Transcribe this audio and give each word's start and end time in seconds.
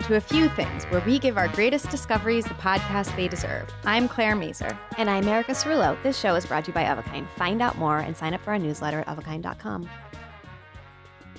To 0.00 0.16
A 0.16 0.20
Few 0.20 0.48
Things, 0.50 0.84
where 0.86 1.00
we 1.02 1.18
give 1.18 1.36
our 1.36 1.48
greatest 1.48 1.90
discoveries 1.90 2.44
the 2.44 2.54
podcast 2.54 3.14
they 3.16 3.28
deserve. 3.28 3.68
I'm 3.84 4.08
Claire 4.08 4.34
Mazur. 4.34 4.76
And 4.98 5.08
I'm 5.10 5.26
Erica 5.28 5.52
Cerulo. 5.52 6.00
This 6.02 6.18
show 6.18 6.34
is 6.34 6.46
brought 6.46 6.64
to 6.64 6.70
you 6.70 6.74
by 6.74 6.88
Of 6.88 6.98
a 6.98 7.02
Kind. 7.02 7.28
Find 7.36 7.60
out 7.60 7.76
more 7.78 7.98
and 7.98 8.16
sign 8.16 8.34
up 8.34 8.40
for 8.42 8.50
our 8.52 8.58
newsletter 8.58 9.00
at 9.00 9.06
ofakind.com. 9.06 9.88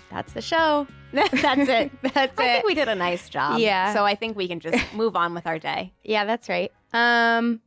That's 0.09 0.33
the 0.33 0.41
show. 0.41 0.87
That's 1.13 1.33
it. 1.33 1.91
That's 2.01 2.15
I 2.15 2.23
it. 2.23 2.35
think 2.35 2.65
we 2.65 2.75
did 2.75 2.87
a 2.87 2.95
nice 2.95 3.29
job. 3.29 3.59
Yeah. 3.59 3.93
So 3.93 4.05
I 4.05 4.15
think 4.15 4.37
we 4.37 4.47
can 4.47 4.59
just 4.59 4.77
move 4.93 5.15
on 5.15 5.33
with 5.33 5.47
our 5.47 5.59
day. 5.59 5.91
Yeah, 6.03 6.25
that's 6.25 6.49
right. 6.49 6.71
Um, 6.93 7.61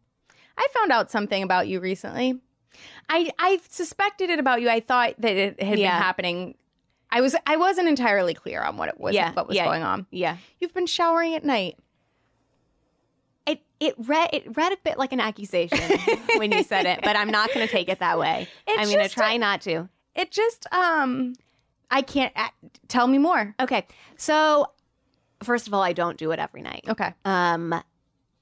I 0.56 0.66
found 0.72 0.92
out 0.92 1.10
something 1.10 1.42
about 1.42 1.68
you 1.68 1.80
recently. 1.80 2.40
I 3.08 3.30
I 3.38 3.60
suspected 3.68 4.30
it 4.30 4.38
about 4.38 4.60
you. 4.60 4.68
I 4.68 4.80
thought 4.80 5.14
that 5.18 5.36
it 5.36 5.62
had 5.62 5.78
Yeah. 5.78 5.94
been 5.96 6.02
happening. 6.02 6.54
I 7.10 7.20
was 7.20 7.34
I 7.46 7.56
wasn't 7.56 7.88
entirely 7.88 8.34
clear 8.34 8.62
on 8.62 8.76
what 8.76 8.88
it 8.88 8.98
was. 8.98 9.14
Yeah, 9.14 9.32
what 9.32 9.46
was 9.48 9.56
yeah. 9.56 9.64
going 9.64 9.82
on. 9.82 10.06
Yeah. 10.10 10.36
You've 10.60 10.74
been 10.74 10.86
showering 10.86 11.34
at 11.34 11.44
night. 11.44 11.78
It 13.46 13.60
it 13.78 13.94
read 13.98 14.30
it 14.32 14.56
read 14.56 14.72
a 14.72 14.76
bit 14.82 14.98
like 14.98 15.12
an 15.12 15.20
accusation 15.20 15.78
when 16.36 16.50
you 16.52 16.62
said 16.62 16.86
it, 16.86 17.00
but 17.02 17.16
I'm 17.16 17.30
not 17.30 17.52
going 17.54 17.66
to 17.66 17.72
take 17.72 17.88
it 17.88 18.00
that 18.00 18.18
way. 18.18 18.48
It's 18.66 18.78
I'm 18.78 18.92
going 18.94 19.08
to 19.08 19.14
try 19.14 19.36
not 19.36 19.60
to. 19.62 19.88
It 20.14 20.30
just 20.30 20.66
um, 20.72 21.34
I 21.90 22.02
can't. 22.02 22.32
a 22.36 22.48
tell 22.88 23.06
me 23.06 23.18
more. 23.18 23.54
Okay. 23.60 23.86
So 24.16 24.66
first 25.42 25.68
of 25.68 25.74
all, 25.74 25.82
I 25.82 25.92
don't 25.92 26.16
do 26.16 26.32
it 26.32 26.38
every 26.38 26.62
night. 26.62 26.84
Okay. 26.88 27.14
Um, 27.24 27.74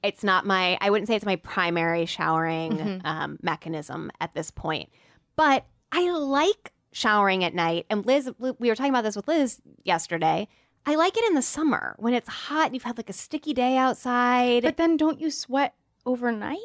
it's 0.03 0.22
not 0.24 0.47
my. 0.47 0.78
I 0.80 0.91
wouldn't 0.91 1.08
say 1.08 1.16
it's 1.16 1.24
my 1.26 1.36
primary 1.36 2.06
showering 2.06 2.72
Mhm. 2.78 3.00
um, 3.04 3.38
mechanism 3.42 4.10
at 4.20 4.34
this 4.34 4.50
point, 4.50 4.88
but 5.36 5.66
I 5.92 6.10
like 6.10 6.72
showering 6.94 7.43
at 7.44 7.53
night. 7.55 7.84
And 7.91 8.06
Liz, 8.06 8.31
we 8.38 8.69
were 8.69 8.75
talking 8.77 8.93
about 8.93 9.03
this 9.05 9.16
with 9.16 9.27
Liz 9.28 9.60
yesterday. 9.82 10.47
I 10.87 10.94
like 10.94 11.16
it 11.16 11.25
in 11.27 11.34
the 11.34 11.43
summer 11.43 11.97
when 11.99 12.15
it's 12.15 12.28
hot 12.28 12.66
and 12.66 12.75
you've 12.75 12.84
had 12.84 12.97
like 12.97 13.10
a 13.10 13.15
sticky 13.15 13.53
day 13.53 13.77
outside. 13.77 14.62
But 14.62 14.77
then 14.77 14.97
don't 14.97 15.21
you 15.21 15.31
sweat 15.31 15.75
overnight? 16.06 16.59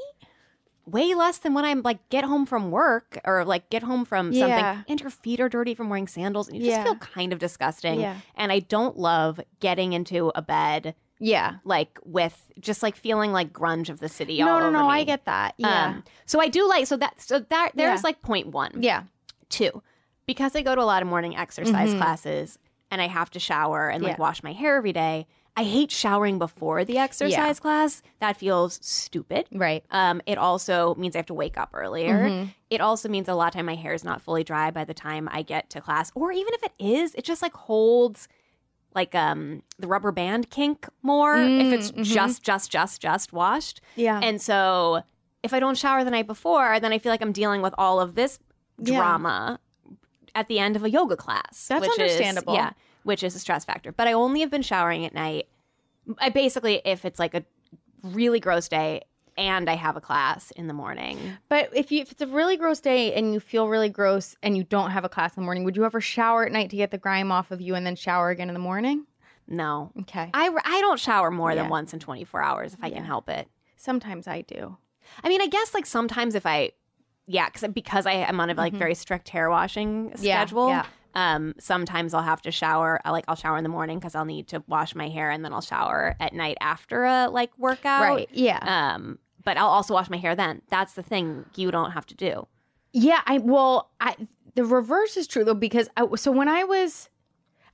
way 0.85 1.13
less 1.13 1.38
than 1.38 1.53
when 1.53 1.63
I'm 1.66 1.84
like 1.84 2.09
get 2.09 2.23
home 2.23 2.47
from 2.47 2.72
work 2.72 3.19
or 3.23 3.45
like 3.45 3.69
get 3.69 3.84
home 3.84 4.06
from 4.06 4.31
Yeah. 4.31 4.39
something 4.47 4.85
and 4.89 5.00
your 5.01 5.12
feet 5.12 5.39
are 5.39 5.47
dirty 5.47 5.75
from 5.75 5.88
wearing 5.88 6.07
sandals 6.07 6.47
and 6.47 6.57
you 6.57 6.66
just 6.66 6.81
feel 6.81 6.95
kind 6.95 7.31
of 7.31 7.38
disgusting. 7.38 8.00
Yeah. 8.00 8.16
And 8.35 8.51
I 8.51 8.57
don't 8.57 8.97
love 8.97 9.39
getting 9.59 9.94
into 9.94 10.31
a 10.34 10.41
bed 10.41 10.95
Yeah. 11.19 11.57
like 11.63 12.00
with 12.03 12.51
just 12.59 12.81
like 12.81 12.95
feeling 12.95 13.31
like 13.31 13.53
grunge 13.53 13.89
of 13.89 14.00
the 14.00 14.09
city. 14.09 14.39
No, 14.39 14.50
all 14.50 14.59
no, 14.62 14.72
no. 14.72 14.88
me. 14.88 14.94
I 14.95 15.03
get 15.03 15.25
that. 15.25 15.53
Yeah. 15.57 15.85
Um, 15.89 16.03
so 16.25 16.41
I 16.41 16.47
do 16.47 16.68
like 16.68 16.88
so 16.88 16.97
that 16.97 17.22
so 17.22 17.38
that 17.38 17.73
there's 17.75 18.00
Yeah. 18.00 18.01
like 18.03 18.23
point 18.23 18.47
one. 18.47 18.81
yeah. 18.81 19.03
Two, 19.50 19.84
because 20.34 20.56
I 20.56 20.62
go 20.62 20.75
to 20.75 20.81
a 20.81 20.90
lot 20.94 21.01
of 21.01 21.07
morning 21.07 21.35
exercise 21.35 21.91
Mhm. 21.94 21.97
classes 21.97 22.59
and 22.91 23.01
I 23.01 23.07
have 23.07 23.29
to 23.31 23.40
shower 23.40 23.90
and 23.90 24.03
like 24.03 24.17
Yeah. 24.17 24.22
wash 24.28 24.44
my 24.44 24.53
hair 24.53 24.75
every 24.78 24.94
day. 24.94 25.25
I 25.57 25.63
hate 25.63 25.91
showering 25.91 26.38
before 26.38 26.85
the 26.85 26.97
exercise 27.00 27.59
class. 27.59 28.01
That 28.19 28.38
feels 28.38 28.79
stupid. 28.81 29.47
Right. 29.51 29.84
Um, 29.91 30.22
it 30.28 30.38
also 30.38 30.94
means 30.95 31.16
I 31.16 31.19
have 31.19 31.25
to 31.25 31.34
wake 31.34 31.57
up 31.57 31.72
earlier. 31.73 32.29
Mhm. 32.29 32.53
It 32.69 32.79
also 32.79 33.09
means 33.09 33.28
a 33.28 33.34
lot 33.34 33.47
of 33.47 33.53
time 33.56 33.66
my 33.66 33.75
hair 33.75 33.94
is 33.94 34.03
not 34.03 34.22
fully 34.22 34.44
dry 34.44 34.69
by 34.72 34.85
the 34.85 34.94
time 34.94 35.28
I 35.31 35.41
get 35.41 35.69
to 35.72 35.81
class, 35.81 36.12
or 36.16 36.31
even 36.31 36.53
if 36.53 36.63
it 36.63 36.73
is, 36.79 37.16
it 37.16 37.23
just 37.25 37.41
like 37.41 37.53
holds 37.53 38.28
like 38.95 39.13
um 39.16 39.62
the 39.78 39.88
rubber 39.88 40.12
band 40.12 40.50
kink 40.50 40.88
more 41.01 41.35
if 41.62 41.73
it's 41.73 41.91
Mm, 41.91 42.00
mhm. 42.00 42.03
just 42.18 42.44
just 42.44 42.72
just 42.72 43.01
just 43.01 43.34
washed. 43.34 43.81
Yeah. 43.95 44.19
And 44.23 44.41
so 44.41 45.01
if 45.44 45.53
I 45.53 45.59
don't 45.59 45.78
shower 45.78 46.03
the 46.03 46.12
night 46.12 46.28
before, 46.28 46.79
then 46.79 46.91
I 46.94 46.97
feel 47.00 47.12
like 47.12 47.22
I'm 47.22 47.31
dealing 47.31 47.62
with 47.62 47.73
all 47.78 48.00
of 48.00 48.16
this 48.16 48.39
Yeah. 48.78 48.97
drama 48.97 49.59
at 50.39 50.47
the 50.47 50.59
end 50.59 50.75
of 50.75 50.83
a 50.83 50.89
yoga 50.89 51.16
class. 51.17 51.67
That's 51.67 51.81
which 51.81 51.91
is- 51.91 52.00
understandable. 52.00 52.53
yeah, 52.53 52.72
which 53.03 53.23
is 53.23 53.35
a 53.35 53.39
stress 53.39 53.66
factor. 53.66 53.91
But 53.91 54.07
I 54.07 54.13
only 54.13 54.39
have 54.41 54.50
been 54.51 54.61
showering 54.61 55.05
at 55.05 55.13
night. 55.13 55.47
I 56.17 56.29
basically, 56.29 56.81
if 56.85 57.05
it's 57.05 57.19
like 57.19 57.33
a 57.33 57.44
really 58.03 58.39
gross 58.39 58.67
day 58.67 59.01
and 59.38 59.69
I 59.69 59.75
have 59.75 59.95
a 59.95 60.01
class 60.01 60.51
in 60.51 60.67
the 60.67 60.73
morning, 60.73 61.17
But 61.50 61.69
if 61.73 61.91
you 61.91 62.01
if 62.01 62.11
it's 62.11 62.22
a 62.22 62.27
really 62.27 62.57
gross 62.57 62.79
day 62.79 63.13
and 63.13 63.33
you 63.33 63.39
feel 63.39 63.67
really 63.67 63.89
gross 63.89 64.35
and 64.44 64.55
you 64.57 64.63
don't 64.63 64.91
have 64.91 65.03
a 65.05 65.09
class 65.09 65.35
in 65.35 65.41
the 65.41 65.45
morning, 65.45 65.63
would 65.66 65.75
you 65.77 65.85
ever 65.85 66.01
shower 66.01 66.45
at 66.45 66.51
night 66.51 66.69
to 66.71 66.75
get 66.77 66.91
the 66.91 66.97
grime 66.97 67.31
off 67.31 67.51
of 67.51 67.61
you 67.61 67.75
and 67.75 67.85
then 67.85 67.95
shower 67.95 68.29
again 68.29 68.50
in 68.50 68.53
the 68.53 68.59
morning? 68.59 69.06
no. 69.51 69.91
Okay. 70.01 70.29
I, 70.33 70.50
I 70.63 70.81
don't 70.81 71.00
shower 71.00 71.31
more 71.31 71.50
Yeah. 71.51 71.63
than 71.63 71.69
once 71.69 71.91
in 71.94 72.00
24 72.00 72.41
hours 72.41 72.73
if 72.75 72.83
I 72.83 72.88
Yeah. 72.88 72.95
can 72.97 73.06
help 73.06 73.29
it. 73.29 73.47
Sometimes 73.77 74.27
I 74.27 74.41
do. 74.41 74.77
I 75.23 75.29
mean, 75.29 75.41
I 75.41 75.47
guess 75.47 75.73
like 75.73 75.85
sometimes 75.88 76.35
if 76.35 76.45
I, 76.45 76.71
yeah, 77.31 77.47
cause, 77.50 77.69
because 77.72 78.06
I 78.07 78.13
am 78.13 78.40
on 78.40 78.50
a 78.50 78.53
like 78.56 78.73
very 78.73 78.95
strict 78.95 79.29
hair 79.29 79.50
washing 79.50 80.09
Mm-hmm. 80.09 80.23
Yeah, 80.25 80.41
schedule. 80.41 80.69
yeah. 80.69 80.85
Um, 81.16 81.53
sometimes 81.59 82.13
I'll 82.13 82.22
have 82.23 82.41
to 82.44 82.51
shower. 82.51 83.00
I 83.06 83.12
like 83.12 83.25
I'll 83.28 83.35
shower 83.35 83.57
in 83.57 83.63
the 83.63 83.69
morning 83.69 84.00
because 84.00 84.16
I'll 84.16 84.25
need 84.25 84.47
to 84.50 84.63
wash 84.67 84.94
my 84.95 85.09
hair, 85.09 85.29
and 85.31 85.44
then 85.45 85.53
I'll 85.53 85.62
shower 85.62 86.16
at 86.19 86.34
night 86.34 86.57
after 86.62 87.03
a 87.06 87.29
like 87.29 87.51
workout. 87.57 88.01
Right. 88.01 88.29
Yeah. 88.31 88.59
Um, 88.62 89.19
but 89.44 89.57
I'll 89.57 89.68
also 89.69 89.94
wash 89.94 90.09
my 90.09 90.18
hair 90.18 90.35
then. 90.35 90.62
That's 90.69 90.94
the 90.94 91.03
thing 91.03 91.45
you 91.56 91.72
don't 91.72 91.91
have 91.91 92.06
to 92.07 92.16
do. 92.16 92.47
Yeah, 92.94 93.22
I 93.25 93.38
well, 93.39 93.91
I 94.01 94.16
the 94.56 94.66
reverse 94.66 95.16
is 95.18 95.28
true 95.28 95.44
though 95.45 95.53
because 95.53 95.88
I, 95.97 96.07
so 96.16 96.31
when 96.31 96.47
I 96.47 96.63
was 96.63 97.09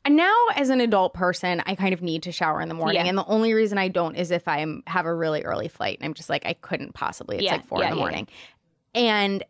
and 0.05 0.15
now 0.15 0.35
as 0.55 0.69
an 0.69 0.79
adult 0.81 1.13
person, 1.13 1.61
I 1.65 1.75
kind 1.75 1.93
of 1.93 2.01
need 2.01 2.23
to 2.23 2.31
shower 2.31 2.61
in 2.61 2.69
the 2.69 2.75
morning, 2.75 2.97
Yeah. 3.03 3.09
and 3.09 3.17
the 3.17 3.25
only 3.25 3.53
reason 3.53 3.77
I 3.77 3.87
don't 3.89 4.15
is 4.15 4.31
if 4.31 4.47
I 4.47 4.65
have 4.87 5.05
a 5.05 5.13
really 5.13 5.43
early 5.43 5.67
flight, 5.67 5.97
and 5.99 6.05
I'm 6.05 6.13
just 6.13 6.29
like 6.29 6.45
I 6.45 6.53
couldn't 6.53 6.93
possibly. 6.93 7.35
It's 7.37 7.43
Yeah, 7.45 7.53
like 7.53 7.65
four 7.65 7.79
yeah, 7.79 7.85
in 7.87 7.91
the 7.91 7.97
yeah, 7.97 8.01
morning, 8.01 8.27
and 8.93 9.43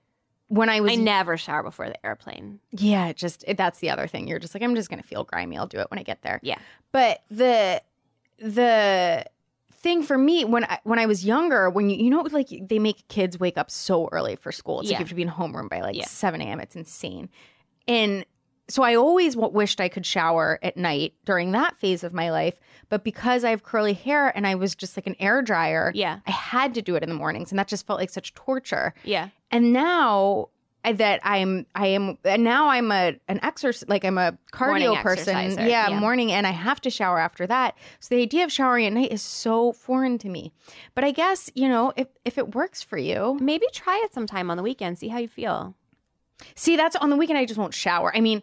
when 0.48 0.70
I 0.70 0.80
was 0.80 0.92
I 0.92 0.96
never 0.96 1.38
shower 1.38 1.64
before 1.64 1.88
the 1.88 2.06
airplane. 2.06 2.60
yeah, 2.72 3.12
just 3.14 3.44
it, 3.48 3.58
that's 3.58 3.80
the 3.80 3.90
other 3.90 4.08
thing. 4.08 4.28
You're 4.28 4.40
just 4.40 4.54
like 4.54 4.64
I'm 4.64 4.76
just 4.76 4.90
gonna 4.90 5.04
feel 5.04 5.24
grimy. 5.24 5.58
I'll 5.58 5.68
do 5.68 5.80
it 5.80 5.90
when 5.90 6.00
I 6.00 6.04
get 6.04 6.22
there. 6.22 6.40
Yeah. 6.44 6.58
But 6.92 7.24
the 7.32 7.82
the 8.40 9.26
thing 9.72 10.04
for 10.04 10.18
me 10.18 10.46
when 10.46 10.64
I, 10.66 10.80
when 10.84 11.00
I 11.00 11.06
was 11.06 11.26
younger, 11.26 11.70
when 11.70 11.90
you 11.90 11.98
you 11.98 12.10
know 12.10 12.22
like 12.32 12.48
they 12.62 12.80
make 12.80 13.08
kids 13.08 13.40
wake 13.40 13.58
up 13.58 13.70
so 13.72 14.08
early 14.12 14.36
for 14.36 14.52
school, 14.52 14.82
it's 14.82 14.90
like 14.90 15.00
you 15.00 15.04
have 15.04 15.10
to 15.10 15.16
be 15.16 15.22
in 15.22 15.30
homeroom 15.30 15.70
by 15.70 15.82
like 15.82 15.96
Yeah. 15.96 16.06
seven 16.06 16.42
a.m. 16.42 16.60
It's 16.60 16.76
insane, 16.76 17.30
and 17.88 18.26
so 18.68 18.84
I 18.84 18.96
always 18.96 19.36
w- 19.36 19.54
wished 19.54 19.80
I 19.80 19.90
could 19.90 20.06
shower 20.06 20.60
at 20.64 20.76
night 20.78 21.14
during 21.26 21.52
that 21.52 21.78
phase 21.78 22.04
of 22.04 22.14
my 22.14 22.32
life. 22.32 22.60
But 22.90 23.04
because 23.04 23.44
I 23.44 23.50
have 23.50 23.64
curly 23.64 23.94
hair 23.94 24.36
and 24.36 24.46
I 24.46 24.56
was 24.56 24.76
just 24.76 24.98
like 24.98 25.08
an 25.08 25.16
air 25.20 25.42
dryer, 25.42 25.92
Yeah. 25.96 26.20
I 26.28 26.32
had 26.32 26.74
to 26.76 26.82
do 26.82 26.96
it 26.96 27.04
in 27.04 27.10
the 27.10 27.16
mornings, 27.16 27.52
and 27.52 27.60
that 27.60 27.68
just 27.68 27.86
felt 27.88 28.00
like 28.00 28.10
such 28.10 28.34
torture. 28.34 28.94
Yeah. 29.04 29.30
And 29.52 29.74
now, 29.74 30.50
that 30.94 31.20
I'm 31.24 31.66
I 31.74 31.88
am 31.88 32.18
and 32.24 32.44
now 32.44 32.70
I'm 32.70 32.92
a 32.92 33.16
an 33.28 33.40
exercise 33.42 33.88
like 33.88 34.06
I'm 34.06 34.18
a 34.18 34.38
cardio 34.54 35.02
person. 35.02 35.54
Yeah, 35.54 35.90
yeah. 35.90 36.00
morning 36.00 36.32
and 36.32 36.46
I 36.46 36.52
have 36.52 36.80
to 36.82 36.90
shower 36.90 37.20
after 37.20 37.48
that. 37.48 37.76
So 38.00 38.14
the 38.16 38.22
idea 38.22 38.44
of 38.44 38.52
showering 38.52 38.86
at 38.86 38.94
night 38.94 39.12
is 39.12 39.22
so 39.22 39.72
foreign 39.72 40.18
to 40.20 40.30
me. 40.30 40.54
But 40.94 41.04
I 41.04 41.12
guess, 41.12 41.50
you 41.56 41.68
know, 41.68 41.92
if 41.96 42.08
if 42.24 42.38
it 42.38 42.54
works 42.54 42.84
for 42.84 42.98
you. 42.98 43.38
Maybe 43.42 43.66
try 43.74 44.00
it 44.06 44.14
sometime 44.14 44.52
on 44.52 44.58
the 44.58 44.64
weekend. 44.64 45.00
See 45.00 45.08
how 45.08 45.18
you 45.18 45.28
feel. 45.28 45.76
See, 46.56 46.76
that's 46.76 46.96
on 46.96 47.10
the 47.10 47.16
weekend 47.16 47.38
I 47.40 47.46
just 47.46 47.60
won't 47.60 47.74
shower. 47.74 48.16
I 48.16 48.22
mean, 48.22 48.42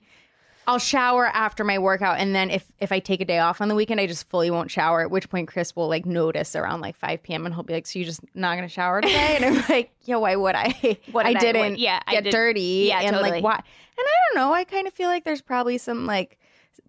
I'll 0.67 0.79
shower 0.79 1.27
after 1.27 1.65
my 1.65 1.79
workout 1.79 2.19
and 2.21 2.35
then 2.35 2.49
if 2.49 2.65
if 2.79 2.93
I 2.93 3.01
take 3.01 3.21
a 3.21 3.25
day 3.25 3.39
off 3.41 3.61
on 3.61 3.67
the 3.69 3.75
weekend, 3.75 4.01
I 4.01 4.07
just 4.07 4.29
fully 4.31 4.51
won't 4.51 4.71
shower. 4.71 5.01
At 5.03 5.11
which 5.11 5.29
point 5.29 5.49
Chris 5.49 5.75
will 5.75 5.89
like 5.89 6.07
notice 6.07 6.55
around 6.55 6.81
like 6.81 6.97
5 6.97 7.23
p.m. 7.23 7.47
and 7.47 7.55
he'll 7.55 7.65
be 7.65 7.73
like, 7.73 7.87
"So 7.87 7.99
you're 7.99 8.07
just 8.07 8.21
not 8.35 8.55
gonna 8.55 8.69
shower 8.69 9.01
today?" 9.01 9.37
And 9.37 9.45
I'm 9.45 9.65
like, 9.69 9.91
"Yeah, 10.05 10.17
why 10.17 10.37
would 10.37 10.55
I? 10.55 10.99
What 11.11 11.27
I 11.27 11.35
did 11.35 11.57
I- 11.57 11.63
didn't. 11.63 11.79
yeah, 11.81 12.01
I 12.07 12.13
get 12.13 12.25
did- 12.25 12.31
dirty. 12.31 12.85
yeah, 12.89 13.01
and 13.01 13.11
totally. 13.15 13.31
like 13.33 13.45
why? 13.45 13.55
And 13.57 14.07
I 14.07 14.35
don't 14.35 14.37
know. 14.43 14.53
I 14.55 14.63
kind 14.65 14.87
of 14.87 14.95
feel 14.95 15.09
like 15.09 15.25
there's 15.25 15.43
probably 15.43 15.79
some 15.79 16.07
like." 16.07 16.39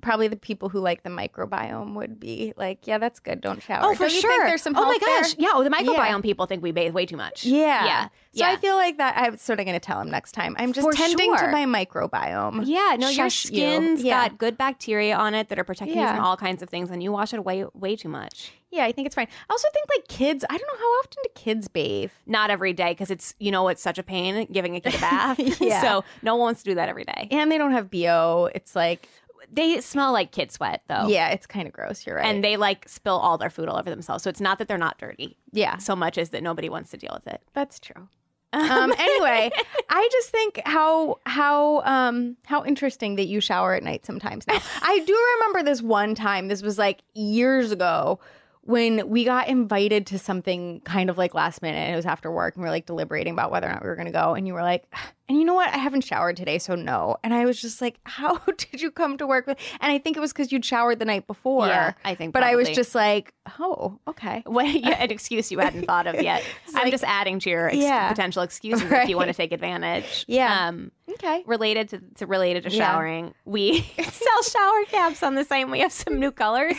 Probably 0.03 0.27
the 0.27 0.35
people 0.35 0.69
who 0.69 0.79
like 0.79 1.01
the 1.01 1.09
microbiome 1.09 1.95
would 1.95 2.19
be 2.19 2.53
like, 2.57 2.85
yeah, 2.85 3.00
that's 3.00 3.19
good. 3.19 3.41
Don't 3.41 3.63
shower. 3.63 3.79
Oh, 3.83 3.94
for 3.95 4.03
Don't 4.03 4.13
you 4.13 4.21
sure. 4.21 4.45
There's 4.45 4.61
some 4.61 4.75
oh 4.75 4.81
my 4.81 4.89
health 4.89 5.01
there? 5.01 5.21
gosh. 5.21 5.35
Yeah. 5.39 5.50
Oh, 5.53 5.63
the 5.63 5.69
microbiome 5.71 5.95
Yeah. 5.95 6.19
people 6.21 6.45
think 6.45 6.61
we 6.61 6.71
bathe 6.71 6.94
way 6.94 7.05
too 7.07 7.17
much. 7.17 7.45
Yeah. 7.45 7.85
Yeah. 7.85 8.07
So 8.35 8.45
I 8.45 8.55
feel 8.57 8.75
like 8.75 8.97
that 8.97 9.13
I'm 9.17 9.38
sort 9.38 9.59
of 9.59 9.65
going 9.65 9.79
to 9.79 9.85
tell 9.85 10.00
him 10.01 10.09
next 10.09 10.31
time. 10.33 10.55
I'm 10.59 10.73
just 10.73 10.85
For 10.85 10.91
tending 10.94 11.35
sure. 11.38 11.45
to 11.47 11.51
my 11.51 11.65
microbiome. 11.65 12.63
Yeah, 12.65 12.95
no, 13.00 13.07
your 13.09 13.29
Shush 13.29 13.45
you. 13.45 13.47
skin's 13.50 14.03
Yeah. 14.03 14.27
got 14.27 14.38
good 14.38 14.57
bacteria 14.57 15.15
on 15.15 15.33
it 15.35 15.50
that 15.50 15.59
are 15.59 15.63
protecting 15.63 16.00
you 16.00 16.07
from 16.07 16.19
all 16.19 16.35
kinds 16.38 16.61
of 16.63 16.69
things, 16.69 16.89
and 16.91 17.01
you 17.03 17.11
wash 17.11 17.33
it 17.33 17.44
way 17.45 17.65
way 17.73 17.95
too 17.95 18.09
much. 18.09 18.51
Yeah, 18.71 18.85
I 18.85 18.91
think 18.91 19.06
it's 19.06 19.13
fine. 19.13 19.27
I 19.49 19.53
also 19.53 19.67
think 19.71 19.88
like 19.95 20.07
kids, 20.07 20.44
I 20.49 20.57
don't 20.57 20.67
know 20.67 20.79
how 20.79 20.91
often 20.99 21.21
do 21.23 21.29
kids 21.35 21.67
bathe? 21.67 22.09
Not 22.25 22.49
every 22.49 22.73
day 22.73 22.89
because 22.89 23.11
it's 23.11 23.35
you 23.39 23.51
know 23.51 23.67
it's 23.67 23.83
such 23.83 23.99
a 23.99 24.03
pain 24.03 24.47
giving 24.51 24.75
a 24.75 24.79
kid 24.81 24.95
a 24.95 24.99
bath. 24.99 25.39
Yeah. 25.61 25.81
so 25.83 26.03
no 26.23 26.33
one 26.35 26.41
wants 26.45 26.63
to 26.63 26.71
do 26.71 26.75
that 26.75 26.89
every 26.89 27.03
day. 27.06 27.27
And 27.29 27.51
they 27.51 27.59
don't 27.59 27.71
have 27.71 27.91
BO. 27.91 28.49
It's 28.56 28.75
like, 28.75 29.07
They 29.53 29.79
smell 29.81 30.11
like 30.11 30.31
kid 30.31 30.51
sweat 30.51 30.81
though. 30.88 31.07
yeah, 31.07 31.29
it's 31.29 31.45
kind 31.45 31.67
of 31.67 31.73
gross. 31.73 32.05
You're 32.05 32.17
right. 32.17 32.25
And 32.25 32.44
they 32.44 32.57
like 32.57 32.88
spill 32.89 33.17
all 33.17 33.38
their 33.38 33.50
food 33.50 33.69
all 33.69 33.77
over 33.77 33.89
themselves. 33.89 34.23
So 34.23 34.29
it's 34.29 34.41
not 34.41 34.57
that 34.59 34.67
they're 34.67 34.77
not 34.77 34.97
dirty 34.97 35.38
yeah, 35.51 35.77
so 35.77 35.95
much 35.95 36.17
as 36.17 36.29
that 36.29 36.44
nobody 36.44 36.69
wants 36.69 36.89
to 36.91 36.97
deal 36.97 37.11
with 37.13 37.31
it. 37.31 37.41
that's 37.53 37.79
true. 37.79 38.07
um, 38.53 38.94
anyway, 39.00 39.51
I 39.89 40.09
just 40.11 40.29
think 40.29 40.61
how 40.65 41.19
how 41.25 41.81
um 41.85 42.38
how 42.45 42.63
interesting 42.63 43.15
that 43.15 43.25
you 43.25 43.41
shower 43.41 43.73
at 43.73 43.83
night 43.83 44.05
sometimes. 44.05 44.45
Now, 44.47 44.59
I 44.81 45.00
do 45.00 45.27
remember 45.35 45.63
this 45.63 45.81
one 45.81 46.13
time. 46.13 46.49
This 46.49 46.61
was 46.61 46.77
like 46.77 47.01
years 47.13 47.71
ago 47.71 48.19
when 48.65 49.10
we 49.10 49.25
got 49.25 49.50
invited 49.50 50.07
to 50.07 50.18
something 50.19 50.80
kind 50.86 51.10
of 51.10 51.18
like 51.18 51.33
last 51.33 51.62
minute. 51.62 51.92
It 51.92 51.95
was 51.98 52.06
after 52.06 52.31
work, 52.31 52.56
and 52.56 52.63
we 52.63 52.68
were 52.68 52.71
like 52.71 52.86
deliberating 52.86 53.33
about 53.33 53.51
whether 53.51 53.68
or 53.68 53.71
not 53.74 53.83
we 53.83 53.89
were 53.89 53.95
going 53.95 54.06
to 54.06 54.12
go. 54.13 54.36
And 54.36 54.48
you 54.48 54.54
were 54.54 54.62
like, 54.62 54.86
"And 55.30 55.38
you 55.38 55.44
know 55.44 55.54
what? 55.54 55.68
I 55.74 55.77
haven't 55.77 56.01
showered 56.06 56.38
today, 56.38 56.60
so 56.60 56.75
no." 56.75 57.18
And 57.24 57.33
I 57.33 57.44
was 57.45 57.60
just 57.62 57.81
like, 57.81 58.00
"How 58.06 58.38
did 58.57 58.81
you 58.81 58.89
come 58.89 59.18
to 59.18 59.27
work 59.27 59.48
with?" 59.48 59.57
And 59.81 59.92
I 59.92 59.98
think 59.98 60.15
it 60.15 60.21
was 60.21 60.31
because 60.31 60.51
you'd 60.51 60.63
showered 60.63 61.00
the 61.00 61.06
night 61.06 61.27
before. 61.27 61.68
Yeah, 61.68 61.94
I 62.06 62.15
think 62.15 62.33
But 62.33 62.44
I 62.44 62.56
was 62.56 62.69
just 62.69 62.95
like, 62.95 63.33
"Oh, 63.60 64.00
okay." 64.07 64.44
What, 64.54 64.66
yeah, 64.68 65.01
an 65.04 65.12
excuse 65.12 65.51
you 65.51 65.59
hadn't 65.59 65.86
thought 65.86 66.07
of 66.07 66.21
yet. 66.21 66.44
I'm 66.75 66.89
just 66.92 67.04
adding 67.04 67.39
to 67.39 67.50
your 67.50 67.68
ex- 67.68 67.77
Yeah. 67.77 68.07
potential 68.09 68.44
excuses 68.44 68.89
if 68.89 69.09
you 69.09 69.18
want 69.18 69.27
to 69.30 69.33
take 69.33 69.51
advantage. 69.51 70.25
Yeah. 70.27 70.68
Um, 70.69 70.92
Okay. 71.16 71.44
related 71.45 71.89
to, 71.89 72.00
to 72.16 72.25
related 72.25 72.63
to 72.63 72.69
Yeah. 72.69 72.94
showering, 72.94 73.33
we 73.45 73.81
sell 73.81 74.44
shower 74.44 74.83
caps 74.89 75.21
on 75.21 75.36
the 75.36 75.44
site 75.44 75.69
We 75.69 75.80
have 75.81 75.92
some 75.92 76.18
new 76.19 76.31
colors. 76.31 76.77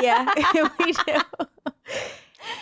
Yeah, 0.00 0.32
we 0.78 0.92
do. 0.92 1.20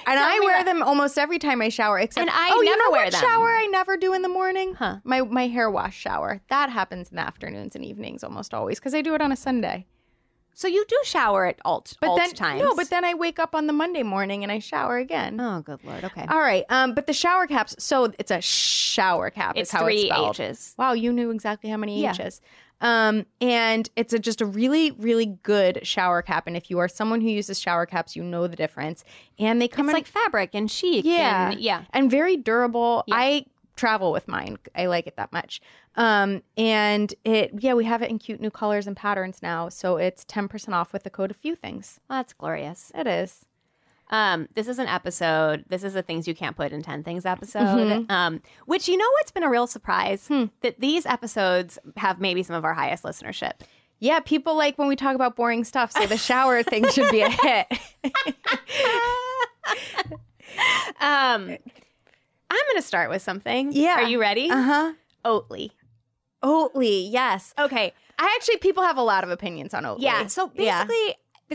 And 0.06 0.18
I 0.18 0.40
wear 0.40 0.60
about- 0.60 0.66
them 0.66 0.82
almost 0.82 1.18
every 1.18 1.38
time 1.38 1.60
I 1.60 1.68
shower. 1.68 1.98
Except, 1.98 2.20
And 2.26 2.30
I 2.30 2.50
oh, 2.52 2.60
you 2.60 2.64
never 2.64 2.84
know 2.84 2.90
wear 2.90 3.04
what 3.04 3.12
them. 3.12 3.20
shower 3.20 3.48
I 3.54 3.66
never 3.66 3.96
do 3.96 4.14
in 4.14 4.22
the 4.22 4.28
morning? 4.28 4.74
Huh. 4.74 4.96
My 5.04 5.20
my 5.22 5.46
hair 5.46 5.70
wash 5.70 5.96
shower 5.96 6.40
that 6.48 6.70
happens 6.70 7.10
in 7.10 7.16
the 7.16 7.22
afternoons 7.22 7.74
and 7.74 7.84
evenings 7.84 8.24
almost 8.24 8.54
always 8.54 8.78
because 8.78 8.94
I 8.94 9.02
do 9.02 9.14
it 9.14 9.20
on 9.20 9.30
a 9.32 9.36
Sunday. 9.36 9.86
So 10.56 10.68
you 10.68 10.84
do 10.88 10.96
shower 11.04 11.46
at 11.46 11.58
alt, 11.64 11.94
But 12.00 12.10
alt 12.10 12.18
then 12.20 12.30
times. 12.30 12.62
no, 12.62 12.76
but 12.76 12.88
then 12.88 13.04
I 13.04 13.14
wake 13.14 13.40
up 13.40 13.56
on 13.56 13.66
the 13.66 13.72
Monday 13.72 14.04
morning 14.04 14.44
and 14.44 14.52
I 14.52 14.60
shower 14.60 14.98
again. 14.98 15.40
oh, 15.40 15.60
good 15.62 15.82
lord. 15.84 16.04
Okay, 16.04 16.24
All 16.28 16.38
right, 16.38 16.64
um, 16.70 16.94
but 16.94 17.06
the 17.08 17.12
shower 17.12 17.46
caps. 17.48 17.74
So 17.80 18.12
it's 18.20 18.30
a 18.30 18.40
shower 18.40 19.30
cap. 19.30 19.54
it's 19.56 19.70
is 19.70 19.72
how 19.72 19.82
three 19.82 20.02
it's 20.04 20.14
spelled. 20.14 20.40
H's. 20.40 20.74
Wow, 20.78 20.92
you 20.92 21.12
knew 21.12 21.30
exactly 21.32 21.68
how 21.70 21.76
many 21.76 22.00
Yeah. 22.00 22.10
H's. 22.12 22.40
Um, 22.84 23.24
and 23.40 23.88
it's 23.96 24.12
a, 24.12 24.18
just 24.18 24.42
a 24.42 24.46
really, 24.46 24.90
really 24.92 25.24
good 25.42 25.80
shower 25.86 26.20
cap. 26.20 26.46
And 26.46 26.54
if 26.54 26.68
you 26.68 26.78
are 26.78 26.86
someone 26.86 27.22
who 27.22 27.28
uses 27.30 27.58
shower 27.58 27.86
caps, 27.86 28.14
you 28.14 28.22
know 28.22 28.46
the 28.46 28.56
difference. 28.56 29.04
And 29.38 29.60
they 29.60 29.68
come 29.68 29.86
It's 29.88 29.94
in 29.94 29.96
like 29.96 30.06
fabric 30.06 30.50
and 30.52 30.70
chic. 30.70 31.06
yeah, 31.06 31.50
and, 31.50 31.60
yeah. 31.60 31.84
and 31.94 32.10
very 32.10 32.36
durable. 32.36 33.02
Yeah. 33.06 33.14
I 33.16 33.46
travel 33.76 34.12
with 34.12 34.28
mine. 34.28 34.58
I 34.76 34.84
like 34.86 35.06
it 35.06 35.16
that 35.16 35.32
much. 35.32 35.62
Um, 35.96 36.42
and 36.58 37.12
it, 37.24 37.52
yeah, 37.58 37.72
we 37.72 37.86
have 37.86 38.02
it 38.02 38.10
in 38.10 38.18
cute 38.18 38.40
new 38.40 38.50
colors 38.50 38.86
and 38.86 38.94
patterns 38.94 39.38
now. 39.42 39.70
So 39.70 39.96
it's 39.96 40.24
ten 40.26 40.46
percent 40.46 40.74
off 40.74 40.92
with 40.92 41.04
the 41.04 41.10
code 41.10 41.30
a 41.30 41.34
few 41.34 41.56
things. 41.56 42.00
Well, 42.10 42.18
that's 42.18 42.34
glorious. 42.34 42.92
It 42.94 43.06
is. 43.06 43.46
Um, 44.10 44.48
this 44.54 44.68
is 44.68 44.78
an 44.78 44.86
episode. 44.86 45.64
This 45.68 45.82
is 45.82 45.96
a 45.96 46.02
things 46.02 46.28
you 46.28 46.34
can't 46.34 46.56
put 46.56 46.72
in 46.72 46.82
ten 46.82 47.02
things 47.02 47.24
episode. 47.26 47.60
Mm-hmm. 47.60 48.10
Um, 48.10 48.42
which 48.66 48.88
you 48.88 48.96
know 48.96 49.08
what's 49.12 49.30
been 49.30 49.42
a 49.42 49.50
real 49.50 49.66
surprise 49.66 50.26
Hmm. 50.28 50.44
that 50.60 50.78
these 50.80 51.06
episodes 51.06 51.78
have 51.96 52.20
maybe 52.20 52.42
some 52.42 52.54
of 52.56 52.64
our 52.64 52.74
highest 52.74 53.02
listenership. 53.04 53.52
Yeah, 54.00 54.20
people 54.20 54.56
like 54.56 54.76
when 54.76 54.88
we 54.88 54.96
talk 54.96 55.14
about 55.14 55.34
boring 55.36 55.64
stuff. 55.64 55.90
So 55.92 56.06
the 56.06 56.18
shower 56.18 56.62
thing 56.70 56.86
should 56.90 57.10
be 57.10 57.22
a 57.22 57.30
hit. 57.30 57.66
Um, 61.00 61.48
I'm 61.50 61.58
going 62.68 62.76
to 62.76 62.82
start 62.82 63.10
with 63.10 63.20
something. 63.22 63.72
Yeah. 63.72 63.96
Are 63.96 64.02
you 64.04 64.20
ready? 64.20 64.48
Uh 64.50 64.62
huh. 64.62 64.92
Oatly. 65.24 65.70
Oatly, 66.42 67.10
yes. 67.10 67.52
Okay. 67.58 67.92
I 68.18 68.32
actually 68.36 68.58
people 68.58 68.82
have 68.84 68.96
a 68.96 69.02
lot 69.02 69.24
of 69.24 69.30
opinions 69.30 69.74
on 69.74 69.82
Oatly. 69.84 70.02
Yeah. 70.02 70.26
So 70.28 70.52
Yeah. 70.54 70.86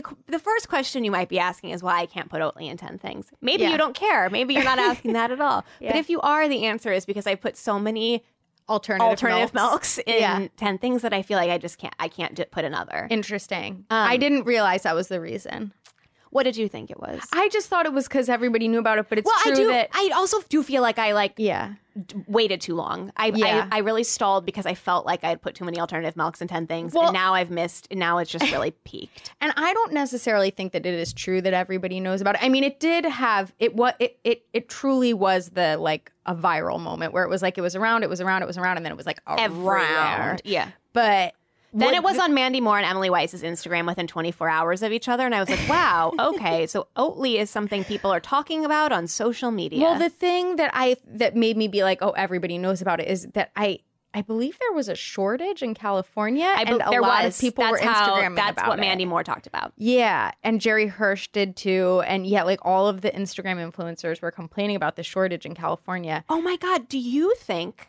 The, 0.02 0.16
the 0.32 0.38
first 0.38 0.68
question 0.68 1.04
you 1.04 1.10
might 1.10 1.28
be 1.28 1.38
asking 1.38 1.70
is 1.70 1.82
why 1.82 1.98
I 2.00 2.06
can't 2.06 2.28
put 2.30 2.40
Oatly 2.40 2.70
in 2.70 2.76
10 2.76 2.98
things. 2.98 3.26
Maybe 3.40 3.62
Yeah. 3.62 3.72
you 3.72 3.78
don't 3.78 3.94
care. 3.94 4.28
Maybe 4.30 4.54
you're 4.54 4.64
not 4.64 4.78
asking 4.78 5.12
that 5.14 5.30
at 5.30 5.40
all. 5.40 5.64
Yeah. 5.80 5.92
But 5.92 5.98
if 5.98 6.10
you 6.10 6.20
are, 6.20 6.48
the 6.48 6.64
answer 6.66 6.92
is 6.92 7.04
because 7.06 7.26
I 7.26 7.34
put 7.34 7.56
so 7.56 7.78
many 7.78 8.24
alternative 8.68 9.08
alternative 9.08 9.54
milks. 9.54 9.96
milks, 9.96 9.98
in 10.06 10.20
Yeah. 10.20 10.48
10 10.56 10.78
things 10.78 11.02
that 11.02 11.12
I 11.12 11.22
feel 11.22 11.38
like 11.38 11.50
I 11.50 11.58
just 11.58 11.78
can't, 11.78 11.94
I 11.98 12.08
can't 12.08 12.38
put 12.50 12.64
another. 12.64 13.06
Interesting. 13.10 13.84
Um, 13.90 14.08
I 14.08 14.16
didn't 14.16 14.44
realize 14.44 14.82
that 14.84 14.94
was 14.94 15.08
the 15.08 15.20
reason. 15.20 15.72
What 16.30 16.44
did 16.44 16.56
you 16.56 16.68
think 16.68 16.90
it 16.90 16.98
was? 17.00 17.20
I 17.32 17.48
just 17.48 17.68
thought 17.68 17.86
it 17.86 17.92
was 17.92 18.06
because 18.06 18.28
everybody 18.28 18.68
knew 18.68 18.78
about 18.78 18.98
it, 18.98 19.06
but 19.08 19.18
it's 19.18 19.26
well, 19.26 19.34
true 19.42 19.52
I 19.52 19.54
do. 19.56 19.66
that 19.68 19.90
I 19.92 20.10
also 20.14 20.40
do 20.48 20.62
feel 20.62 20.80
like 20.80 20.98
I 20.98 21.12
like 21.12 21.34
yeah. 21.36 21.74
d- 22.06 22.14
waited 22.28 22.60
too 22.60 22.74
long. 22.76 23.10
I, 23.16 23.32
Yeah. 23.34 23.66
I 23.70 23.78
I 23.78 23.80
really 23.80 24.04
stalled 24.04 24.46
because 24.46 24.64
I 24.64 24.74
felt 24.74 25.04
like 25.06 25.24
I 25.24 25.28
had 25.28 25.42
put 25.42 25.56
too 25.56 25.64
many 25.64 25.80
alternative 25.80 26.16
milks 26.16 26.40
in 26.40 26.46
ten 26.46 26.66
things, 26.68 26.92
Well- 26.94 27.06
and 27.06 27.12
now 27.14 27.34
I've 27.34 27.50
missed. 27.50 27.88
And 27.90 27.98
now 27.98 28.18
it's 28.18 28.30
just 28.30 28.50
really 28.52 28.70
peaked. 28.84 29.32
And 29.40 29.52
I 29.56 29.72
don't 29.74 29.92
necessarily 29.92 30.50
think 30.50 30.72
that 30.72 30.86
it 30.86 30.94
is 30.94 31.12
true 31.12 31.40
that 31.42 31.52
everybody 31.52 31.98
knows 32.00 32.20
about 32.20 32.36
it. 32.36 32.42
I 32.44 32.48
mean, 32.48 32.62
it 32.64 32.78
did 32.80 33.04
have 33.04 33.52
it. 33.58 33.74
What 33.74 33.96
it 33.98 34.18
it 34.22 34.44
it 34.52 34.68
truly 34.68 35.12
was 35.12 35.50
the 35.50 35.76
like 35.78 36.12
a 36.26 36.34
viral 36.34 36.78
moment 36.78 37.12
where 37.12 37.24
it 37.24 37.28
was 37.28 37.42
like 37.42 37.58
it 37.58 37.62
was 37.62 37.74
around, 37.74 38.04
it 38.04 38.08
was 38.08 38.20
around, 38.20 38.42
it 38.42 38.46
was 38.46 38.56
around, 38.56 38.76
and 38.76 38.86
then 38.86 38.92
it 38.92 38.96
was 38.96 39.06
like 39.06 39.20
around. 39.26 39.40
Everywhere. 39.40 40.38
Yeah. 40.44 40.68
But 40.92 41.34
Then 41.72 41.86
what 41.86 41.94
it 41.94 42.02
was 42.02 42.16
the- 42.16 42.22
on 42.22 42.34
Mandy 42.34 42.60
Moore 42.60 42.78
and 42.78 42.86
Emily 42.86 43.10
Weiss's 43.10 43.42
Instagram 43.42 43.86
within 43.86 44.06
24 44.06 44.48
hours 44.48 44.82
of 44.82 44.92
each 44.92 45.08
other, 45.08 45.24
and 45.24 45.34
I 45.34 45.40
was 45.40 45.48
like, 45.50 45.68
"Wow, 45.68 46.12
okay." 46.18 46.66
So 46.66 46.88
Oatly 46.96 47.36
is 47.38 47.48
something 47.50 47.84
people 47.84 48.10
are 48.12 48.20
talking 48.20 48.64
about 48.64 48.92
on 48.92 49.06
social 49.06 49.50
media. 49.50 49.80
Well, 49.82 49.98
the 49.98 50.08
thing 50.10 50.56
that 50.56 50.70
I 50.74 50.96
that 51.06 51.36
made 51.36 51.56
me 51.56 51.68
be 51.68 51.82
like, 51.84 51.98
oh, 52.02 52.10
everybody 52.10 52.58
knows 52.58 52.82
about 52.82 52.98
it 53.00 53.08
is 53.08 53.28
that 53.34 53.50
I 53.56 53.78
I 54.12 54.22
believe 54.22 54.58
there 54.58 54.72
was 54.72 54.88
a 54.88 54.96
shortage 54.96 55.62
in 55.62 55.72
California, 55.72 56.44
I 56.44 56.62
and 56.62 56.78
be- 56.80 56.84
a 56.84 56.90
there 56.90 57.00
lot 57.00 57.22
was. 57.24 57.36
of 57.36 57.40
people 57.40 57.62
that's 57.62 57.80
were 57.80 57.88
how, 57.88 58.16
Instagramming 58.16 58.34
That's 58.34 58.50
about 58.58 58.68
what 58.70 58.78
it. 58.80 58.82
Mandy 58.82 59.04
Moore 59.04 59.22
talked 59.22 59.46
about. 59.46 59.72
Yeah, 59.76 60.32
and 60.42 60.60
Geri 60.60 60.88
Hirsch 60.88 61.28
did 61.28 61.54
too, 61.54 62.02
and 62.04 62.26
yeah, 62.26 62.42
like 62.42 62.58
all 62.62 62.88
of 62.88 63.02
the 63.02 63.12
Instagram 63.12 63.58
influencers 63.72 64.20
were 64.20 64.32
complaining 64.32 64.74
about 64.74 64.96
the 64.96 65.04
shortage 65.04 65.46
in 65.46 65.54
California. 65.54 66.24
Oh 66.28 66.40
my 66.40 66.56
God, 66.56 66.88
do 66.88 66.98
you 66.98 67.34
think? 67.38 67.86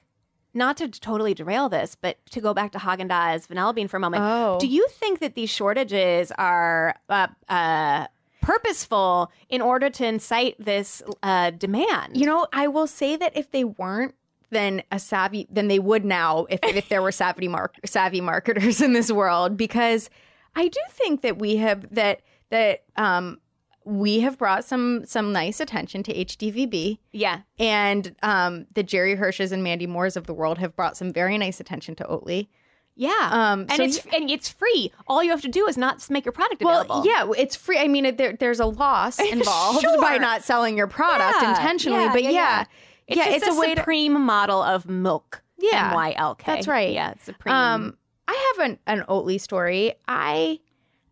Not 0.54 0.78
to 0.78 0.88
totally 0.90 1.34
derail 1.34 1.70
this, 1.70 1.96
but 1.96 2.18
to 2.32 2.42
go 2.42 2.54
back 2.54 2.72
to 2.74 2.78
Haagen 2.78 3.10
Dazs 3.10 3.48
vanilla 3.48 3.74
bean 3.74 3.88
for 3.88 3.98
a 3.98 4.00
moment. 4.00 4.24
Oh. 4.26 4.58
Do 4.60 4.68
you 4.68 4.86
think 4.90 5.20
that 5.20 5.36
these 5.36 5.50
shortages 5.50 6.32
are 6.38 6.96
uh, 7.10 7.28
uh, 7.48 8.08
purposeful 8.42 9.32
in 9.50 9.62
order 9.62 9.90
to 9.90 10.06
incite 10.06 10.56
this 10.60 11.02
uh, 11.24 11.52
demand? 11.52 12.18
You 12.18 12.26
know, 12.26 12.48
I 12.52 12.68
will 12.68 12.88
say 12.88 13.16
that 13.16 13.36
if 13.36 13.52
they 13.52 13.64
weren't, 13.64 14.16
then 14.50 14.84
a 14.92 15.00
savvy, 15.00 15.48
then 15.50 15.70
they 15.70 15.80
would 15.80 16.04
now 16.04 16.46
if 16.50 16.60
if 16.64 16.90
there 16.90 17.02
were 17.02 17.14
savvy 17.14 17.48
mark 17.48 17.76
savvy 17.86 18.20
marketers 18.20 18.82
in 18.82 18.94
this 18.94 19.10
world, 19.10 19.56
because 19.56 20.10
I 20.56 20.68
do 20.68 20.80
think 20.90 21.22
that 21.22 21.40
we 21.40 21.56
have 21.56 21.94
that 21.96 22.22
that 22.50 22.84
um 22.98 23.40
we 23.84 24.20
have 24.20 24.38
brought 24.38 24.64
some 24.66 25.06
some 25.06 25.32
nice 25.34 25.60
attention 25.60 26.04
to 26.04 26.14
HDVB. 26.14 27.00
yeah. 27.12 27.42
And 27.60 28.16
um, 28.24 28.68
the 28.74 28.84
Geri 28.84 29.16
Hirsches 29.16 29.52
and 29.52 29.64
Mandy 29.64 29.88
Moores 29.88 30.16
of 30.16 30.28
the 30.28 30.34
world 30.34 30.58
have 30.60 30.76
brought 30.76 30.96
some 30.98 31.12
very 31.12 31.38
nice 31.38 31.60
attention 31.60 31.96
to 31.96 32.04
Oatly. 32.04 32.48
Yeah. 32.96 33.30
Um, 33.32 33.62
and 33.62 33.72
so 33.78 33.84
it's 33.84 34.06
and 34.14 34.30
it's 34.30 34.50
free. 34.50 34.92
All 35.08 35.24
you 35.24 35.32
have 35.32 35.42
to 35.42 35.48
do 35.50 35.66
is 35.68 35.78
not 35.78 36.08
make 36.10 36.26
your 36.26 36.32
product 36.34 36.62
Well, 36.62 36.82
available. 36.82 37.08
yeah, 37.08 37.32
it's 37.42 37.56
free. 37.56 37.80
I 37.80 37.88
mean, 37.88 38.06
it- 38.06 38.18
there, 38.18 38.34
there's 38.34 38.60
a 38.60 38.66
loss 38.66 39.18
involved 39.32 39.82
Sure. 39.82 40.00
by 40.02 40.18
not 40.18 40.44
selling 40.44 40.78
your 40.78 40.88
product 40.88 41.38
Yeah, 41.42 41.52
intentionally, 41.52 42.04
yeah, 42.04 42.12
but 42.14 42.24
yeah, 42.24 42.30
yeah. 42.32 42.64
It's 43.08 43.18
yeah, 43.18 43.30
it's 43.30 43.48
a, 43.48 43.52
a 43.52 43.60
way 43.60 43.74
to 43.76 43.82
supreme 43.82 44.20
model 44.22 44.62
of 44.62 44.88
milk. 44.88 45.42
Yeah, 45.58 45.90
M 45.90 45.94
Y 45.96 46.14
L 46.18 46.36
K. 46.36 46.44
that's 46.46 46.68
right. 46.68 46.92
Yeah, 46.94 47.12
it's 47.12 47.24
Supreme. 47.24 47.54
Um, 47.56 47.98
I 48.28 48.54
have 48.58 48.70
an, 48.70 48.80
an 48.88 49.06
Oatly 49.08 49.40
story. 49.40 49.94
I 50.08 50.60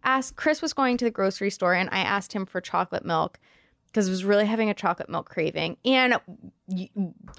asked 0.04 0.36
Chris 0.36 0.62
was 0.62 0.74
going 0.74 0.98
to 0.98 1.06
the 1.06 1.12
grocery 1.12 1.50
store 1.50 1.74
and 1.74 1.90
I 1.92 2.00
asked 2.00 2.34
him 2.34 2.46
for 2.46 2.62
chocolate 2.62 3.06
milk 3.06 3.40
because 3.88 4.08
I 4.08 4.12
was 4.12 4.24
really 4.24 4.46
having 4.46 4.70
a 4.70 4.74
chocolate 4.76 5.10
milk 5.10 5.30
craving. 5.30 5.78
And 5.84 6.20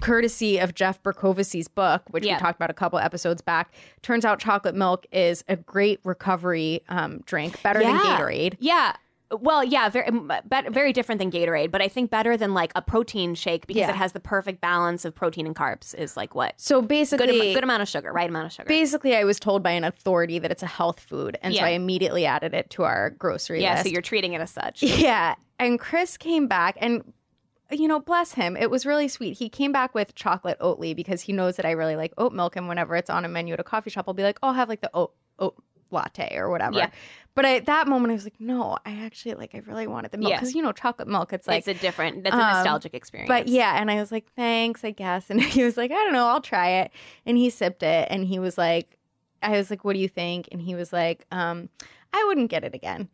courtesy 0.01 0.57
of 0.59 0.75
Jeff 0.75 1.01
Berkovic's 1.01 1.67
book, 1.67 2.03
which 2.09 2.25
Yeah. 2.25 2.35
we 2.35 2.39
talked 2.39 2.57
about 2.57 2.69
a 2.69 2.73
couple 2.73 2.99
episodes 2.99 3.41
back, 3.41 3.73
turns 4.01 4.25
out 4.25 4.39
chocolate 4.39 4.75
milk 4.75 5.05
is 5.11 5.43
a 5.47 5.55
great 5.55 5.99
recovery 6.03 6.81
um, 6.89 7.19
drink, 7.25 7.61
better 7.63 7.79
than 7.79 7.97
Gatorade. 7.99 8.57
Yeah. 8.59 8.95
Well, 9.39 9.63
yeah, 9.63 9.87
very, 9.89 10.09
very 10.69 10.91
different 10.91 11.19
than 11.19 11.31
Gatorade, 11.31 11.71
but 11.71 11.81
I 11.81 11.87
think 11.87 12.09
better 12.11 12.35
than 12.35 12.53
like 12.53 12.71
a 12.75 12.81
protein 12.81 13.33
shake 13.35 13.65
because 13.67 13.79
Yeah. 13.81 13.89
it 13.91 13.95
has 13.95 14.11
the 14.11 14.19
perfect 14.19 14.59
balance 14.61 15.05
of 15.05 15.15
protein 15.15 15.45
and 15.45 15.55
carbs. 15.55 15.95
Is 15.95 16.17
like 16.17 16.35
what 16.35 16.53
So 16.59 16.81
good, 16.81 16.89
basically, 16.89 17.49
am- 17.49 17.53
good 17.55 17.63
amount 17.63 17.81
of 17.81 17.87
sugar, 17.87 18.11
right 18.11 18.29
amount 18.29 18.47
of 18.47 18.51
sugar. 18.51 18.67
basically, 18.67 19.15
I 19.15 19.23
was 19.23 19.39
told 19.39 19.63
by 19.63 19.71
an 19.71 19.83
authority 19.83 20.37
that 20.39 20.51
it's 20.51 20.63
a 20.63 20.67
health 20.67 20.99
food, 20.99 21.37
and 21.41 21.55
so 21.55 21.61
I 21.61 21.69
immediately 21.69 22.25
added 22.25 22.53
it 22.53 22.69
to 22.71 22.83
our 22.83 23.11
grocery 23.11 23.61
yeah, 23.61 23.73
list. 23.73 23.83
so 23.85 23.89
you're 23.89 24.01
treating 24.01 24.33
it 24.33 24.41
as 24.41 24.51
such. 24.51 24.83
Yeah. 25.01 25.35
And 25.59 25.79
Chris 25.79 26.17
came 26.17 26.47
back 26.47 26.77
and 26.81 27.13
you 27.73 27.87
know, 27.87 28.01
bless 28.01 28.33
him. 28.33 28.57
It 28.57 28.69
was 28.69 28.85
really 28.85 29.07
sweet. 29.07 29.37
He 29.37 29.47
came 29.47 29.71
back 29.71 29.95
with 29.95 30.13
chocolate 30.13 30.59
Oatly 30.59 30.93
because 30.93 31.21
he 31.21 31.31
knows 31.31 31.55
that 31.55 31.65
I 31.65 31.71
really 31.71 31.95
like 31.95 32.11
oat 32.17 32.33
milk 32.33 32.57
and 32.57 32.67
whenever 32.67 32.97
it's 32.97 33.09
on 33.09 33.23
a 33.23 33.29
menu 33.29 33.53
at 33.53 33.61
a 33.61 33.63
coffee 33.63 33.89
shop, 33.89 34.05
I'll 34.09 34.13
be 34.13 34.23
like, 34.23 34.37
"Oh, 34.43 34.47
I'll 34.49 34.53
have 34.55 34.67
like 34.67 34.81
the 34.81 34.91
oat 34.93 35.13
oat 35.39 35.55
latte 35.89 36.35
or 36.35 36.49
whatever." 36.49 36.77
Yeah. 36.77 36.89
But 37.33 37.45
at 37.45 37.65
that 37.65 37.87
moment 37.87 38.11
I 38.11 38.15
was 38.15 38.23
like, 38.25 38.39
"No, 38.39 38.77
I 38.85 39.05
actually 39.05 39.35
like 39.35 39.55
I 39.55 39.59
really 39.59 39.87
wanted 39.87 40.11
the 40.11 40.17
milk 40.17 40.31
Yeah. 40.31 40.39
cuz 40.39 40.53
you 40.53 40.61
know, 40.61 40.71
chocolate 40.71 41.07
milk 41.07 41.31
it's 41.33 41.47
like 41.47 41.59
it's 41.59 41.67
a 41.67 41.73
different. 41.73 42.23
That's 42.23 42.35
a 42.35 42.39
um, 42.39 42.51
nostalgic 42.53 42.93
experience. 42.93 43.29
but 43.29 43.47
yeah, 43.47 43.79
and 43.79 43.89
I 43.89 43.95
was 43.95 44.11
like, 44.11 44.25
thanks, 44.35 44.83
I 44.83 44.91
guess. 44.91 45.25
And 45.29 45.41
he 45.41 45.63
was 45.63 45.77
like, 45.77 45.91
I 45.91 45.95
don't 45.95 46.13
know, 46.13 46.27
I'll 46.27 46.41
try 46.41 46.69
it. 46.81 46.91
And 47.25 47.37
he 47.37 47.49
sipped 47.49 47.83
it 47.83 48.07
and 48.09 48.25
he 48.25 48.37
was 48.39 48.57
like, 48.57 48.97
I 49.41 49.51
was 49.51 49.69
like, 49.69 49.83
what 49.83 49.93
do 49.93 49.99
you 49.99 50.09
think? 50.09 50.49
And 50.51 50.61
he 50.61 50.75
was 50.75 50.91
like, 50.93 51.25
um, 51.31 51.69
I 52.13 52.23
wouldn't 52.27 52.51
get 52.51 52.63
it 52.63 52.75
again. 52.75 53.09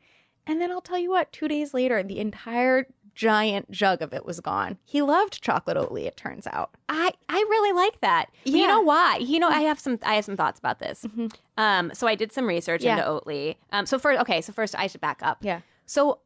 And 0.47 0.61
then 0.61 0.71
I'll 0.71 0.81
tell 0.81 0.97
you 0.97 1.09
what, 1.11 1.31
two 1.31 1.47
days 1.47 1.73
later, 1.73 2.01
the 2.03 2.19
entire 2.19 2.87
giant 3.17 3.71
jug 3.71 4.01
of 4.01 4.13
it 4.13 4.25
was 4.25 4.39
gone. 4.39 4.77
He 4.85 5.01
loved 5.01 5.41
chocolate 5.41 5.75
Oatly, 5.75 6.05
it 6.05 6.15
turns 6.15 6.45
out. 6.47 6.69
I 6.87 7.11
I 7.27 7.37
really 7.49 7.73
like 7.73 7.99
that. 8.01 8.27
But 8.45 8.53
You 8.53 8.67
know 8.67 8.81
why? 8.81 9.17
You 9.17 9.39
know, 9.39 9.49
I 9.49 9.61
have 9.61 9.79
some 9.79 9.97
I 10.03 10.13
have 10.15 10.25
some 10.25 10.37
thoughts 10.37 10.59
about 10.59 10.79
this. 10.79 11.03
Mhm. 11.03 11.33
Um, 11.57 11.91
so 11.93 12.05
I 12.07 12.15
did 12.15 12.31
some 12.31 12.45
research 12.45 12.83
Yeah. 12.83 12.97
into 12.97 13.09
Oatly. 13.09 13.55
Um, 13.71 13.85
so 13.87 13.97
first, 13.97 14.21
okay, 14.21 14.39
so 14.41 14.53
first 14.53 14.75
I 14.77 14.85
should 14.87 15.01
back 15.01 15.19
up. 15.23 15.39
Yeah. 15.41 15.61
So 15.87 16.19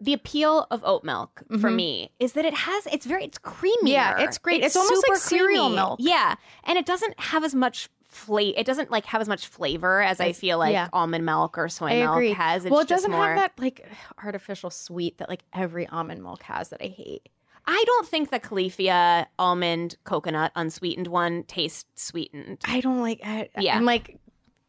the 0.00 0.14
appeal 0.14 0.66
of 0.70 0.82
oat 0.82 1.04
milk 1.04 1.42
for 1.60 1.68
Mhm. 1.70 1.74
me 1.74 2.10
is 2.18 2.32
that 2.32 2.46
it 2.46 2.54
has 2.54 2.86
it's 2.86 3.04
very 3.04 3.24
it's 3.24 3.36
creamy. 3.36 3.92
Yeah, 3.92 4.18
it's 4.20 4.38
great. 4.38 4.64
It's 4.64 4.74
almost 4.76 5.06
like 5.08 5.18
cereal 5.18 5.68
milk. 5.68 5.98
Yeah, 6.02 6.36
and 6.64 6.78
it 6.78 6.86
doesn't 6.86 7.20
have 7.20 7.44
as 7.44 7.54
much 7.54 7.90
flavor. 8.10 8.58
It 8.58 8.66
doesn't 8.66 8.90
like 8.90 9.06
have 9.06 9.20
as 9.20 9.28
much 9.28 9.46
flavor 9.46 10.00
as 10.02 10.20
I 10.20 10.32
feel 10.32 10.58
like 10.58 10.72
yeah. 10.72 10.88
almond 10.92 11.24
milk 11.24 11.56
or 11.56 11.68
soy 11.68 11.86
I 11.86 12.00
milk 12.00 12.16
agree. 12.16 12.32
has. 12.32 12.64
It's 12.64 12.70
well, 12.70 12.80
it 12.80 12.88
doesn't 12.88 13.10
more, 13.10 13.26
have 13.26 13.36
that 13.36 13.52
like 13.58 13.86
artificial 14.22 14.70
sweet 14.70 15.18
that 15.18 15.28
like 15.28 15.44
every 15.52 15.86
almond 15.86 16.22
milk 16.22 16.42
has 16.42 16.70
that 16.70 16.82
I 16.82 16.88
hate. 16.88 17.28
I 17.66 17.82
don't 17.86 18.08
think 18.08 18.30
the 18.30 18.40
Califia 18.40 19.26
almond 19.38 19.96
coconut 20.04 20.52
unsweetened 20.56 21.06
one 21.06 21.44
tastes 21.44 22.02
sweetened. 22.02 22.58
I 22.64 22.80
don't 22.80 23.00
like 23.00 23.20
I, 23.22 23.48
Yeah. 23.58 23.76
I'm 23.76 23.84
like 23.84 24.18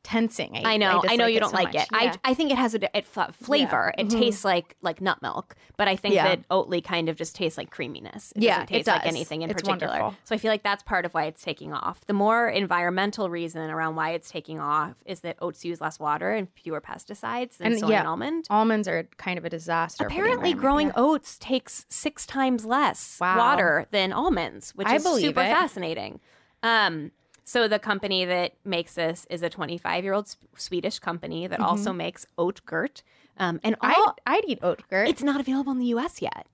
tensing. 0.03 0.65
I 0.65 0.77
know, 0.77 1.03
I, 1.07 1.15
know 1.15 1.27
you 1.27 1.39
don't 1.39 1.51
so 1.51 1.55
like 1.55 1.73
much. 1.73 1.83
it. 1.83 1.87
Yeah. 1.91 2.15
I, 2.23 2.31
I 2.31 2.33
think 2.33 2.51
it 2.51 2.57
has 2.57 2.73
a 2.73 2.97
it, 2.97 3.05
f- 3.15 3.35
flavor. 3.35 3.93
It 3.97 4.07
Mhm. 4.07 4.19
tastes 4.19 4.43
like 4.43 4.75
like 4.81 4.99
nut 4.99 5.21
milk, 5.21 5.55
but 5.77 5.87
I 5.87 5.95
think 5.95 6.15
Yeah. 6.15 6.27
that 6.29 6.49
Oatly 6.49 6.83
kind 6.83 7.07
of 7.07 7.15
just 7.15 7.35
tastes 7.35 7.57
like 7.57 7.69
creaminess. 7.69 8.31
It 8.35 8.41
Yeah, 8.43 8.51
doesn't 8.61 8.63
it 8.63 8.67
taste 8.77 8.87
like 8.87 9.05
anything 9.05 9.41
in 9.43 9.51
It's 9.51 9.61
particular. 9.61 9.93
wonderful. 9.99 10.15
So 10.23 10.33
I 10.35 10.37
feel 10.39 10.51
like 10.51 10.63
that's 10.63 10.81
part 10.83 11.05
of 11.05 11.13
why 11.13 11.25
it's 11.25 11.43
taking 11.43 11.71
off. 11.73 12.01
The 12.07 12.13
more 12.13 12.47
environmental 12.49 13.29
reason 13.29 13.69
around 13.69 13.95
why 13.95 14.11
it's 14.11 14.29
taking 14.31 14.59
off 14.59 14.95
is 15.05 15.19
that 15.21 15.37
oats 15.39 15.63
use 15.63 15.79
less 15.81 15.99
water 15.99 16.31
and 16.31 16.47
fewer 16.55 16.81
pesticides 16.81 17.57
than 17.57 17.67
And 17.73 17.79
soy 17.79 17.89
yeah, 17.89 17.99
and 17.99 18.07
almond. 18.07 18.47
almonds 18.49 18.87
are 18.87 19.03
kind 19.17 19.37
of 19.37 19.45
a 19.45 19.49
disaster. 19.49 20.05
Apparently, 20.05 20.53
growing 20.53 20.87
yeah. 20.87 20.93
oats 20.95 21.37
takes 21.37 21.85
six 21.89 22.25
times 22.25 22.65
less 22.65 23.17
Wow. 23.21 23.37
water 23.37 23.85
than 23.91 24.11
almonds, 24.13 24.71
which 24.75 24.87
I 24.87 24.95
is 24.95 25.03
super 25.03 25.41
it. 25.41 25.47
fascinating. 25.47 26.19
Um, 26.63 27.11
so 27.43 27.67
the 27.67 27.79
company 27.79 28.23
that 28.25 28.53
makes 28.63 28.93
this 28.95 29.25
is 29.29 29.41
a 29.41 29.49
25 29.49 30.03
year 30.03 30.13
old 30.13 30.35
Swedish 30.57 30.99
company 30.99 31.47
that 31.47 31.59
also 31.59 31.91
makes 31.93 32.25
oat 32.37 32.61
gurt. 32.65 33.03
Um, 33.37 33.59
and 33.63 33.75
all, 33.81 33.89
Mm-hmm. 33.89 34.09
I'd, 34.27 34.37
I'd 34.37 34.45
eat 34.47 34.59
oat 34.61 34.83
gurt. 34.89 35.07
it's 35.07 35.23
not 35.23 35.39
available 35.39 35.71
in 35.71 35.79
the 35.79 35.85
U.S. 35.87 36.21
yet. 36.21 36.47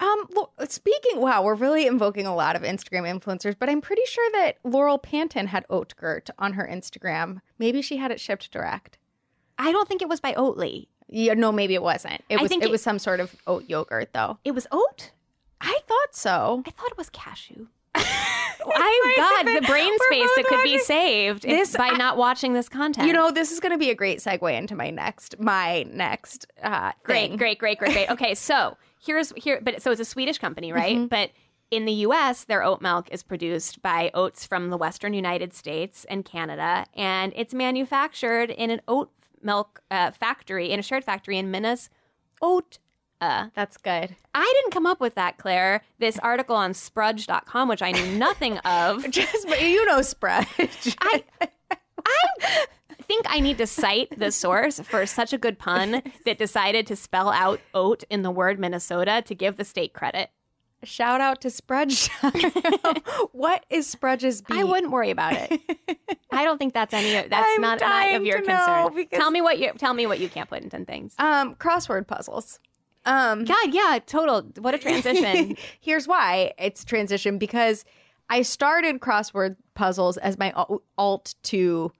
um, 0.00 0.26
speaking, 0.68 1.20
wow, 1.20 1.42
we're 1.42 1.54
really 1.54 1.86
invoking 1.86 2.26
a 2.26 2.34
lot 2.34 2.54
of 2.56 2.62
Instagram 2.62 3.04
influencers, 3.10 3.56
but 3.58 3.70
I'm 3.70 3.80
pretty 3.80 4.02
sure 4.06 4.30
that 4.32 4.56
Laurel 4.64 4.98
Pantin 4.98 5.46
had 5.46 5.64
oat 5.70 5.94
gurt 5.96 6.28
on 6.38 6.52
her 6.54 6.68
Instagram. 6.70 7.40
Maybe 7.58 7.80
she 7.80 7.96
had 7.96 8.10
it 8.10 8.20
shipped 8.20 8.50
direct. 8.50 8.98
I 9.58 9.72
don't 9.72 9.88
think 9.88 10.02
it 10.02 10.08
was 10.08 10.20
by 10.20 10.34
Oatly. 10.34 10.88
Yeah, 11.08 11.32
no, 11.34 11.50
maybe 11.52 11.74
it 11.74 11.82
wasn't. 11.82 12.22
It 12.28 12.38
I 12.38 12.42
was. 12.42 12.50
think 12.50 12.62
it, 12.62 12.66
it- 12.68 12.72
was 12.72 12.82
some 12.82 12.98
sort 12.98 13.20
of 13.20 13.34
oat 13.46 13.64
yogurt, 13.70 14.12
though. 14.12 14.38
It 14.44 14.50
was 14.54 14.66
oat. 14.70 15.12
I 15.62 15.78
thought 15.86 16.14
so. 16.14 16.62
I 16.66 16.70
thought 16.70 16.90
it 16.90 16.98
was 16.98 17.08
cashew. 17.10 17.68
I 18.74 19.44
God, 19.44 19.62
the 19.62 19.66
brain 19.66 19.92
space 20.06 20.30
that 20.36 20.44
could 20.48 20.62
be 20.62 20.78
saved 20.78 21.42
This- 21.42 21.76
by 21.76 21.90
not 21.90 22.16
watching 22.16 22.52
this 22.52 22.68
content. 22.68 23.06
You 23.06 23.12
know, 23.12 23.30
this 23.30 23.52
is 23.52 23.60
going 23.60 23.72
to 23.72 23.78
be 23.78 23.90
a 23.90 23.94
great 23.94 24.18
segue 24.18 24.56
into 24.56 24.74
my 24.74 24.90
next, 24.90 25.38
my 25.38 25.84
next. 25.84 26.46
Uh, 26.62 26.92
Great, 27.02 27.36
great, 27.36 27.58
great, 27.58 27.78
great, 27.78 27.92
great. 27.92 28.10
Okay, 28.16 28.34
so 28.34 28.76
here's 29.04 29.32
here, 29.36 29.60
but 29.62 29.82
so 29.82 29.90
it's 29.90 30.00
a 30.00 30.04
Swedish 30.04 30.38
company, 30.38 30.72
right? 30.72 30.96
Mm-hmm. 30.96 31.06
But 31.06 31.30
in 31.70 31.84
the 31.84 31.92
U.S., 31.92 32.44
their 32.44 32.62
oat 32.62 32.80
milk 32.80 33.08
is 33.10 33.22
produced 33.22 33.82
by 33.82 34.10
oats 34.14 34.46
from 34.46 34.70
the 34.70 34.76
Western 34.76 35.12
United 35.14 35.52
States 35.52 36.06
and 36.08 36.24
Canada, 36.24 36.86
and 36.94 37.32
it's 37.36 37.52
manufactured 37.52 38.50
in 38.50 38.70
an 38.70 38.80
oat 38.88 39.10
milk 39.42 39.80
uh, 39.90 40.10
factory 40.12 40.70
in 40.72 40.78
a 40.78 40.82
shared 40.82 41.04
factory 41.04 41.38
in 41.38 41.50
Minnesota. 41.50 41.90
Uh, 43.20 43.48
That's 43.54 43.76
good. 43.78 44.14
I 44.34 44.52
didn't 44.60 44.72
come 44.72 44.86
up 44.86 45.00
with 45.00 45.14
that, 45.14 45.38
Claire. 45.38 45.82
This 45.98 46.18
article 46.18 46.56
on 46.56 46.72
Sprudge.com, 46.72 47.68
which 47.68 47.82
I 47.82 47.92
knew 47.92 48.18
nothing 48.18 48.58
of. 48.58 49.04
Just, 49.10 49.48
but 49.48 49.62
you 49.62 49.84
know, 49.86 50.02
Sprudge. 50.02 50.96
I, 51.00 51.24
I 52.04 52.66
think 53.02 53.26
I 53.28 53.40
need 53.40 53.58
to 53.58 53.66
cite 53.66 54.18
the 54.18 54.30
source 54.30 54.80
for 54.80 55.06
such 55.06 55.32
a 55.32 55.38
good 55.38 55.58
pun 55.58 56.02
that 56.24 56.38
decided 56.38 56.86
to 56.88 56.96
spell 56.96 57.30
out 57.30 57.60
oat 57.72 58.04
in 58.10 58.22
the 58.22 58.30
word 58.30 58.58
Minnesota 58.58 59.22
to 59.26 59.34
give 59.34 59.56
the 59.56 59.64
state 59.64 59.92
credit. 59.92 60.30
Shout 60.82 61.20
out 61.20 61.40
to 61.40 61.50
Sprudge. 61.50 62.08
what 63.32 63.64
is 63.70 63.86
Sprudge's 63.86 64.42
beat? 64.42 64.58
I 64.58 64.64
wouldn't 64.64 64.92
worry 64.92 65.10
about 65.10 65.32
it. 65.32 65.60
I 66.30 66.44
don't 66.44 66.58
think 66.58 66.74
that's 66.74 66.92
any. 66.92 67.16
Of, 67.16 67.30
That's 67.30 67.58
not, 67.58 67.80
not 67.80 68.14
of 68.14 68.24
your 68.24 68.42
concern. 68.42 69.06
Tell 69.10 69.30
me 69.30 69.40
what 69.40 69.58
you 69.58 69.72
tell 69.78 69.94
me 69.94 70.06
what 70.06 70.20
you 70.20 70.28
can't 70.28 70.48
put 70.48 70.62
in 70.62 70.68
ten 70.68 70.84
things. 70.84 71.14
Um, 71.18 71.54
crossword 71.54 72.06
puzzles. 72.06 72.60
Um, 73.06 73.44
God, 73.44 73.72
yeah, 73.72 73.98
total. 74.04 74.42
What 74.58 74.74
a 74.74 74.78
transition. 74.78 75.56
Here's 75.80 76.06
why 76.06 76.52
it's 76.58 76.84
transition 76.84 77.38
because 77.38 77.84
I 78.28 78.42
started 78.42 79.00
crossword 79.00 79.56
puzzles 79.74 80.16
as 80.18 80.38
my 80.38 80.52
alt 80.98 81.34
to 81.44 81.92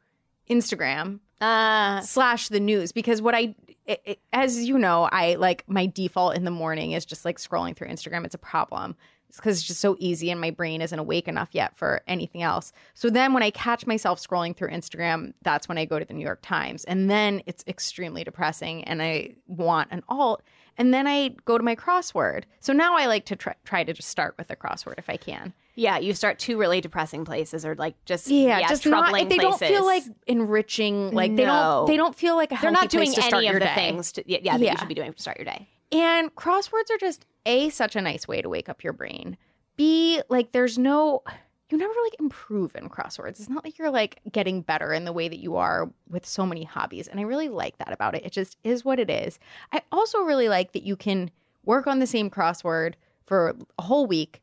Instagram 0.50 1.20
uh, 1.40 2.00
slash 2.00 2.48
the 2.48 2.60
news 2.60 2.92
because 2.92 3.20
what 3.22 3.34
I, 3.34 3.54
it, 3.86 4.00
it- 4.04 4.20
as 4.32 4.64
you 4.64 4.78
know, 4.78 5.08
I 5.12 5.34
like 5.36 5.64
my 5.68 5.86
default 5.86 6.36
in 6.36 6.44
the 6.44 6.50
morning 6.50 6.92
is 6.92 7.04
just 7.04 7.24
like 7.24 7.38
scrolling 7.38 7.76
through 7.76 7.88
Instagram. 7.88 8.24
It's 8.24 8.34
a 8.34 8.38
problem. 8.38 8.96
It's 9.28 9.38
because 9.38 9.58
it's 9.58 9.66
just 9.66 9.80
so 9.80 9.96
easy 9.98 10.30
and 10.30 10.40
my 10.40 10.50
brain 10.50 10.80
isn't 10.80 10.98
awake 10.98 11.26
enough 11.26 11.48
yet 11.52 11.76
for 11.76 12.00
anything 12.06 12.42
else. 12.42 12.72
So 12.94 13.10
then 13.10 13.32
when 13.34 13.42
I 13.42 13.50
catch 13.50 13.84
myself 13.86 14.20
scrolling 14.24 14.56
through 14.56 14.70
Instagram, 14.70 15.32
that's 15.42 15.68
when 15.68 15.78
I 15.78 15.84
go 15.84 15.98
to 15.98 16.04
the 16.04 16.14
New 16.14 16.24
York 16.24 16.40
Times. 16.42 16.84
And 16.84 17.10
then 17.10 17.42
it's 17.44 17.64
extremely 17.66 18.22
depressing 18.22 18.84
and 18.84 19.02
I 19.02 19.34
want 19.48 19.88
an 19.90 20.02
alt. 20.08 20.42
And 20.78 20.92
then 20.92 21.06
I 21.06 21.30
go 21.44 21.56
to 21.58 21.64
my 21.64 21.74
crossword. 21.74 22.44
So 22.60 22.72
now 22.72 22.96
I 22.96 23.06
like 23.06 23.24
to 23.26 23.36
try, 23.36 23.54
try 23.64 23.84
to 23.84 23.92
just 23.92 24.08
start 24.08 24.34
with 24.38 24.50
a 24.50 24.56
crossword 24.56 24.98
if 24.98 25.08
I 25.08 25.16
can. 25.16 25.52
yeah, 25.78 25.98
you 25.98 26.14
start 26.14 26.38
two 26.38 26.56
really 26.58 26.80
depressing 26.80 27.24
places, 27.24 27.64
or 27.66 27.74
like 27.74 27.94
just 28.06 28.28
Yeah, 28.28 28.58
yeah, 28.60 28.68
just 28.68 28.86
not. 28.86 29.00
troubling 29.02 29.28
They 29.28 29.36
places. 29.36 29.60
don't 29.60 29.68
feel 29.68 29.84
like 29.86 30.02
enriching. 30.26 31.12
Like 31.12 31.36
they 31.36 31.44
No. 31.44 31.52
don't. 31.80 31.86
They 31.86 31.96
don't 31.96 32.14
feel 32.14 32.36
like 32.36 32.52
a 32.52 32.58
they're 32.60 32.70
not 32.70 32.88
doing 32.90 33.12
any 33.18 33.46
of 33.48 33.54
the 33.54 33.60
day. 33.60 33.74
things. 33.74 34.12
To, 34.12 34.22
yeah, 34.26 34.38
yeah, 34.42 34.56
that 34.58 34.64
Yeah. 34.64 34.72
you 34.72 34.78
should 34.78 34.88
be 34.88 34.94
doing 34.94 35.12
to 35.12 35.20
start 35.20 35.36
your 35.38 35.44
day. 35.44 35.68
And 35.92 36.34
crosswords 36.34 36.90
are 36.90 36.98
just 36.98 37.26
A, 37.46 37.68
such 37.70 37.94
a 37.96 38.00
nice 38.00 38.26
way 38.26 38.42
to 38.42 38.48
wake 38.48 38.68
up 38.68 38.82
your 38.82 38.92
brain. 38.92 39.36
B, 39.76 40.20
like 40.28 40.52
there's 40.52 40.78
no 40.78 41.22
you 41.68 41.78
never 41.78 41.92
like 42.04 42.16
improve 42.20 42.76
in 42.76 42.88
crosswords. 42.88 43.40
It's 43.40 43.48
not 43.48 43.64
like 43.64 43.78
you're 43.78 43.90
like 43.90 44.20
getting 44.30 44.62
better 44.62 44.92
in 44.92 45.04
the 45.04 45.12
way 45.12 45.28
that 45.28 45.40
you 45.40 45.56
are 45.56 45.90
with 46.08 46.24
so 46.24 46.46
many 46.46 46.64
hobbies. 46.64 47.08
And 47.08 47.18
I 47.18 47.24
really 47.24 47.48
like 47.48 47.78
that 47.78 47.92
about 47.92 48.14
it. 48.14 48.24
It 48.24 48.32
just 48.32 48.56
is 48.62 48.84
what 48.84 49.00
it 49.00 49.10
is. 49.10 49.38
I 49.72 49.82
also 49.90 50.20
really 50.20 50.48
like 50.48 50.72
that 50.72 50.84
you 50.84 50.96
can 50.96 51.30
work 51.64 51.86
on 51.86 51.98
the 51.98 52.06
same 52.06 52.30
crossword 52.30 52.94
for 53.24 53.56
a 53.78 53.82
whole 53.82 54.06
week. 54.06 54.40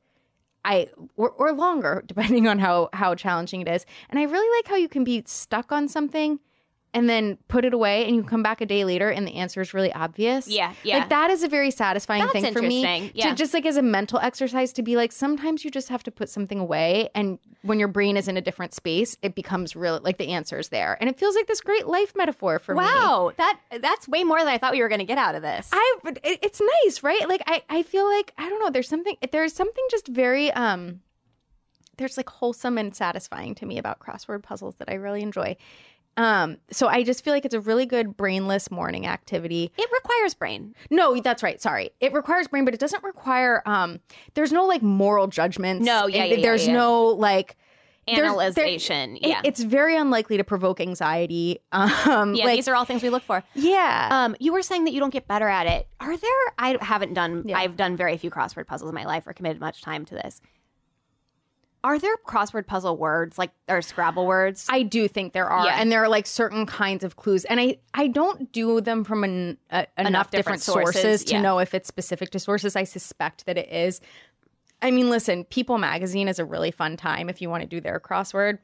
I 0.65 0.89
or, 1.17 1.29
or 1.31 1.51
longer, 1.51 2.03
depending 2.07 2.47
on 2.47 2.59
how 2.59 2.89
how 2.93 3.15
challenging 3.15 3.61
it 3.61 3.67
is. 3.67 3.85
And 4.09 4.19
I 4.19 4.23
really 4.23 4.57
like 4.57 4.67
how 4.67 4.75
you 4.75 4.89
can 4.89 5.03
be 5.03 5.23
stuck 5.25 5.71
on 5.71 5.87
something 5.87 6.39
and 6.93 7.09
then 7.09 7.38
put 7.47 7.65
it 7.65 7.73
away 7.73 8.05
and 8.05 8.15
you 8.15 8.23
come 8.23 8.43
back 8.43 8.62
a 8.62 8.65
day 8.65 8.85
later 8.85 9.09
and 9.09 9.27
the 9.27 9.35
answer 9.35 9.62
is 9.62 9.73
really 9.73 9.91
obvious. 9.93 10.47
Yeah, 10.47 10.73
yeah. 10.83 11.00
Like 11.00 11.09
that 11.09 11.29
is 11.31 11.43
a 11.43 11.47
very 11.47 11.71
satisfying 11.71 12.21
That's 12.21 12.33
thing 12.33 12.53
for 12.53 12.62
me. 12.62 13.12
yeah. 13.13 13.29
To 13.29 13.35
just 13.35 13.53
like 13.53 13.65
as 13.65 13.77
a 13.77 13.81
mental 13.81 14.19
exercise 14.19 14.71
to 14.73 14.83
be 14.83 14.95
like 14.95 15.12
sometimes 15.12 15.65
you 15.65 15.71
just 15.71 15.89
have 15.89 16.03
to 16.03 16.12
put 16.12 16.29
something 16.29 16.59
away 16.59 17.09
and 17.15 17.39
when 17.63 17.79
your 17.79 17.88
brain 17.88 18.17
is 18.17 18.27
in 18.27 18.35
a 18.38 18.41
different 18.41 18.73
space, 18.73 19.17
it 19.21 19.35
becomes 19.35 19.75
real 19.75 20.00
like 20.03 20.17
the 20.17 20.29
answer 20.29 20.59
is 20.59 20.69
there. 20.69 20.97
And 21.00 21.09
it 21.09 21.17
feels 21.17 21.35
like 21.35 21.47
this 21.47 21.62
great 21.62 21.88
life 21.88 22.13
metaphor 22.15 22.59
for 22.59 22.75
me. 22.75 22.83
Wow, 22.83 23.31
that 23.38 23.59
that's 23.81 24.07
way 24.07 24.23
more 24.23 24.39
than 24.39 24.50
I 24.50 24.57
thought 24.57 24.73
we 24.73 24.81
were 24.81 24.89
going 24.89 25.00
to 25.00 25.05
get 25.05 25.17
out 25.17 25.35
of 25.35 25.41
this. 25.41 25.69
I 25.71 25.97
it- 26.23 26.39
it's 26.43 26.62
nice, 26.85 27.03
right? 27.03 27.27
Like 27.27 27.41
I 27.47 27.63
I 27.69 27.83
feel 27.83 28.05
like 28.05 28.33
I 28.38 28.50
don't 28.50 28.59
know, 28.59 28.69
there's 28.69 28.89
something 28.89 29.15
there's 29.31 29.53
something 29.53 29.83
just 29.89 30.07
very 30.07 30.51
um 30.51 31.01
there's 31.97 32.17
like 32.17 32.29
wholesome 32.29 32.77
and 32.77 32.95
satisfying 32.95 33.55
to 33.55 33.65
me 33.65 33.77
about 33.77 34.00
crossword 34.00 34.43
puzzles 34.43 34.75
that 34.75 34.89
I 34.89 34.95
really 34.95 35.21
enjoy. 35.21 35.55
Um 36.17 36.58
so 36.72 36.88
I 36.88 37.03
just 37.03 37.24
feel 37.24 37.34
like 37.34 37.46
it's 37.46 37.55
a 37.55 37.60
really 37.60 37.86
good 37.86 38.15
brainless 38.15 38.70
morning 38.70 39.08
activity. 39.08 39.72
it 39.77 39.89
requires 39.91 40.34
brain. 40.34 40.75
No, 40.91 41.20
that's 41.20 41.41
right. 41.43 41.62
Sorry. 41.62 41.91
It 42.00 42.13
requires 42.13 42.48
brain, 42.48 42.65
but 42.65 42.74
it 42.74 42.79
doesn't 42.79 43.03
require 43.03 43.62
um 43.65 44.00
there's 44.36 44.51
no 44.51 44.65
like 44.65 44.82
moral 44.82 45.27
judgments. 45.27 45.86
No, 45.86 46.08
yeah, 46.08 46.24
yeah, 46.25 46.36
yeah, 46.36 46.41
there's 46.41 46.67
yeah. 46.67 46.74
no 46.74 47.05
like 47.08 47.55
there's- 48.05 48.20
there- 48.20 48.25
Analyzation. 48.65 49.15
it- 49.15 49.27
yeah. 49.29 49.41
it's 49.46 49.63
very 49.63 49.96
unlikely 49.96 50.36
to 50.38 50.43
provoke 50.43 50.79
anxiety. 50.82 51.60
Um 51.72 52.36
yeah, 52.36 52.46
like, 52.46 52.58
these 52.58 52.67
are 52.67 52.75
all 52.75 52.86
things 52.86 53.01
we 53.01 53.10
look 53.10 53.24
for. 53.24 53.43
yeah. 53.55 54.10
Um, 54.12 54.36
you 54.39 54.51
were 54.53 54.62
saying 54.62 54.84
that 54.86 54.93
you 54.93 55.00
don't 55.00 55.10
get 55.13 55.27
better 55.27 55.48
at 55.48 55.67
it. 55.67 55.88
Are 56.00 56.15
there? 56.17 56.53
I 56.60 56.77
haven't 56.82 57.13
done. 57.13 57.43
Yeah. 57.48 57.58
I've 57.58 57.75
done 57.77 57.96
very 57.96 58.17
few 58.17 58.29
crossword 58.29 58.67
puzzles 58.67 58.89
in 58.89 58.96
my 58.96 59.05
life, 59.05 59.25
or 59.25 59.34
committed 59.34 59.60
much 59.62 59.82
time 59.82 60.03
to 60.05 60.15
this. 60.15 60.41
Are 61.83 61.99
there 61.99 62.15
crossword 62.25 62.65
puzzle 62.65 62.95
words 62.95 63.37
like 63.37 63.51
or 63.67 63.81
Scrabble 63.81 64.25
words? 64.25 64.65
I 64.69 64.83
do 64.83 65.07
think 65.09 65.33
there 65.33 65.49
are, 65.49 65.65
Yeah. 65.65 65.75
and 65.79 65.91
there 65.91 66.01
are 66.03 66.07
like 66.07 66.25
certain 66.25 66.65
kinds 66.65 67.03
of 67.03 67.17
clues, 67.17 67.43
and 67.45 67.59
I 67.59 67.77
I 67.93 68.07
don't 68.07 68.51
do 68.51 68.79
them 68.79 69.03
from 69.03 69.23
an, 69.25 69.57
uh, 69.69 69.85
enough, 69.97 70.31
different, 70.31 70.31
different 70.31 70.61
sources, 70.61 71.01
sources, 71.01 71.23
to 71.25 71.33
yeah. 71.33 71.41
know 71.41 71.59
if 71.59 71.73
it's 71.73 71.87
specific 71.87 72.29
to 72.31 72.39
sources. 72.39 72.75
I 72.77 72.85
suspect 72.85 73.45
that 73.47 73.57
it 73.57 73.69
is. 73.69 73.99
I 74.81 74.91
mean, 74.91 75.09
listen, 75.09 75.43
People 75.45 75.77
Magazine 75.77 76.27
is 76.27 76.39
a 76.39 76.45
really 76.45 76.71
fun 76.71 76.95
time 76.97 77.29
if 77.29 77.41
you 77.41 77.49
want 77.49 77.61
to 77.63 77.67
do 77.67 77.81
their 77.81 77.99
crossword, 77.99 78.59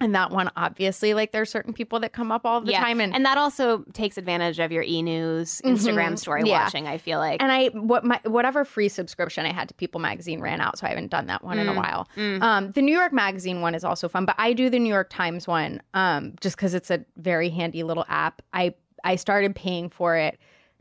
and 0.00 0.14
that 0.14 0.30
one 0.30 0.50
obviously, 0.56 1.14
like 1.14 1.32
there's 1.32 1.50
certain 1.50 1.72
people 1.72 2.00
that 2.00 2.12
come 2.12 2.30
up 2.30 2.44
all 2.44 2.60
the 2.60 2.72
yeah, 2.72 2.80
time, 2.84 3.00
and 3.00 3.14
and 3.14 3.24
that 3.24 3.36
also 3.38 3.84
takes 3.92 4.16
advantage 4.18 4.58
of 4.58 4.70
your 4.72 4.82
e 4.82 5.02
news, 5.02 5.60
Instagram 5.64 6.18
story 6.18 6.42
Yeah. 6.44 6.62
watching. 6.64 6.86
I 6.86 6.98
feel 6.98 7.18
like. 7.18 7.42
and 7.42 7.50
I 7.50 7.68
what 7.68 8.04
my 8.04 8.20
whatever 8.24 8.64
free 8.64 8.88
subscription 8.88 9.44
I 9.46 9.52
had 9.52 9.68
to 9.68 9.74
People 9.74 10.00
Magazine 10.00 10.40
ran 10.40 10.60
out, 10.60 10.78
so 10.78 10.86
I 10.86 10.90
haven't 10.90 11.10
done 11.10 11.26
that 11.26 11.42
one 11.42 11.56
Mm, 11.58 11.60
in 11.62 11.68
a 11.68 11.74
while. 11.74 12.08
Um, 12.16 12.70
the 12.72 12.82
New 12.82 12.96
York 12.96 13.12
Magazine 13.12 13.60
one 13.60 13.74
is 13.74 13.84
also 13.84 14.08
fun, 14.08 14.24
but 14.24 14.36
I 14.38 14.52
do 14.52 14.70
the 14.70 14.78
New 14.78 14.92
York 14.92 15.10
Times 15.10 15.46
one 15.46 15.82
um, 15.94 16.34
just 16.40 16.56
because 16.56 16.74
it's 16.74 16.90
a 16.90 17.04
very 17.16 17.50
handy 17.50 17.82
little 17.82 18.04
app. 18.08 18.42
I 18.52 18.74
I 19.04 19.16
started 19.16 19.54
paying 19.54 19.88
for 19.90 20.16
it 20.16 20.38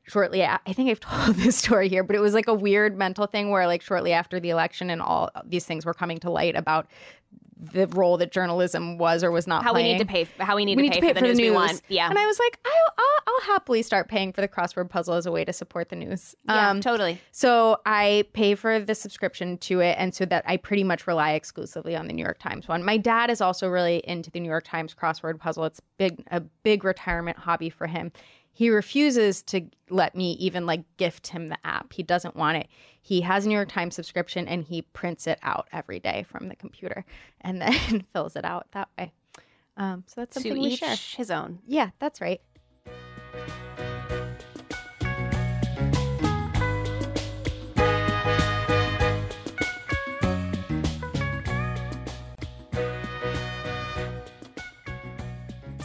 shortly. 0.10 0.40
a- 0.42 0.60
I 0.66 0.72
think 0.74 0.90
I've 0.90 1.00
told 1.26 1.36
this 1.36 1.58
story 1.58 1.90
here, 1.90 2.02
but 2.04 2.16
it 2.16 2.20
was 2.20 2.34
like 2.34 2.48
a 2.48 2.54
weird 2.54 2.98
mental 2.98 3.28
thing 3.28 3.50
where 3.52 3.68
like 3.68 3.82
shortly 3.82 4.14
after 4.14 4.40
the 4.40 4.50
election 4.50 4.90
and 4.90 5.02
all 5.02 5.30
these 5.46 5.66
things 5.66 5.86
were 5.86 5.94
coming 5.94 6.18
to 6.20 6.30
light 6.30 6.56
about 6.56 6.88
the 7.60 7.88
role 7.88 8.18
that 8.18 8.32
journalism 8.32 8.98
was 8.98 9.24
or 9.24 9.32
was 9.32 9.48
not 9.48 9.64
how 9.64 9.74
we 9.74 9.84
need 9.84 9.98
to 9.98 10.06
pay. 10.06 10.28
How 10.38 10.56
we 10.56 10.66
need 10.66 10.78
we 10.78 10.84
to, 10.84 10.90
need 10.90 10.94
pay 10.94 11.00
to 11.00 11.14
pay 11.14 11.20
for 11.20 11.28
the 11.28 11.34
news, 11.34 11.40
we 11.40 11.52
want. 11.52 11.82
Yeah. 11.88 12.10
And 12.10 12.18
I 12.18 12.26
was 12.26 12.38
like, 12.40 12.60
I'll, 12.66 12.94
I'll, 12.98 13.24
I'll 13.28 13.42
happily 13.42 13.82
start 13.82 14.08
paying 14.08 14.32
for 14.32 14.42
the 14.42 14.48
crossword 14.48 14.90
puzzle 14.90 15.16
as 15.16 15.26
a 15.26 15.32
way 15.32 15.44
to 15.44 15.54
support 15.54 15.90
the 15.90 15.96
news. 15.96 16.36
yeah. 16.46 16.70
Um, 16.70 16.82
totally. 16.82 17.20
so 17.32 17.80
I 17.86 18.26
pay 18.34 18.56
for 18.56 18.80
the 18.80 18.96
subscription 18.96 19.58
to 19.60 19.80
it, 19.80 19.96
and 19.98 20.14
so 20.14 20.26
that 20.26 20.44
I 20.48 20.58
pretty 20.58 20.84
much 20.84 21.08
rely 21.08 21.34
exclusively 21.34 21.96
on 21.96 22.08
the 22.08 22.14
New 22.14 22.24
York 22.24 22.40
Times 22.40 22.68
one. 22.68 22.84
My 22.84 22.98
dad 22.98 23.30
is 23.30 23.42
also 23.42 23.68
really 23.68 23.98
into 24.06 24.30
the 24.30 24.40
New 24.40 24.50
York 24.50 24.66
Times 24.66 24.94
crossword 24.94 25.40
puzzle. 25.40 25.66
It's 25.66 25.82
big, 25.98 26.24
a 26.32 26.42
big 26.42 26.84
retirement 26.84 27.38
hobby 27.38 27.70
for 27.70 27.88
him. 27.88 28.12
He 28.58 28.72
refuses 28.72 29.44
to 29.44 29.70
let 29.92 30.16
me 30.16 30.32
even 30.40 30.66
like 30.66 30.82
gift 30.98 31.28
him 31.28 31.50
the 31.50 31.60
app. 31.64 31.94
He 31.94 32.02
doesn't 32.02 32.36
want 32.36 32.58
it. 32.58 32.68
He 33.04 33.22
has 33.22 33.46
a 33.46 33.50
New 33.50 33.54
York 33.54 33.70
Times 33.70 33.94
subscription 33.94 34.48
and 34.48 34.64
he 34.64 34.82
prints 34.82 35.28
it 35.28 35.38
out 35.44 35.68
every 35.72 36.00
day 36.00 36.26
from 36.28 36.48
the 36.50 36.56
computer 36.56 37.06
and 37.42 37.62
then 37.62 38.04
fills 38.14 38.36
it 38.36 38.46
out 38.46 38.66
that 38.72 38.90
way. 38.98 39.12
Um, 39.78 40.06
so 40.08 40.22
that's 40.22 40.34
To 40.38 40.40
something 40.42 40.60
we 40.60 40.70
each 40.70 40.80
share. 40.80 40.96
his 41.18 41.30
own. 41.30 41.60
Yeah, 41.68 41.92
that's 42.00 42.20
right. 42.20 42.42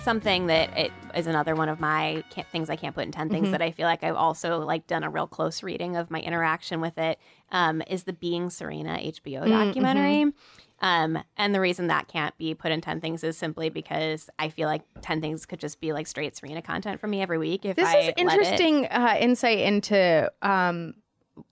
something 0.03 0.47
that 0.49 0.77
it 0.77 0.91
is 1.17 1.27
another 1.27 1.55
one 1.55 1.69
of 1.69 1.81
my 1.81 2.23
can't, 2.31 2.49
things 2.49 2.69
I 2.71 2.77
can't 2.77 2.95
put 2.95 3.05
in 3.05 3.13
10 3.13 3.29
things 3.29 3.45
Mm-hmm. 3.45 3.53
that 3.53 3.63
I 3.63 3.71
feel 3.71 3.87
like 3.87 4.03
I've 4.05 4.17
also 4.17 4.61
like 4.61 4.87
done 4.87 5.03
a 5.05 5.11
real 5.11 5.27
close 5.27 5.63
reading 5.63 5.97
of 5.97 6.11
my 6.11 6.21
interaction 6.21 6.81
with 6.81 6.99
it 6.99 7.19
um, 7.51 7.83
is 7.87 8.05
the 8.05 8.13
Being 8.13 8.51
Serena 8.51 8.99
HBO 8.99 9.45
Mm, 9.45 9.49
documentary. 9.51 10.25
mm-hmm. 10.25 10.85
Um, 10.85 11.23
and 11.37 11.55
the 11.55 11.61
reason 11.61 11.87
that 11.87 12.09
can't 12.09 12.37
be 12.39 12.55
put 12.55 12.73
in 12.73 12.81
10 12.81 13.01
things 13.01 13.23
is 13.23 13.39
simply 13.39 13.69
because 13.69 14.29
I 14.39 14.49
feel 14.49 14.67
like 14.67 14.83
10 15.01 15.21
things 15.21 15.47
could 15.47 15.61
just 15.61 15.81
be 15.81 15.93
like 15.93 16.09
straight 16.09 16.37
Serena 16.37 16.61
content 16.61 17.01
for 17.01 17.07
me 17.07 17.23
every 17.23 17.39
week 17.39 17.65
if 17.65 17.77
This 17.77 17.89
I 17.89 17.99
is 17.99 18.13
interesting 18.17 18.87
uh, 18.87 19.17
insight 19.21 19.59
into 19.61 20.31
um, 20.43 20.95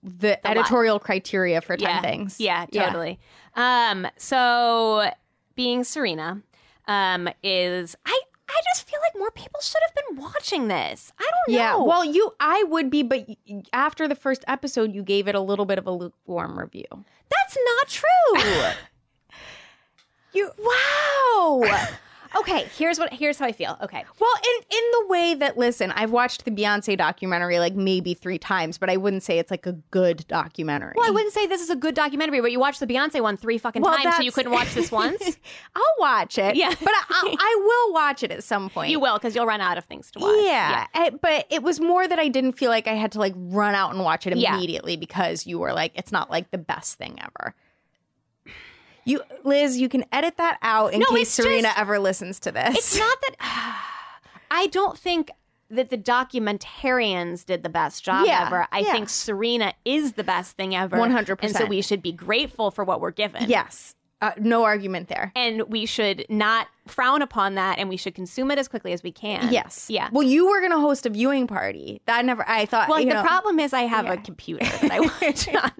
the, 0.03 0.45
editorial 0.45 0.99
criteria 0.99 1.61
for 1.61 1.77
10 1.77 1.87
yeah. 1.87 2.01
things. 2.01 2.39
Yeah, 2.41 2.65
totally. 2.65 3.19
Um, 3.55 4.05
so 4.17 5.09
being 5.55 5.85
Serena 5.85 6.41
um, 6.87 7.29
is 7.41 7.95
I 8.05 8.19
I 8.51 8.61
just 8.73 8.87
feel 8.89 8.99
like 9.01 9.17
more 9.17 9.31
people 9.31 9.61
should 9.61 9.81
have 9.87 9.95
been 9.95 10.17
watching 10.23 10.67
this. 10.67 11.13
I 11.17 11.23
don't 11.23 11.53
know. 11.53 11.59
Yeah. 11.59 11.75
Well, 11.77 12.03
you, 12.03 12.33
I 12.39 12.63
would 12.67 12.89
be, 12.89 13.01
but 13.01 13.25
after 13.71 14.07
the 14.07 14.15
first 14.15 14.43
episode, 14.47 14.93
you 14.93 15.03
gave 15.03 15.27
it 15.29 15.35
a 15.35 15.39
little 15.39 15.65
bit 15.65 15.77
of 15.77 15.87
a 15.87 15.91
lukewarm 15.91 16.59
review. 16.59 16.85
that's 17.29 17.57
not 17.77 17.87
true. 17.87 18.71
You, 20.33 20.49
wow. 20.59 21.63
okay, 22.37 22.67
here's 22.77 22.97
what 22.99 23.11
here's 23.13 23.37
how 23.39 23.45
I 23.45 23.51
feel. 23.51 23.77
Okay. 23.81 24.03
well, 24.19 24.31
in 24.43 24.77
in 24.77 24.83
the 24.91 25.05
way 25.07 25.33
that, 25.35 25.57
listen, 25.57 25.91
I've 25.91 26.11
watched 26.11 26.45
the 26.45 26.51
Beyonce 26.51 26.97
documentary 26.97 27.59
like 27.59 27.75
maybe 27.75 28.13
three 28.13 28.37
times, 28.37 28.77
but 28.77 28.89
I 28.89 28.97
wouldn't 28.97 29.23
say 29.23 29.39
it's 29.39 29.51
like 29.51 29.65
a 29.65 29.73
good 29.91 30.25
documentary. 30.27 30.93
Well, 30.95 31.07
I 31.07 31.11
wouldn't 31.11 31.33
say 31.33 31.47
this 31.47 31.61
is 31.61 31.69
a 31.69 31.75
good 31.75 31.95
documentary, 31.95 32.41
but 32.41 32.51
you 32.51 32.59
watched 32.59 32.79
the 32.79 32.87
Beyonce 32.87 33.21
one 33.21 33.37
three 33.37 33.57
fucking 33.57 33.81
Well, 33.81 33.95
times, 33.97 34.15
so 34.17 34.21
you 34.23 34.31
couldn't 34.31 34.51
watch 34.51 34.73
this 34.73 34.91
once. 34.91 35.37
I'll 35.75 35.83
watch 35.99 36.37
it. 36.37 36.55
Yeah. 36.55 36.69
but 36.79 36.89
I, 36.89 37.03
I'll, 37.09 37.35
I 37.37 37.55
will 37.87 37.93
watch 37.93 38.23
it 38.23 38.31
at 38.31 38.43
some 38.43 38.69
point. 38.71 38.89
you 38.91 38.99
will, 38.99 39.17
because 39.17 39.35
you'll 39.35 39.45
run 39.45 39.61
out 39.61 39.77
of 39.77 39.85
things 39.85 40.11
to 40.11 40.19
watch. 40.19 40.35
Yeah, 40.41 40.87
eh, 40.93 41.09
but 41.21 41.45
it 41.49 41.63
was 41.63 41.79
more 41.79 42.07
that 42.07 42.19
I 42.19 42.27
didn't 42.27 42.53
feel 42.53 42.69
like 42.69 42.87
I 42.87 42.93
had 42.93 43.11
to 43.13 43.19
like 43.19 43.33
run 43.35 43.75
out 43.75 43.93
and 43.93 44.03
watch 44.03 44.25
it 44.27 44.35
Yeah. 44.37 44.55
immediately 44.55 44.95
because 44.97 45.45
you 45.45 45.59
were 45.59 45.73
like, 45.73 45.91
it's 45.95 46.11
not 46.11 46.29
like 46.29 46.51
the 46.51 46.57
best 46.57 46.97
thing 46.97 47.19
ever. 47.21 47.53
You, 49.05 49.21
Liz, 49.43 49.77
you 49.77 49.89
can 49.89 50.05
edit 50.11 50.37
that 50.37 50.57
out 50.61 50.93
in 50.93 50.99
No, 50.99 51.07
case 51.07 51.29
Serena 51.31 51.63
just- 51.69 51.79
ever 51.79 51.97
listens 51.99 52.39
to 52.41 52.51
this. 52.51 52.77
It's 52.77 52.97
not 52.99 53.17
that 53.21 53.35
I 54.51 54.67
don't 54.67 54.97
think 54.97 55.31
that 55.69 55.89
the 55.89 55.97
documentarians 55.97 57.45
did 57.45 57.63
the 57.63 57.69
best 57.69 58.03
job 58.03 58.25
Yeah, 58.25 58.45
ever. 58.47 58.67
I 58.71 58.79
yeah. 58.79 58.91
think 58.91 59.09
Serena 59.09 59.73
is 59.85 60.13
the 60.13 60.23
best 60.23 60.57
thing 60.57 60.75
ever. 60.75 60.97
100%. 60.97 61.37
And 61.41 61.55
so 61.55 61.65
we 61.65 61.81
should 61.81 62.01
be 62.01 62.11
grateful 62.11 62.71
for 62.71 62.83
what 62.83 62.99
we're 63.01 63.11
given. 63.11 63.49
yes, 63.49 63.95
uh, 64.21 64.31
no 64.37 64.63
argument 64.63 65.07
there. 65.07 65.31
And 65.35 65.63
we 65.63 65.85
should 65.85 66.25
not 66.29 66.67
frown 66.87 67.21
upon 67.21 67.55
that 67.55 67.79
and 67.79 67.89
we 67.89 67.97
should 67.97 68.15
consume 68.15 68.51
it 68.51 68.57
as 68.59 68.67
quickly 68.67 68.93
as 68.93 69.03
we 69.03 69.11
can. 69.11 69.51
Yes. 69.51 69.87
Yeah. 69.89 70.09
Well, 70.11 70.23
you 70.23 70.49
were 70.49 70.61
gonna 70.61 70.79
host 70.79 71.05
a 71.05 71.09
viewing 71.09 71.47
party. 71.47 72.01
That 72.05 72.23
never. 72.25 72.47
I 72.47 72.65
thought. 72.65 72.89
Well, 72.89 72.99
the 72.99 73.05
know, 73.05 73.23
problem 73.23 73.59
is 73.59 73.73
I 73.73 73.81
have 73.83 74.05
a 74.07 74.17
computer 74.17 74.65
that 74.65 74.91
I 74.91 74.99
watch 75.21 75.47
on. 75.49 75.71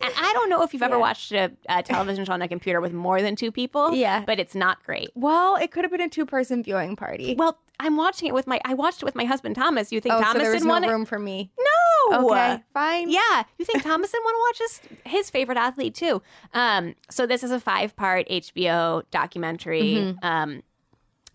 And 0.00 0.12
I 0.16 0.32
don't 0.32 0.48
know 0.48 0.62
if 0.62 0.72
you've 0.72 0.82
ever 0.82 0.94
Yeah. 0.94 1.00
watched 1.00 1.32
a, 1.32 1.52
a 1.68 1.82
television 1.82 2.24
show 2.24 2.32
on 2.32 2.40
a 2.40 2.48
computer 2.48 2.80
with 2.80 2.94
more 2.94 3.20
than 3.20 3.36
two 3.36 3.52
people. 3.52 3.92
Yeah. 3.94 4.24
But 4.26 4.40
it's 4.40 4.54
not 4.54 4.82
great. 4.82 5.10
Well, 5.14 5.56
it 5.56 5.70
could 5.70 5.84
have 5.84 5.90
been 5.90 6.00
a 6.00 6.08
two-person 6.08 6.62
viewing 6.62 6.96
party. 6.96 7.34
Well, 7.36 7.58
I'm 7.78 7.96
watching 7.96 8.28
it 8.28 8.34
with 8.34 8.46
my 8.46 8.60
I 8.64 8.74
watched 8.74 9.02
it 9.02 9.04
with 9.04 9.14
my 9.14 9.24
husband 9.24 9.54
Thomas. 9.56 9.92
You 9.92 10.00
think 10.00 10.14
oh, 10.14 10.20
Thomas 10.22 10.42
so 10.42 10.52
didn't 10.52 10.66
no 10.66 10.72
want 10.72 10.86
room 10.86 11.04
for 11.04 11.18
me. 11.18 11.50
No. 11.58 12.26
Okay, 12.30 12.62
fine. 12.72 13.10
Yeah. 13.10 13.42
You 13.58 13.64
think 13.64 13.82
Thomas 13.82 14.12
didn't 14.12 14.24
want 14.24 14.34
to 14.34 14.40
watch 14.40 14.58
this? 14.58 14.80
His 15.12 15.30
favorite 15.30 15.58
athlete 15.58 15.94
too. 15.94 16.22
Um, 16.54 16.94
so 17.10 17.26
this 17.26 17.42
is 17.42 17.50
a 17.50 17.60
five 17.60 17.96
part 17.96 18.28
HBO 18.28 19.02
documentary. 19.10 19.94
Mm-hmm. 19.94 20.24
Um, 20.24 20.62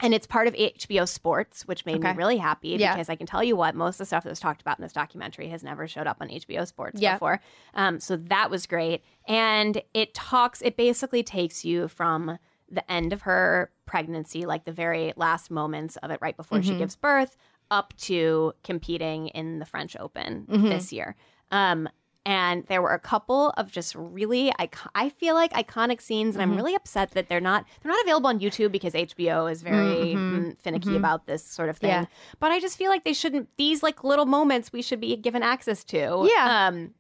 and 0.04 0.16
it's 0.16 0.26
part 0.26 0.48
of 0.48 0.56
HBO 0.56 1.08
Sports, 1.08 1.68
which 1.68 1.86
made 1.86 1.98
Okay. 1.98 2.12
me 2.12 2.18
really 2.18 2.38
happy 2.38 2.70
Yeah. 2.70 2.94
because 2.94 3.08
I 3.10 3.16
can 3.16 3.28
tell 3.28 3.44
you 3.44 3.56
what, 3.56 3.76
most 3.76 3.96
of 3.96 3.98
the 4.00 4.06
stuff 4.06 4.24
that 4.24 4.30
was 4.32 4.40
talked 4.40 4.62
about 4.62 4.80
in 4.80 4.82
this 4.82 4.94
documentary 4.94 5.50
has 5.50 5.64
never 5.64 5.88
showed 5.88 6.08
up 6.08 6.18
on 6.22 6.30
HBO 6.30 6.66
Sports 6.66 7.00
Yeah. 7.00 7.16
before. 7.16 7.40
Um, 7.76 8.00
so 8.00 8.16
that 8.16 8.50
was 8.50 8.66
great. 8.66 9.04
And 9.28 9.82
it 9.94 10.16
talks, 10.16 10.62
it 10.64 10.76
basically 10.76 11.22
takes 11.22 11.64
you 11.64 11.88
from 11.88 12.40
the 12.72 12.90
end 12.92 13.14
of 13.14 13.24
her 13.24 13.72
pregnancy, 13.86 14.46
like 14.46 14.64
the 14.66 14.72
very 14.72 15.14
last 15.18 15.52
moments 15.52 15.98
of 15.98 16.10
it 16.12 16.20
right 16.22 16.38
before 16.38 16.60
Mm-hmm. 16.60 16.72
she 16.72 16.78
gives 16.78 16.96
birth, 16.96 17.38
up 17.70 17.94
to 17.98 18.54
competing 18.64 19.28
in 19.30 19.60
the 19.60 19.66
French 19.66 19.96
Open 20.00 20.46
Mm-hmm. 20.50 20.70
this 20.70 20.92
year. 20.94 21.16
Um, 21.52 21.88
and 22.24 22.66
there 22.68 22.84
were 22.84 22.94
a 22.94 23.00
couple 23.00 23.50
of 23.58 23.72
just 23.72 23.96
really 23.96 24.54
icon- 24.60 24.92
I 24.94 25.10
feel 25.10 25.34
like 25.34 25.52
iconic 25.54 26.00
scenes 26.02 26.36
and 26.36 26.44
I'm 26.44 26.56
really 26.56 26.76
upset 26.76 27.12
that 27.12 27.28
they're 27.30 27.40
not 27.42 27.66
they're 27.82 27.92
not 27.92 28.00
available 28.04 28.28
on 28.28 28.40
YouTube 28.40 28.72
because 28.72 28.94
HBO 28.94 29.52
is 29.52 29.64
very 29.64 30.14
mm, 30.14 30.56
finicky 30.60 30.96
about 30.96 31.26
this 31.26 31.44
sort 31.44 31.70
of 31.70 31.78
thing. 31.80 31.90
Yeah. 31.90 32.06
But 32.40 32.52
I 32.52 32.60
just 32.60 32.78
feel 32.78 32.92
like 32.92 33.06
they 33.06 33.14
shouldn't 33.14 33.50
these 33.58 33.82
like 33.82 34.04
little 34.04 34.28
moments 34.28 34.72
we 34.72 34.84
should 34.84 35.02
be 35.02 35.16
given 35.16 35.42
access 35.42 35.84
to. 35.86 36.30
Yeah. 36.32 36.68
Um 36.68 36.94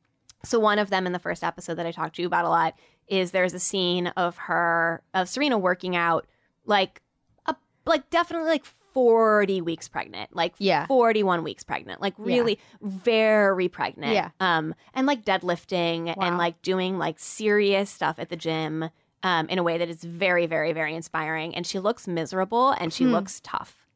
so 0.44 0.60
one 0.60 0.80
of 0.80 0.90
them 0.90 1.06
in 1.06 1.14
the 1.14 1.20
first 1.20 1.44
episode 1.44 1.76
that 1.76 1.86
I 1.86 1.92
talked 1.92 2.16
to 2.16 2.22
you 2.22 2.28
about 2.28 2.46
a 2.46 2.50
lot 2.50 2.74
is 3.08 3.32
there's 3.32 3.54
a 3.54 3.60
scene 3.60 4.08
of 4.18 4.38
her 4.38 5.02
of 5.14 5.28
Serena 5.30 5.58
working 5.58 5.96
out 5.96 6.26
like 6.66 7.02
a 7.46 7.56
like 7.86 8.10
definitely 8.10 8.50
like 8.50 8.66
40 8.94 9.62
weeks 9.62 9.88
pregnant 9.88 10.36
like 10.36 10.54
Yeah. 10.58 10.86
41 10.88 11.44
weeks 11.44 11.64
pregnant 11.64 12.02
like 12.02 12.14
really 12.18 12.60
very 12.82 13.70
pregnant 13.70 14.14
Yeah. 14.14 14.30
um 14.40 14.76
and 14.94 15.08
like 15.08 15.24
deadlifting 15.24 16.08
Wow. 16.08 16.26
and 16.28 16.38
like 16.38 16.62
doing 16.62 16.98
like 16.98 17.18
serious 17.20 17.90
stuff 17.90 18.20
at 18.20 18.30
the 18.30 18.36
gym 18.36 18.90
um 19.24 19.48
in 19.50 19.60
a 19.60 19.64
way 19.64 19.78
that 19.78 19.88
is 19.90 20.04
very 20.04 20.46
very 20.46 20.74
very 20.74 20.94
inspiring 20.94 21.56
and 21.56 21.66
she 21.66 21.80
looks 21.80 22.08
miserable 22.08 22.72
and 22.72 22.92
Hmm. 22.92 22.96
she 22.98 23.06
looks 23.06 23.40
tough 23.44 23.88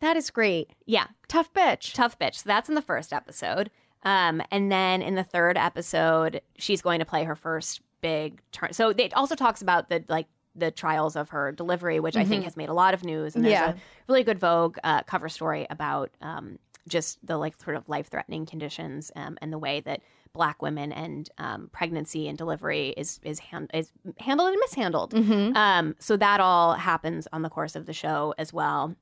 That 0.00 0.16
is 0.16 0.30
great. 0.30 0.70
yeah 0.86 1.08
Tough 1.28 1.52
bitch. 1.52 1.92
tough 1.94 2.18
bitch. 2.18 2.36
So 2.36 2.42
that's 2.46 2.68
in 2.68 2.74
the 2.74 2.82
first 2.82 3.12
episode. 3.12 3.70
Um, 4.02 4.42
and 4.50 4.70
then 4.72 5.02
in 5.02 5.14
the 5.14 5.24
third 5.24 5.56
episode, 5.58 6.40
she's 6.58 6.80
going 6.82 6.98
to 7.00 7.04
play 7.04 7.24
her 7.24 7.34
first 7.36 7.80
big 8.00 8.40
turn. 8.52 8.72
So 8.72 8.90
it 8.90 9.12
also 9.14 9.34
talks 9.34 9.60
about 9.62 9.88
the 9.88 10.04
like 10.08 10.26
the 10.56 10.70
trials 10.70 11.16
of 11.16 11.28
her 11.30 11.52
delivery, 11.52 12.00
which 12.00 12.16
I 12.16 12.24
think 12.24 12.44
has 12.44 12.56
made 12.56 12.68
a 12.68 12.74
lot 12.74 12.92
of 12.94 13.04
news. 13.04 13.36
And 13.36 13.44
there's 13.44 13.52
Yeah. 13.52 13.70
a 13.70 13.74
really 14.08 14.24
good 14.24 14.38
Vogue 14.38 14.78
uh, 14.82 15.02
cover 15.04 15.28
story 15.28 15.66
about 15.70 16.10
um, 16.22 16.58
just 16.88 17.24
the 17.24 17.36
like 17.36 17.60
sort 17.62 17.76
of 17.76 17.88
life 17.88 18.08
threatening 18.08 18.46
conditions 18.46 19.12
um, 19.14 19.38
and 19.42 19.52
the 19.52 19.58
way 19.58 19.80
that 19.80 20.00
Black 20.32 20.60
women 20.62 20.92
and 20.92 21.28
um, 21.38 21.68
pregnancy 21.72 22.26
and 22.28 22.38
delivery 22.38 22.88
is 22.96 23.20
is, 23.22 23.38
hand, 23.38 23.70
is 23.74 23.92
handled 24.18 24.48
and 24.50 24.58
mishandled. 24.60 25.12
Um, 25.56 25.94
so 25.98 26.16
that 26.16 26.40
all 26.40 26.74
happens 26.74 27.28
on 27.32 27.42
the 27.42 27.48
course 27.50 27.76
of 27.76 27.86
the 27.86 27.92
show 27.92 28.34
as 28.38 28.52
well. 28.52 28.94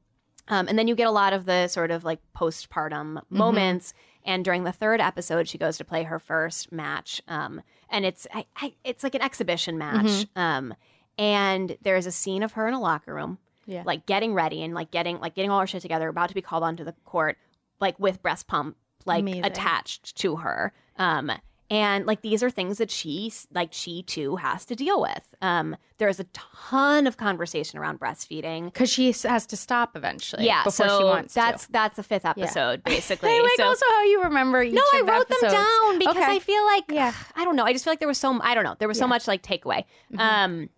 Um, 0.49 0.67
and 0.69 0.79
then 0.79 0.89
you 0.89 0.95
get 0.95 1.07
a 1.07 1.11
lot 1.13 1.33
of 1.33 1.45
the 1.45 1.69
sort 1.69 1.91
of 1.91 2.05
like 2.05 2.21
postpartum 2.37 3.21
moments. 3.31 3.95
And 4.25 4.45
during 4.45 4.65
the 4.65 4.73
third 4.73 5.01
episode, 5.01 5.49
she 5.49 5.57
goes 5.59 5.79
to 5.79 5.85
play 5.85 6.03
her 6.03 6.19
first 6.19 6.71
match, 6.73 7.23
um, 7.29 7.63
and 7.89 8.05
it's 8.05 8.27
I, 8.35 8.45
I, 8.57 8.75
it's 8.85 9.03
like 9.03 9.15
an 9.15 9.23
exhibition 9.23 9.79
match. 9.79 10.27
Um, 10.37 10.75
and 11.17 11.77
there's 11.83 12.05
a 12.07 12.13
scene 12.13 12.43
of 12.43 12.53
her 12.53 12.69
in 12.69 12.75
a 12.75 12.81
locker 12.81 13.15
room, 13.15 13.39
Yeah. 13.67 13.83
like 13.87 14.05
getting 14.07 14.35
ready 14.35 14.63
and 14.63 14.75
like 14.75 14.91
getting 14.91 15.19
like 15.19 15.35
getting 15.35 15.51
all 15.51 15.61
her 15.61 15.67
shit 15.67 15.81
together, 15.83 16.09
about 16.09 16.29
to 16.29 16.35
be 16.35 16.43
called 16.43 16.63
onto 16.63 16.85
the 16.85 16.93
court, 17.05 17.39
like 17.81 17.99
with 17.99 18.21
breast 18.23 18.47
pump 18.47 18.77
like 19.07 19.21
Amazing. 19.23 19.45
attached 19.47 20.17
to 20.17 20.37
her. 20.37 20.73
Um, 20.99 21.33
and 21.71 22.07
like 22.07 22.23
these 22.23 22.43
are 22.43 22.51
things 22.51 22.79
that 22.79 22.91
she 22.91 23.33
like 23.53 23.73
she 23.73 24.03
too 24.03 24.37
has 24.37 24.65
to 24.67 24.75
deal 24.75 25.01
with. 25.03 25.23
Um, 25.43 25.77
there's 25.99 26.19
a 26.21 26.25
ton 26.33 27.07
of 27.07 27.17
conversation 27.17 27.79
around 27.79 28.01
breastfeeding. 28.01 28.67
Because 28.67 28.89
she 28.91 29.13
has 29.13 29.45
to 29.47 29.57
stop 29.57 29.97
eventually. 29.97 30.47
Yeah, 30.47 30.65
before 30.65 30.89
so 30.89 30.99
she 30.99 31.05
wants 31.05 31.35
that's 31.35 31.67
to. 31.67 31.73
that's 31.73 31.97
the 31.97 32.03
fifth 32.03 32.25
episode 32.25 32.83
basically. 32.85 33.31
I 33.31 33.41
like 33.41 33.53
so, 33.57 33.65
also 33.65 33.85
how 33.91 34.03
you 34.05 34.23
remember 34.23 34.63
each 34.63 34.75
no, 34.75 34.83
I 34.95 35.01
of 35.01 35.07
the 35.07 35.13
wrote 35.13 35.29
them 35.29 35.51
down 35.51 35.99
because 35.99 36.17
Okay. 36.17 36.37
I 36.37 36.39
feel 36.39 36.65
like 36.65 36.85
Yeah. 36.89 37.13
I 37.37 37.45
don't 37.45 37.57
know. 37.57 37.65
I 37.65 37.73
just 37.73 37.85
feel 37.85 37.93
like 37.93 37.99
there 37.99 38.09
was 38.09 38.19
so 38.19 38.41
I 38.41 38.55
don't 38.55 38.65
know. 38.65 38.77
There 38.79 38.89
was 38.89 38.99
so 38.99 39.07
much 39.07 39.27
like 39.29 39.43
takeaway. 39.43 39.85
Um, 40.17 40.71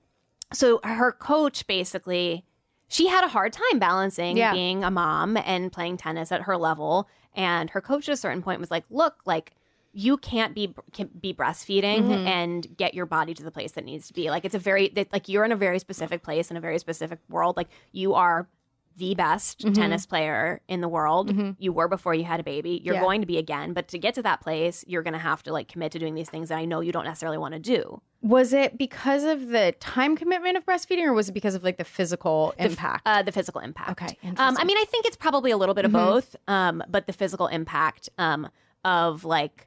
so 0.52 0.80
her 0.82 1.12
coach 1.12 1.66
basically, 1.68 2.44
she 2.88 3.06
had 3.06 3.22
a 3.22 3.28
hard 3.28 3.52
time 3.52 3.78
balancing 3.78 4.36
Yeah. 4.36 4.52
being 4.52 4.82
a 4.82 4.90
mom 4.90 5.36
and 5.36 5.70
playing 5.70 5.98
tennis 5.98 6.32
at 6.32 6.42
her 6.42 6.56
level. 6.56 7.08
And 7.36 7.70
her 7.70 7.80
coach 7.80 8.08
at 8.08 8.14
a 8.14 8.16
certain 8.16 8.42
point 8.42 8.58
was 8.58 8.70
like, 8.72 8.84
"Look, 8.90 9.20
like." 9.24 9.52
You 9.92 10.16
can't 10.18 10.54
be 10.54 10.74
can 10.92 11.10
be 11.20 11.34
breastfeeding 11.34 12.10
and 12.26 12.66
get 12.76 12.94
your 12.94 13.06
body 13.06 13.34
to 13.34 13.42
the 13.42 13.50
place 13.50 13.72
that 13.72 13.84
needs 13.84 14.06
to 14.08 14.14
be. 14.14 14.30
Like 14.30 14.44
it's 14.44 14.54
a 14.54 14.58
very 14.58 14.92
like 15.12 15.28
you're 15.28 15.44
in 15.44 15.52
a 15.52 15.56
very 15.56 15.78
specific 15.80 16.22
place 16.22 16.50
in 16.50 16.56
a 16.56 16.60
very 16.60 16.78
specific 16.78 17.18
world. 17.28 17.56
Like 17.56 17.68
you 17.92 18.14
are 18.14 18.48
the 18.96 19.14
best 19.14 19.60
tennis 19.74 20.04
player 20.04 20.60
in 20.68 20.80
the 20.82 20.88
world. 20.88 21.32
You 21.58 21.72
were 21.72 21.88
before 21.88 22.12
you 22.14 22.24
had 22.24 22.38
a 22.38 22.42
baby. 22.42 22.82
You're 22.84 22.96
Yeah. 22.96 23.00
going 23.00 23.20
to 23.22 23.26
be 23.26 23.38
again. 23.38 23.72
But 23.72 23.88
to 23.88 23.98
get 23.98 24.14
to 24.14 24.22
that 24.22 24.42
place, 24.42 24.84
you're 24.86 25.02
going 25.02 25.14
to 25.14 25.18
have 25.18 25.42
to 25.44 25.52
like 25.52 25.68
commit 25.68 25.92
to 25.92 25.98
doing 25.98 26.14
these 26.14 26.28
things 26.28 26.50
that 26.50 26.58
I 26.58 26.66
know 26.66 26.80
you 26.80 26.92
don't 26.92 27.04
necessarily 27.06 27.38
want 27.38 27.54
to 27.54 27.60
do. 27.60 28.02
Was 28.20 28.52
it 28.52 28.76
because 28.76 29.24
of 29.24 29.48
the 29.48 29.74
time 29.80 30.16
commitment 30.16 30.56
of 30.58 30.66
breastfeeding, 30.66 31.04
or 31.04 31.14
was 31.14 31.30
it 31.30 31.32
because 31.32 31.54
of 31.54 31.64
like 31.64 31.78
the 31.78 31.84
physical 31.84 32.52
impact? 32.58 33.02
Uh, 33.06 33.22
the 33.22 33.32
physical 33.32 33.60
impact. 33.62 33.90
Okay, 33.92 34.18
Um, 34.22 34.34
I. 34.38 34.50
Mm-hmm. 34.50 34.66
mean, 34.66 34.76
I 34.76 34.84
think 34.84 35.06
it's 35.06 35.16
probably 35.16 35.50
a 35.50 35.56
little 35.56 35.74
bit 35.74 35.84
of 35.86 35.92
both. 35.92 36.36
Um, 36.46 36.82
but 36.88 37.06
the 37.06 37.14
physical 37.14 37.46
impact 37.46 38.10
um, 38.18 38.48
of 38.84 39.24
like 39.24 39.66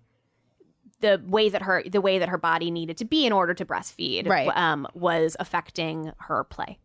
the 1.03 1.21
way 1.27 1.49
that 1.49 1.61
her 1.61 1.83
the 1.87 2.01
way 2.01 2.17
that 2.17 2.29
her 2.29 2.37
body 2.39 2.71
needed 2.71 2.97
to 2.97 3.05
be 3.05 3.25
in 3.27 3.31
order 3.31 3.53
to 3.53 3.65
breastfeed 3.65 4.27
Right. 4.27 4.49
um, 4.57 4.87
was 4.95 5.35
affecting 5.39 6.11
her 6.27 6.43
play. 6.43 6.79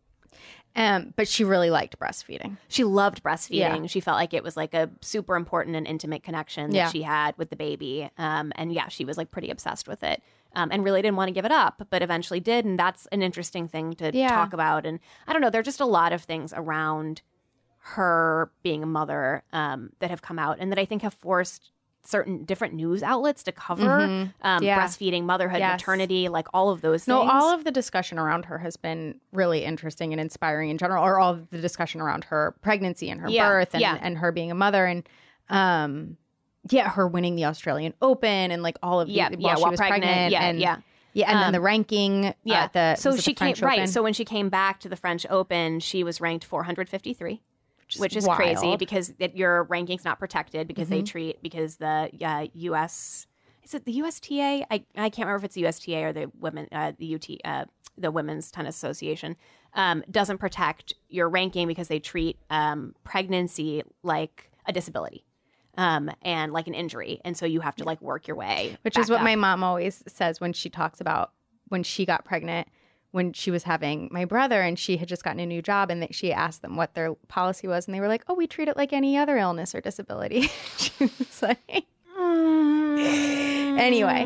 um, 0.75 1.13
but 1.15 1.27
she 1.27 1.43
really 1.43 1.71
liked 1.71 1.97
breastfeeding. 1.99 2.57
She 2.67 2.83
loved 2.83 3.23
breastfeeding. 3.23 3.81
Yeah. 3.81 3.85
She 3.87 3.99
felt 4.01 4.17
like 4.17 4.35
it 4.35 4.43
was 4.43 4.55
like 4.55 4.75
a 4.75 4.89
super 5.01 5.35
important 5.35 5.75
and 5.75 5.87
intimate 5.87 6.21
connection 6.23 6.69
that 6.69 6.75
Yeah. 6.77 6.89
she 6.91 7.01
had 7.01 7.35
with 7.39 7.49
the 7.49 7.55
baby. 7.55 8.07
Um, 8.19 8.51
and 8.55 8.71
yeah, 8.71 8.87
she 8.89 9.03
was 9.03 9.17
like 9.17 9.31
pretty 9.31 9.49
obsessed 9.49 9.87
with 9.87 10.03
it. 10.03 10.21
Um, 10.55 10.69
and 10.71 10.83
really 10.83 11.01
didn't 11.01 11.17
want 11.17 11.27
to 11.29 11.33
give 11.33 11.45
it 11.45 11.51
up, 11.51 11.87
but 11.89 12.01
eventually 12.03 12.39
did. 12.39 12.65
And 12.65 12.77
that's 12.77 13.07
an 13.07 13.21
interesting 13.23 13.67
thing 13.67 13.93
to 13.95 14.11
Yeah. 14.15 14.29
talk 14.29 14.53
about. 14.53 14.85
And 14.85 14.99
I 15.27 15.33
don't 15.33 15.41
know, 15.41 15.49
there 15.49 15.59
are 15.61 15.71
just 15.71 15.79
a 15.81 15.85
lot 15.85 16.13
of 16.13 16.21
things 16.23 16.53
around 16.55 17.21
her 17.95 18.51
being 18.63 18.83
a 18.83 18.87
mother 18.87 19.43
um, 19.53 19.91
that 19.99 20.09
have 20.11 20.21
come 20.21 20.37
out 20.39 20.57
and 20.59 20.71
that 20.71 20.79
I 20.79 20.85
think 20.85 21.01
have 21.01 21.13
forced 21.13 21.71
certain 22.03 22.45
different 22.45 22.73
news 22.73 23.03
outlets 23.03 23.43
to 23.43 23.51
cover 23.51 24.03
um, 24.03 24.31
Mm-hmm. 24.41 24.63
Yeah. 24.63 24.79
breastfeeding, 24.79 25.23
motherhood, 25.23 25.59
Yes. 25.59 25.79
maternity, 25.79 26.29
like 26.29 26.47
all 26.53 26.69
of 26.69 26.81
those 26.81 27.07
No, 27.07 27.19
things. 27.19 27.31
all 27.31 27.53
of 27.53 27.63
the 27.65 27.71
discussion 27.71 28.17
around 28.17 28.45
her 28.45 28.57
has 28.57 28.77
been 28.77 29.19
really 29.31 29.63
interesting 29.65 30.13
and 30.13 30.19
inspiring 30.19 30.69
in 30.69 30.77
general, 30.77 31.03
or 31.03 31.19
all 31.19 31.33
of 31.33 31.49
the 31.49 31.59
discussion 31.59 32.01
around 32.01 32.23
her 32.25 32.55
pregnancy 32.61 33.09
and 33.09 33.19
her 33.21 33.29
Yeah, 33.29 33.49
birth 33.49 33.73
and, 33.73 33.81
yeah. 33.81 33.97
and 34.01 34.17
her 34.17 34.31
being 34.31 34.49
a 34.51 34.55
mother 34.55 34.85
and 34.85 35.07
um 35.49 36.17
yeah, 36.69 36.89
her 36.89 37.07
winning 37.07 37.35
the 37.35 37.45
Australian 37.45 37.93
Open 38.01 38.51
and 38.51 38.61
like 38.61 38.77
all 38.83 38.99
of 39.01 39.07
the 39.07 39.13
Yeah, 39.13 39.29
while 39.29 39.39
yeah, 39.39 39.55
she 39.55 39.61
while 39.61 39.71
was 39.71 39.77
pregnant, 39.79 40.03
pregnant, 40.03 40.31
yeah, 40.31 40.43
and 40.43 40.59
yeah. 40.59 40.75
yeah, 41.13 41.31
and 41.31 41.39
then 41.39 41.47
Um, 41.47 41.53
the 41.53 41.61
ranking, 41.61 42.33
Yeah. 42.43 42.63
uh, 42.63 42.67
the 42.73 42.95
so 42.95 43.15
she 43.17 43.33
came 43.33 43.55
French 43.55 43.61
right. 43.61 43.89
So 43.89 44.03
when 44.03 44.13
she 44.13 44.25
came 44.25 44.49
back 44.49 44.79
to 44.81 44.89
the 44.89 44.95
French 44.97 45.25
Open, 45.29 45.79
she 45.79 46.03
was 46.03 46.19
ranked 46.21 46.45
453, 46.45 47.41
which 47.97 48.15
is, 48.15 48.27
crazy 48.27 48.53
wild. 48.53 48.65
Mm-hmm. 48.65 48.77
because 48.77 49.13
it, 49.19 49.35
your 49.35 49.63
ranking's 49.63 50.05
not 50.05 50.19
protected 50.19 50.67
because 50.67 50.89
they 50.89 51.01
treat 51.01 51.41
because 51.41 51.77
the 51.77 52.09
uh, 52.21 52.47
U.S. 52.53 53.27
Is 53.63 53.73
it 53.73 53.85
the 53.85 53.93
USTA? 53.93 54.65
I, 54.69 54.83
I 54.95 55.09
can't 55.09 55.27
remember 55.27 55.37
if 55.37 55.43
it's 55.45 55.55
the 55.55 55.65
USTA 55.65 56.03
or 56.03 56.13
the 56.13 56.31
women 56.39 56.67
uh, 56.71 56.93
the 56.97 57.15
UT 57.15 57.27
uh, 57.43 57.65
the 57.97 58.11
Women's 58.11 58.51
Tennis 58.51 58.75
Association 58.75 59.35
um, 59.73 60.03
doesn't 60.09 60.37
protect 60.37 60.93
your 61.09 61.29
ranking 61.29 61.67
because 61.67 61.87
they 61.87 61.99
treat 61.99 62.37
um, 62.49 62.95
pregnancy 63.03 63.83
like 64.03 64.51
a 64.65 64.73
disability. 64.73 65.25
Um, 65.77 66.11
and 66.23 66.51
like 66.51 66.67
an 66.67 66.73
injury, 66.73 67.21
and 67.23 67.37
so 67.37 67.45
you 67.45 67.61
have 67.61 67.75
to 67.77 67.85
like 67.85 68.01
work 68.01 68.27
your 68.27 68.35
way, 68.35 68.75
which 68.81 68.97
is 68.97 69.09
what 69.09 69.19
up. 69.19 69.23
my 69.23 69.37
mom 69.37 69.63
always 69.63 70.03
says 70.07 70.41
when 70.41 70.51
she 70.51 70.69
talks 70.69 70.99
about 70.99 71.31
when 71.69 71.83
she 71.83 72.05
got 72.05 72.25
pregnant 72.25 72.67
when 73.11 73.33
she 73.33 73.49
was 73.51 73.63
having 73.63 74.07
my 74.11 74.25
brother 74.25 74.61
and 74.61 74.77
she 74.77 74.97
had 74.97 75.07
just 75.07 75.23
gotten 75.23 75.39
a 75.39 75.45
new 75.45 75.61
job 75.61 75.89
and 75.89 76.01
that 76.01 76.13
she 76.13 76.31
asked 76.31 76.61
them 76.61 76.75
what 76.75 76.93
their 76.93 77.13
policy 77.27 77.67
was 77.67 77.87
and 77.87 77.95
they 77.95 77.99
were 77.99 78.07
like 78.07 78.23
oh 78.27 78.33
we 78.33 78.45
treat 78.47 78.67
it 78.67 78.77
like 78.77 78.93
any 78.93 79.17
other 79.17 79.37
illness 79.37 79.73
or 79.73 79.81
disability. 79.81 80.49
She 80.77 80.91
was 80.99 81.41
like 81.41 81.85
anyway. 83.79 84.23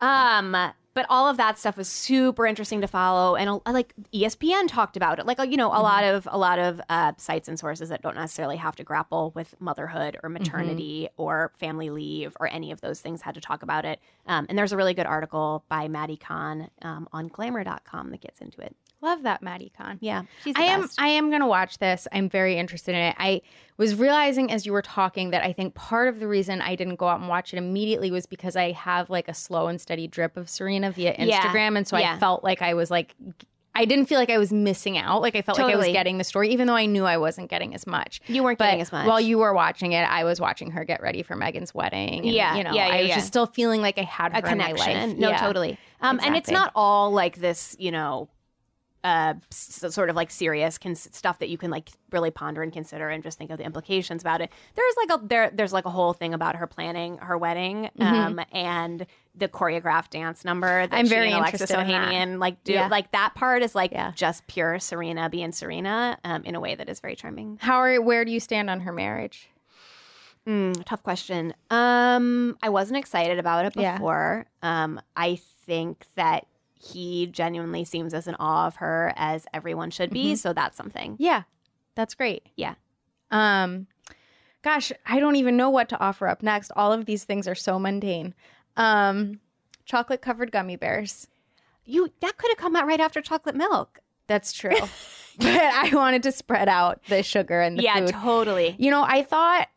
Um, 0.00 0.72
but 0.98 1.06
all 1.08 1.28
of 1.28 1.36
that 1.36 1.56
stuff 1.56 1.76
was 1.76 1.88
super 1.88 2.44
interesting 2.44 2.80
to 2.80 2.88
follow, 2.88 3.36
and 3.36 3.48
uh, 3.48 3.60
like 3.66 3.94
ESPN 4.12 4.66
talked 4.66 4.96
about 4.96 5.20
it. 5.20 5.26
Like 5.26 5.38
uh, 5.38 5.44
you 5.44 5.56
know, 5.56 5.68
a 5.68 5.78
lot 5.80 6.02
Mm-hmm. 6.02 6.16
of 6.16 6.28
a 6.32 6.36
lot 6.36 6.58
of 6.58 6.80
uh, 6.88 7.12
sites 7.18 7.46
and 7.46 7.56
sources 7.56 7.88
that 7.90 8.02
don't 8.02 8.16
necessarily 8.16 8.56
have 8.56 8.74
to 8.74 8.82
grapple 8.82 9.30
with 9.36 9.54
motherhood 9.60 10.16
or 10.24 10.28
Mm-hmm. 10.28 10.32
maternity 10.42 11.08
or 11.16 11.52
family 11.56 11.90
leave 11.90 12.36
or 12.40 12.48
any 12.48 12.72
of 12.72 12.80
those 12.80 13.00
things 13.00 13.22
had 13.22 13.36
to 13.36 13.40
talk 13.40 13.62
about 13.62 13.84
it. 13.84 14.00
Um, 14.26 14.46
and 14.48 14.58
there's 14.58 14.72
a 14.72 14.76
really 14.76 14.92
good 14.92 15.06
article 15.06 15.64
by 15.68 15.86
Mattie 15.86 16.16
Kahn 16.16 16.68
um, 16.82 17.06
on 17.12 17.28
Glamour.com 17.28 18.10
that 18.10 18.20
gets 18.20 18.40
into 18.40 18.60
it. 18.60 18.74
Love 19.00 19.22
that 19.22 19.42
Mattie 19.42 19.70
Kahn. 19.76 19.98
Yeah, 20.00 20.22
she's 20.42 20.54
I 20.56 20.62
am 20.64 20.82
best. 20.82 21.00
I 21.00 21.08
am 21.08 21.30
gonna 21.30 21.46
watch 21.46 21.78
this. 21.78 22.08
I'm 22.12 22.28
very 22.28 22.56
interested 22.58 22.94
in 22.94 23.00
it. 23.00 23.16
I 23.18 23.42
was 23.76 23.94
realizing 23.94 24.50
as 24.50 24.66
you 24.66 24.72
were 24.72 24.82
talking 24.82 25.30
that 25.30 25.44
I 25.44 25.52
think 25.52 25.74
part 25.74 26.08
of 26.08 26.18
the 26.18 26.26
reason 26.26 26.60
I 26.60 26.74
didn't 26.74 26.96
go 26.96 27.06
out 27.08 27.20
and 27.20 27.28
watch 27.28 27.52
it 27.54 27.58
immediately 27.58 28.10
was 28.10 28.26
because 28.26 28.56
I 28.56 28.72
have 28.72 29.08
like 29.08 29.28
a 29.28 29.34
slow 29.34 29.68
and 29.68 29.80
steady 29.80 30.08
drip 30.08 30.36
of 30.36 30.50
Serena 30.50 30.90
via 30.90 31.14
Yeah. 31.18 31.42
Instagram. 31.42 31.76
And 31.76 31.86
so 31.86 31.96
Yeah. 31.96 32.14
I 32.14 32.18
felt 32.18 32.42
like 32.42 32.60
I 32.60 32.74
was 32.74 32.90
like 32.90 33.14
I 33.74 33.84
didn't 33.84 34.06
feel 34.06 34.18
like 34.18 34.30
I 34.30 34.38
was 34.38 34.52
missing 34.52 34.98
out. 34.98 35.22
Like 35.22 35.36
I 35.36 35.42
felt 35.42 35.56
like 35.60 35.72
I 35.72 35.76
was 35.76 35.86
getting 35.86 36.18
the 36.18 36.24
story, 36.24 36.48
even 36.50 36.66
though 36.66 36.74
I 36.74 36.86
knew 36.86 37.04
I 37.04 37.18
wasn't 37.18 37.48
getting 37.48 37.76
as 37.76 37.86
much. 37.86 38.20
You 38.26 38.42
weren't 38.42 38.58
But 38.58 38.64
getting 38.64 38.80
as 38.80 38.90
much. 38.90 39.06
While 39.06 39.20
you 39.20 39.38
were 39.38 39.52
watching 39.54 39.92
it, 39.92 40.02
I 40.02 40.24
was 40.24 40.40
watching 40.40 40.72
her 40.72 40.82
get 40.82 41.00
ready 41.00 41.22
for 41.22 41.36
Meghan's 41.36 41.72
wedding. 41.72 42.18
and, 42.20 42.26
Yeah, 42.26 42.56
You 42.56 42.64
know, 42.64 42.72
yeah, 42.72 42.88
yeah, 42.88 42.94
I 42.94 43.00
was 43.02 43.08
yeah. 43.10 43.14
just 43.14 43.28
still 43.28 43.46
feeling 43.46 43.80
like 43.80 43.96
I 43.96 44.02
had 44.02 44.32
her 44.32 44.38
a 44.38 44.42
connection. 44.42 45.10
life. 45.10 45.18
No, 45.18 45.28
Yeah. 45.28 45.36
totally. 45.40 45.78
Um, 46.00 46.18
And 46.24 46.34
it's 46.36 46.50
not 46.50 46.72
all 46.74 47.12
like 47.12 47.36
this, 47.36 47.76
you 47.78 47.92
know, 47.92 48.28
uh, 49.04 49.34
sort 49.50 50.10
of 50.10 50.16
like 50.16 50.30
serious 50.30 50.76
cons- 50.78 51.08
stuff 51.16 51.38
that 51.38 51.48
you 51.48 51.56
can 51.56 51.70
like 51.70 51.90
really 52.10 52.30
ponder 52.30 52.62
and 52.62 52.72
consider 52.72 53.08
and 53.08 53.22
just 53.22 53.38
think 53.38 53.50
of 53.50 53.58
the 53.58 53.64
implications 53.64 54.22
about 54.22 54.40
it. 54.40 54.50
There's 54.74 54.94
like 54.96 55.20
a 55.20 55.26
there 55.26 55.50
there's 55.54 55.72
like 55.72 55.84
a 55.84 55.90
whole 55.90 56.12
thing 56.12 56.34
about 56.34 56.56
her 56.56 56.66
planning 56.66 57.18
her 57.18 57.38
wedding 57.38 57.90
um, 58.00 58.40
and 58.52 59.06
the 59.36 59.48
choreographed 59.48 60.10
dance 60.10 60.44
number. 60.44 60.66
That 60.86 60.90
Mm-hmm. 60.90 60.94
I'm 60.98 61.06
very 61.06 61.28
and 61.28 61.36
Alexis 61.38 61.70
interested 61.70 61.82
in 61.82 61.88
that. 62.00 62.12
Ohanian 62.12 62.38
like 62.40 62.64
do. 62.64 62.72
Yeah. 62.72 62.88
Like 62.88 63.12
that 63.12 63.34
part 63.36 63.62
is 63.62 63.74
like 63.74 63.92
Yeah. 63.92 64.12
just 64.16 64.46
pure 64.48 64.78
Serena 64.80 65.30
being 65.30 65.52
Serena 65.52 66.18
um, 66.24 66.42
in 66.44 66.54
a 66.56 66.60
way 66.60 66.74
that 66.74 66.88
is 66.88 66.98
very 67.00 67.14
charming. 67.14 67.58
How 67.60 67.76
are 67.78 68.00
where 68.02 68.24
do 68.24 68.32
you 68.32 68.40
stand 68.40 68.68
on 68.68 68.80
her 68.80 68.92
marriage? 68.92 69.48
Mm, 70.46 70.82
tough 70.84 71.02
question. 71.02 71.52
Um, 71.70 72.56
I 72.62 72.70
wasn't 72.70 72.98
excited 72.98 73.38
about 73.38 73.66
it 73.66 73.76
Yeah. 73.76 73.94
before. 73.98 74.46
Um, 74.62 75.00
I 75.14 75.36
think 75.66 76.06
that 76.14 76.46
he 76.78 77.26
genuinely 77.26 77.84
seems 77.84 78.14
as 78.14 78.28
in 78.28 78.36
awe 78.36 78.66
of 78.66 78.76
her 78.76 79.12
as 79.16 79.46
everyone 79.52 79.90
should 79.90 80.10
be. 80.10 80.36
So 80.36 80.52
that's 80.52 80.76
something. 80.76 81.16
Yeah, 81.18 81.42
that's 81.94 82.14
great. 82.14 82.46
Yeah. 82.56 82.74
Um, 83.30 83.86
gosh, 84.62 84.92
I 85.06 85.20
don't 85.20 85.36
even 85.36 85.56
know 85.56 85.70
what 85.70 85.88
to 85.90 85.98
offer 85.98 86.28
up 86.28 86.42
next. 86.42 86.70
All 86.76 86.92
of 86.92 87.04
these 87.04 87.24
things 87.24 87.48
are 87.48 87.54
so 87.54 87.78
mundane. 87.78 88.34
Um, 88.76 89.40
chocolate 89.84 90.22
covered 90.22 90.52
gummy 90.52 90.76
bears. 90.76 91.26
You 91.84 92.12
that 92.20 92.36
could 92.36 92.50
have 92.50 92.58
come 92.58 92.76
out 92.76 92.86
right 92.86 93.00
after 93.00 93.20
chocolate 93.20 93.56
milk. 93.56 94.00
That's 94.26 94.52
true. 94.52 94.76
but 95.38 95.46
I 95.48 95.90
wanted 95.92 96.22
to 96.24 96.32
spread 96.32 96.68
out 96.68 97.02
the 97.08 97.22
sugar 97.22 97.60
and 97.60 97.78
the 97.78 97.82
yeah, 97.82 97.98
food. 97.98 98.10
totally. 98.10 98.76
You 98.78 98.90
know, 98.90 99.02
I 99.02 99.22
thought 99.22 99.68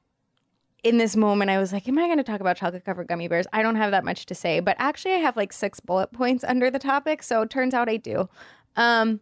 in 0.83 0.97
this 0.97 1.15
moment, 1.15 1.51
I 1.51 1.59
was 1.59 1.71
like, 1.71 1.87
am 1.87 1.97
I 1.97 2.05
going 2.07 2.17
to 2.17 2.23
talk 2.23 2.41
about 2.41 2.57
chocolate 2.57 2.83
covered 2.85 3.07
gummy 3.07 3.27
bears? 3.27 3.45
I 3.53 3.61
don't 3.61 3.75
have 3.75 3.91
that 3.91 4.03
much 4.03 4.25
to 4.27 4.35
say, 4.35 4.59
but 4.59 4.75
actually, 4.79 5.13
I 5.13 5.17
have 5.17 5.37
like 5.37 5.53
six 5.53 5.79
bullet 5.79 6.11
points 6.11 6.43
under 6.43 6.71
the 6.71 6.79
topic. 6.79 7.21
So 7.23 7.43
it 7.43 7.49
turns 7.49 7.73
out 7.73 7.87
I 7.87 7.97
do. 7.97 8.27
Um, 8.75 9.19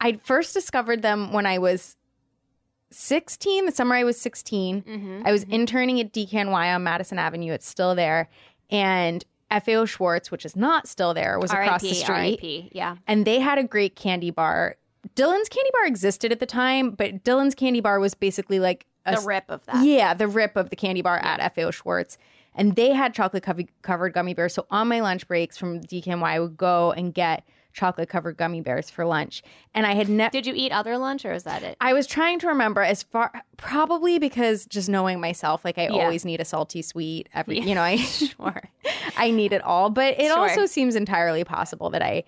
I 0.00 0.12
first 0.24 0.54
discovered 0.54 1.02
them 1.02 1.32
when 1.32 1.44
I 1.44 1.58
was 1.58 1.96
16, 2.90 3.66
the 3.66 3.72
summer 3.72 3.96
I 3.96 4.04
was 4.04 4.18
16. 4.20 4.82
Mm-hmm. 4.82 5.22
I 5.26 5.32
was 5.32 5.42
interning 5.44 6.00
at 6.00 6.12
DKNY 6.12 6.74
on 6.74 6.82
Madison 6.82 7.18
Avenue. 7.18 7.52
It's 7.52 7.68
still 7.68 7.94
there. 7.94 8.28
And 8.70 9.24
FAO 9.50 9.84
Schwarz, 9.84 10.30
which 10.30 10.44
is 10.46 10.56
not 10.56 10.86
still 10.86 11.14
there, 11.14 11.38
was 11.38 11.50
across 11.50 11.82
the 11.82 11.94
street 11.94 12.38
RIP. 12.42 12.70
Yeah. 12.72 12.96
and 13.06 13.26
they 13.26 13.40
had 13.40 13.58
a 13.58 13.64
great 13.64 13.96
candy 13.96 14.30
bar. 14.30 14.76
Dylan's 15.14 15.48
candy 15.48 15.70
bar 15.72 15.86
existed 15.86 16.32
at 16.32 16.40
the 16.40 16.46
time, 16.46 16.90
but 16.90 17.24
Dylan's 17.24 17.54
candy 17.54 17.80
bar 17.80 17.98
was 17.98 18.14
basically 18.14 18.60
like 18.60 18.86
a 19.12 19.20
The 19.20 19.26
rip 19.26 19.44
of 19.48 19.64
that. 19.66 19.84
yeah, 19.84 20.14
the 20.14 20.28
rip 20.28 20.56
of 20.56 20.70
the 20.70 20.76
candy 20.76 21.02
bar 21.02 21.18
at 21.18 21.54
FAO 21.54 21.70
Schwarz. 21.70 22.18
And 22.54 22.74
they 22.74 22.92
had 22.92 23.14
chocolate 23.14 23.42
covered 23.44 23.68
covered 23.82 24.12
gummy 24.14 24.34
bears. 24.34 24.54
So 24.54 24.66
on 24.70 24.88
my 24.88 25.00
lunch 25.00 25.28
breaks 25.28 25.56
from 25.56 25.80
DKNY, 25.80 26.22
I 26.24 26.40
would 26.40 26.56
go 26.56 26.92
and 26.92 27.14
get 27.14 27.44
chocolate 27.72 28.08
covered 28.08 28.36
gummy 28.36 28.60
bears 28.60 28.90
for 28.90 29.04
lunch. 29.04 29.42
And 29.74 29.86
I 29.86 29.94
had 29.94 30.08
never. 30.08 30.30
Did 30.32 30.46
you 30.46 30.54
eat 30.56 30.72
other 30.72 30.98
lunch 30.98 31.24
or 31.24 31.32
is 31.32 31.44
that 31.44 31.62
it? 31.62 31.76
I 31.80 31.92
was 31.92 32.08
trying 32.08 32.40
to 32.40 32.48
remember 32.48 32.80
as 32.82 33.04
far 33.04 33.30
probably 33.58 34.18
because 34.18 34.66
just 34.66 34.88
knowing 34.88 35.20
myself, 35.20 35.64
like 35.64 35.78
I 35.78 35.84
Yeah. 35.84 35.90
always 36.02 36.24
need 36.24 36.40
a 36.40 36.44
salty 36.44 36.82
sweet 36.82 37.28
every 37.32 37.60
you 37.60 37.74
know, 37.76 37.82
I 37.82 37.96
Sure. 37.98 38.62
I 39.16 39.30
need 39.30 39.52
it 39.52 39.62
all. 39.62 39.90
But 39.90 40.14
it 40.18 40.26
Sure. 40.26 40.38
also 40.38 40.66
seems 40.66 40.96
entirely 40.96 41.44
possible 41.44 41.90
that 41.90 42.02
I 42.02 42.24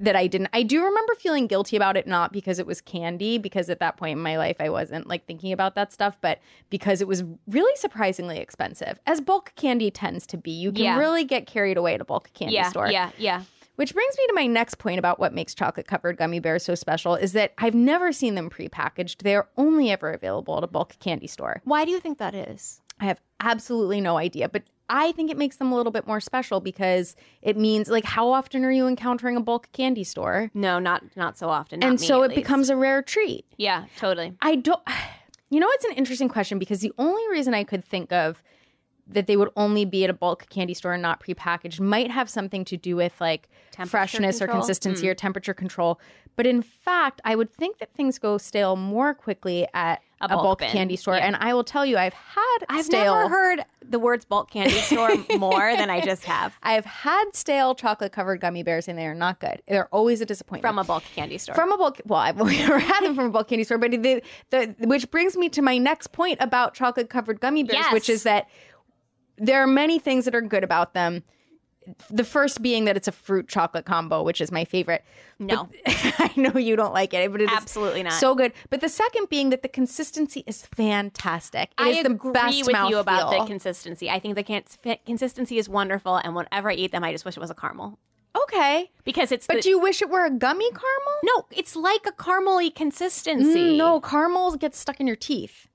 that 0.00 0.16
I 0.16 0.26
didn't. 0.26 0.48
I 0.52 0.62
do 0.62 0.82
remember 0.82 1.14
feeling 1.14 1.46
guilty 1.46 1.76
about 1.76 1.96
it, 1.96 2.06
not 2.06 2.32
because 2.32 2.58
it 2.58 2.66
was 2.66 2.80
candy, 2.80 3.38
because 3.38 3.68
at 3.70 3.78
that 3.80 3.96
point 3.96 4.16
in 4.16 4.22
my 4.22 4.38
life 4.38 4.56
I 4.58 4.70
wasn't 4.70 5.06
like 5.06 5.26
thinking 5.26 5.52
about 5.52 5.74
that 5.74 5.92
stuff, 5.92 6.18
but 6.20 6.40
because 6.70 7.00
it 7.00 7.06
was 7.06 7.22
really 7.46 7.76
surprisingly 7.76 8.38
expensive, 8.38 8.98
as 9.06 9.20
bulk 9.20 9.52
candy 9.56 9.90
tends 9.90 10.26
to 10.28 10.36
be. 10.36 10.50
You 10.50 10.72
can 10.72 10.84
Yeah. 10.84 10.98
really 10.98 11.24
get 11.24 11.46
carried 11.46 11.76
away 11.76 11.94
at 11.94 12.00
a 12.00 12.04
bulk 12.04 12.30
candy 12.32 12.54
yeah. 12.54 12.70
store. 12.70 12.90
Yeah. 12.90 13.10
Yeah. 13.18 13.42
Which 13.76 13.94
brings 13.94 14.16
me 14.18 14.26
to 14.26 14.34
my 14.34 14.46
next 14.46 14.74
point 14.78 14.98
about 14.98 15.18
what 15.20 15.32
makes 15.32 15.54
chocolate 15.54 15.86
covered 15.86 16.16
gummy 16.18 16.38
bears 16.40 16.64
so 16.64 16.74
special 16.74 17.14
is 17.14 17.32
that 17.32 17.52
I've 17.58 17.74
never 17.74 18.12
seen 18.12 18.34
them 18.34 18.50
prepackaged. 18.50 19.22
They 19.22 19.34
are 19.34 19.48
only 19.56 19.90
ever 19.90 20.10
available 20.12 20.56
at 20.58 20.64
a 20.64 20.66
bulk 20.66 20.96
candy 20.98 21.26
store. 21.26 21.62
Why 21.64 21.84
do 21.84 21.90
you 21.90 22.00
think 22.00 22.18
that 22.18 22.34
is? 22.34 22.82
I 23.00 23.04
have 23.06 23.20
absolutely 23.40 24.00
no 24.02 24.18
idea, 24.18 24.48
but 24.50 24.64
I 24.90 25.12
think 25.12 25.30
it 25.30 25.38
makes 25.38 25.56
them 25.56 25.70
a 25.70 25.76
little 25.76 25.92
bit 25.92 26.06
more 26.06 26.20
special 26.20 26.60
because 26.60 27.14
it 27.40 27.56
means 27.56 27.88
like 27.88 28.04
how 28.04 28.30
often 28.32 28.64
are 28.64 28.72
you 28.72 28.88
encountering 28.88 29.36
a 29.36 29.40
bulk 29.40 29.70
candy 29.72 30.04
store? 30.04 30.50
No, 30.52 30.78
not 30.78 31.04
not 31.16 31.38
so 31.38 31.48
often. 31.48 31.80
not 31.80 31.88
and 31.88 32.00
me, 32.00 32.06
so 32.06 32.22
it 32.22 32.28
least. 32.28 32.34
becomes 32.34 32.68
a 32.68 32.76
rare 32.76 33.00
treat. 33.00 33.46
Yeah, 33.56 33.86
totally. 33.96 34.34
I 34.42 34.56
don't 34.56 34.82
You 35.52 35.58
know 35.58 35.68
it's 35.70 35.84
an 35.84 35.92
interesting 35.94 36.28
question 36.28 36.58
because 36.58 36.80
the 36.80 36.92
only 36.98 37.22
reason 37.28 37.54
I 37.54 37.64
could 37.64 37.84
think 37.84 38.12
of 38.12 38.42
that 39.08 39.26
they 39.26 39.36
would 39.36 39.50
only 39.56 39.84
be 39.84 40.04
at 40.04 40.10
a 40.10 40.12
bulk 40.12 40.48
candy 40.48 40.74
store 40.74 40.92
and 40.92 41.02
not 41.02 41.20
prepackaged 41.20 41.80
might 41.80 42.10
have 42.10 42.30
something 42.30 42.64
to 42.66 42.76
do 42.76 42.94
with 42.94 43.20
like 43.20 43.48
freshness 43.86 44.36
or 44.36 44.46
control? 44.46 44.60
consistency 44.60 45.06
hmm. 45.06 45.10
or 45.10 45.14
temperature 45.14 45.54
control. 45.54 46.00
But 46.36 46.46
in 46.46 46.62
fact, 46.62 47.20
I 47.24 47.34
would 47.34 47.50
think 47.50 47.78
that 47.78 47.92
things 47.94 48.18
go 48.18 48.38
stale 48.38 48.76
more 48.76 49.12
quickly 49.12 49.66
at 49.74 50.02
A 50.20 50.26
a, 50.26 50.28
bulk 50.28 50.42
bulk, 50.42 50.58
candy 50.60 50.96
store. 50.96 51.14
Yeah. 51.16 51.26
And 51.26 51.36
I 51.36 51.54
will 51.54 51.64
tell 51.64 51.86
you, 51.86 51.96
I've 51.96 52.12
had 52.12 52.58
I've 52.68 52.84
stale. 52.84 53.14
never 53.14 53.28
heard 53.28 53.64
the 53.82 53.98
words 53.98 54.24
bulk 54.26 54.50
candy 54.50 54.78
store 54.80 55.10
more 55.38 55.74
than 55.76 55.88
I 55.90 56.00
just 56.00 56.24
have 56.24 56.56
I've 56.62 56.84
had 56.84 57.24
stale 57.32 57.74
chocolate 57.74 58.12
covered 58.12 58.40
gummy 58.40 58.62
bears 58.62 58.86
and 58.86 58.98
they 58.98 59.06
are 59.06 59.14
not 59.14 59.40
good. 59.40 59.62
They're 59.66 59.88
always 59.88 60.20
a 60.20 60.26
disappointment. 60.26 60.62
from 60.70 60.78
a 60.78 60.84
bulk 60.84 61.02
candy 61.14 61.38
store. 61.38 61.54
from 61.54 61.72
a 61.72 61.78
bulk 61.78 62.00
well 62.06 62.20
I've 62.20 62.36
never 62.44 62.78
had 62.78 63.00
them 63.00 63.14
from 63.14 63.24
a 63.26 63.30
bulk 63.30 63.48
candy 63.48 63.64
store 63.64 63.78
but 63.78 63.90
the, 63.90 64.22
the 64.50 64.74
which 64.80 65.10
brings 65.10 65.36
me 65.36 65.48
to 65.48 65.62
my 65.62 65.78
next 65.78 66.12
point 66.12 66.38
about 66.40 66.74
chocolate 66.74 67.08
covered 67.10 67.40
gummy 67.40 67.64
bears 67.64 67.78
Yes. 67.84 67.92
which 67.92 68.08
is 68.10 68.22
that 68.24 68.48
there 69.38 69.62
are 69.62 69.66
many 69.66 69.98
things 69.98 70.26
that 70.26 70.34
are 70.34 70.42
good 70.42 70.62
about 70.62 70.92
them 70.94 71.22
the 72.10 72.24
first 72.24 72.60
being 72.62 72.84
that 72.84 72.96
it's 72.96 73.08
a 73.08 73.12
fruit 73.12 73.48
chocolate 73.48 73.84
combo 73.86 74.22
which 74.22 74.40
is 74.40 74.52
my 74.52 74.64
favorite 74.64 75.02
No. 75.38 75.68
But- 75.84 75.94
i 76.18 76.32
know 76.36 76.58
you 76.58 76.76
don't 76.76 76.92
like 76.92 77.14
it 77.14 77.30
but 77.32 77.40
it 77.40 77.50
is 77.50 77.56
Absolutely 77.56 78.02
not. 78.02 78.12
so 78.12 78.34
good 78.34 78.52
but 78.68 78.80
the 78.80 78.88
second 78.88 79.28
being 79.28 79.50
that 79.50 79.62
the 79.62 79.68
consistency 79.68 80.44
is 80.46 80.66
fantastic 80.66 81.70
It 81.70 81.82
I 81.82 81.88
is 81.88 82.02
the 82.04 82.10
agree 82.10 82.32
best 82.32 82.66
with 82.66 82.76
you 82.90 82.98
about 82.98 83.30
the 83.30 83.44
consistency. 83.46 84.10
I 84.10 84.18
think 84.20 84.34
the 84.34 84.42
can- 84.42 84.64
consistency 85.06 85.58
is 85.58 85.68
wonderful, 85.68 86.16
and 86.16 86.34
whenever 86.34 86.70
I 86.70 86.74
eat 86.74 86.92
them, 86.92 87.02
I 87.04 87.12
just 87.12 87.24
wish 87.24 87.36
it 87.36 87.40
was 87.40 87.50
a 87.50 87.54
caramel 87.54 87.98
okay 88.44 88.90
because 89.04 89.32
it's. 89.32 89.46
but 89.48 89.56
the, 89.56 89.62
do 89.62 89.68
you 89.70 89.78
wish 89.80 90.00
it 90.02 90.08
were 90.08 90.24
a 90.24 90.30
gummy 90.30 90.70
caramel 90.70 91.18
no, 91.24 91.46
it's 91.50 91.74
like 91.74 92.06
a 92.06 92.12
caramely 92.12 92.72
consistency. 92.72 93.72
Mm, 93.72 93.76
no 93.76 94.00
caramels 94.00 94.56
get 94.56 94.74
stuck 94.74 95.00
in 95.00 95.06
your 95.06 95.16
teeth 95.16 95.66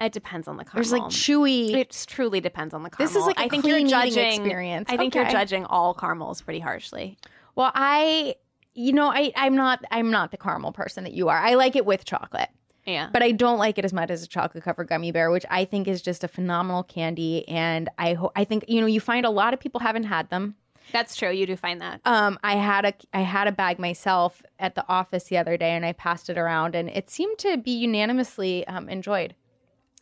it 0.00 0.12
depends 0.12 0.46
on 0.48 0.56
the 0.56 0.64
caramel. 0.64 0.74
there's 0.82 0.92
like 0.92 1.02
chewy 1.10 1.72
It 1.74 2.04
truly 2.06 2.40
depends 2.40 2.74
on 2.74 2.82
the 2.82 2.90
caramel. 2.90 3.12
This 3.12 3.16
is 3.20 3.26
like 3.26 3.38
a 3.38 3.42
I 3.42 3.48
think 3.48 3.64
you're 3.66 3.86
judging. 3.86 4.26
experience. 4.26 4.88
I 4.90 4.96
think 4.96 5.14
you're 5.14 5.24
judging 5.30 5.64
all 5.64 5.94
caramels 5.94 6.42
pretty 6.42 6.60
harshly. 6.60 7.16
Well, 7.54 7.72
I, 7.74 8.34
you 8.74 8.92
know, 8.92 9.08
I, 9.10 9.32
I'm 9.36 9.56
not, 9.56 9.82
I'm 9.90 10.10
not 10.10 10.30
the 10.30 10.36
caramel 10.36 10.72
person 10.72 11.04
that 11.04 11.14
you 11.14 11.28
are. 11.30 11.38
I 11.38 11.54
like 11.54 11.76
it 11.76 11.86
with 11.86 12.04
chocolate, 12.04 12.50
Yeah, 12.84 13.08
but 13.12 13.22
I 13.22 13.30
don't 13.32 13.56
like 13.58 13.78
it 13.78 13.84
as 13.86 13.92
much 13.94 14.10
as 14.10 14.22
a 14.22 14.26
chocolate 14.26 14.62
covered 14.64 14.88
gummy 14.88 15.12
bear, 15.12 15.30
which 15.30 15.46
I 15.50 15.64
think 15.64 15.88
is 15.88 16.02
just 16.02 16.22
a 16.24 16.28
phenomenal 16.28 16.82
candy. 16.82 17.48
And 17.48 17.88
I, 17.98 18.12
ho- 18.14 18.32
I 18.36 18.44
think 18.44 18.64
you 18.68 18.82
know, 18.82 18.86
you 18.86 19.00
find 19.00 19.24
a 19.24 19.30
lot 19.30 19.54
of 19.54 19.60
people 19.60 19.80
haven't 19.80 20.04
had 20.04 20.28
them. 20.28 20.56
that's 20.92 21.16
true. 21.16 21.30
You 21.30 21.46
do 21.46 21.56
find 21.56 21.80
that. 21.80 22.02
Um, 22.04 22.38
I 22.44 22.56
had 22.56 22.84
a, 22.84 22.92
I 23.14 23.20
had 23.22 23.48
a 23.48 23.52
bag 23.52 23.78
myself 23.78 24.42
at 24.58 24.74
the 24.74 24.84
office 24.90 25.24
the 25.24 25.38
other 25.38 25.56
day, 25.56 25.70
and 25.70 25.86
I 25.86 25.92
passed 25.94 26.28
it 26.28 26.36
around, 26.36 26.74
and 26.74 26.90
it 26.90 27.08
seemed 27.08 27.38
to 27.38 27.56
be 27.56 27.70
unanimously 27.70 28.66
um, 28.66 28.90
enjoyed. 28.90 29.34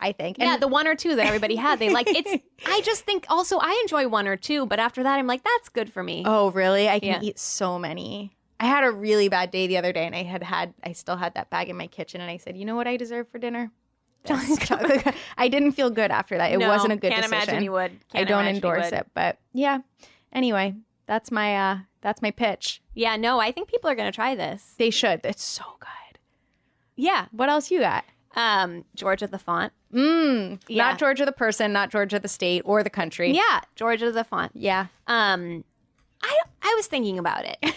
I 0.00 0.12
think. 0.12 0.38
yeah, 0.38 0.54
And 0.54 0.62
the 0.62 0.68
one 0.68 0.86
or 0.86 0.94
two 0.94 1.16
that 1.16 1.26
everybody 1.26 1.56
had, 1.56 1.78
they 1.78 1.88
like. 1.90 2.06
It's. 2.08 2.42
I 2.66 2.80
just 2.82 3.04
think 3.04 3.26
also 3.28 3.58
I 3.58 3.78
enjoy 3.82 4.08
one 4.08 4.26
or 4.28 4.36
two, 4.36 4.66
but 4.66 4.78
after 4.78 5.02
that, 5.02 5.18
I'm 5.18 5.26
like, 5.26 5.42
that's 5.44 5.68
good 5.68 5.92
for 5.92 6.02
me. 6.02 6.22
Oh, 6.26 6.50
really? 6.50 6.88
I 6.88 6.98
can 6.98 7.08
Yeah. 7.08 7.28
eat 7.28 7.38
so 7.38 7.78
many. 7.78 8.36
I 8.60 8.66
had 8.66 8.84
a 8.84 8.90
really 8.90 9.28
bad 9.28 9.50
day 9.50 9.66
the 9.66 9.76
other 9.78 9.92
day, 9.92 10.06
and 10.06 10.14
I 10.14 10.22
had 10.22 10.42
had, 10.42 10.74
I 10.82 10.92
still 10.92 11.16
had 11.16 11.34
that 11.34 11.50
bag 11.50 11.68
in 11.68 11.76
my 11.76 11.86
kitchen, 11.86 12.20
and 12.20 12.30
I 12.30 12.36
said, 12.38 12.56
you 12.56 12.64
know 12.64 12.76
what 12.76 12.86
I 12.86 12.96
deserve 12.96 13.28
for 13.28 13.38
dinner? 13.38 13.70
Chocolate. 14.24 15.14
I 15.36 15.48
didn't 15.48 15.72
feel 15.72 15.90
good 15.90 16.10
after 16.10 16.38
that. 16.38 16.52
It 16.52 16.58
No, 16.58 16.68
wasn't 16.68 16.92
a 16.92 16.96
good 16.96 17.12
can't 17.12 17.22
decision. 17.24 17.42
imagine 17.48 17.64
you 17.64 17.72
would. 17.72 17.92
I 18.12 18.18
Can't 18.18 18.28
don't 18.28 18.46
endorse 18.46 18.90
it, 18.90 19.06
but 19.12 19.38
yeah. 19.52 19.78
Anyway, 20.32 20.74
that's 21.06 21.30
my 21.30 21.56
uh 21.56 21.78
that's 22.00 22.22
my 22.22 22.30
pitch. 22.30 22.80
Yeah, 22.94 23.16
no, 23.16 23.38
I 23.38 23.52
think 23.52 23.68
people 23.68 23.90
are 23.90 23.94
going 23.94 24.10
to 24.10 24.14
try 24.16 24.34
this. 24.34 24.74
They 24.78 24.88
should. 24.90 25.20
It's 25.24 25.42
so 25.44 25.64
good. 25.78 26.18
Yeah. 26.96 27.26
What 27.32 27.48
else 27.50 27.70
you 27.70 27.80
got? 27.80 28.04
Um, 28.36 28.84
Georgia 28.96 29.26
the 29.26 29.38
font. 29.38 29.72
Mm, 29.92 30.60
Yeah. 30.68 30.90
Not 30.90 30.98
Georgia 30.98 31.24
the 31.24 31.32
person, 31.32 31.72
not 31.72 31.90
Georgia 31.90 32.18
the 32.18 32.28
state 32.28 32.62
or 32.64 32.82
the 32.82 32.90
country. 32.90 33.30
Yeah, 33.32 33.60
Georgia 33.76 34.10
the 34.10 34.24
font. 34.24 34.52
Yeah. 34.54 34.86
Um, 35.06 35.64
I 36.22 36.40
I 36.62 36.74
was 36.76 36.86
thinking 36.86 37.18
about 37.18 37.44
it. 37.44 37.58
I 37.62 37.68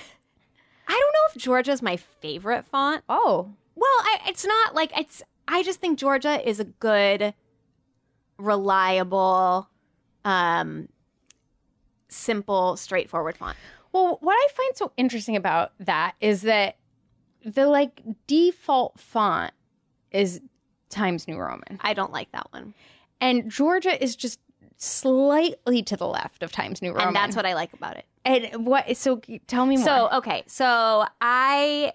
don't 0.93 1.13
know 1.13 1.35
if 1.35 1.41
Georgia's 1.41 1.81
my 1.81 1.97
favorite 1.97 2.65
font. 2.65 3.03
Oh. 3.09 3.49
Well, 3.75 3.87
I, 3.99 4.19
it's 4.27 4.45
not 4.45 4.73
like 4.73 4.97
it's. 4.97 5.21
I 5.47 5.61
just 5.63 5.79
think 5.79 5.99
Georgia 5.99 6.41
is 6.47 6.59
a 6.59 6.63
good, 6.65 7.33
reliable, 8.37 9.69
um, 10.25 10.87
simple, 12.09 12.77
straightforward 12.77 13.37
font. 13.37 13.57
Well, 13.91 14.17
what 14.21 14.33
I 14.33 14.47
find 14.53 14.75
so 14.77 14.91
interesting 14.97 15.35
about 15.35 15.71
that 15.79 16.15
is 16.19 16.41
that 16.43 16.77
the 17.45 17.67
like 17.67 18.01
default 18.27 18.99
font 18.99 19.53
is 20.11 20.41
Times 20.89 21.27
New 21.27 21.37
Roman. 21.37 21.79
I 21.81 21.93
don't 21.93 22.11
like 22.11 22.31
that 22.31 22.47
one, 22.51 22.73
And 23.21 23.49
Georgia 23.51 24.01
is 24.01 24.15
just 24.15 24.39
slightly 24.77 25.81
to 25.83 25.97
the 25.97 26.07
left 26.07 26.43
of 26.43 26.51
Times 26.51 26.81
New 26.81 26.91
Roman. 26.91 27.07
and 27.07 27.15
that's 27.15 27.35
what 27.35 27.45
I 27.45 27.53
like 27.53 27.73
about 27.73 27.97
it. 27.97 28.05
And 28.25 28.65
what? 28.65 28.95
So 28.97 29.21
tell 29.47 29.65
me 29.65 29.77
more. 29.77 29.85
So 29.85 30.09
okay, 30.13 30.43
so 30.47 31.05
I 31.21 31.93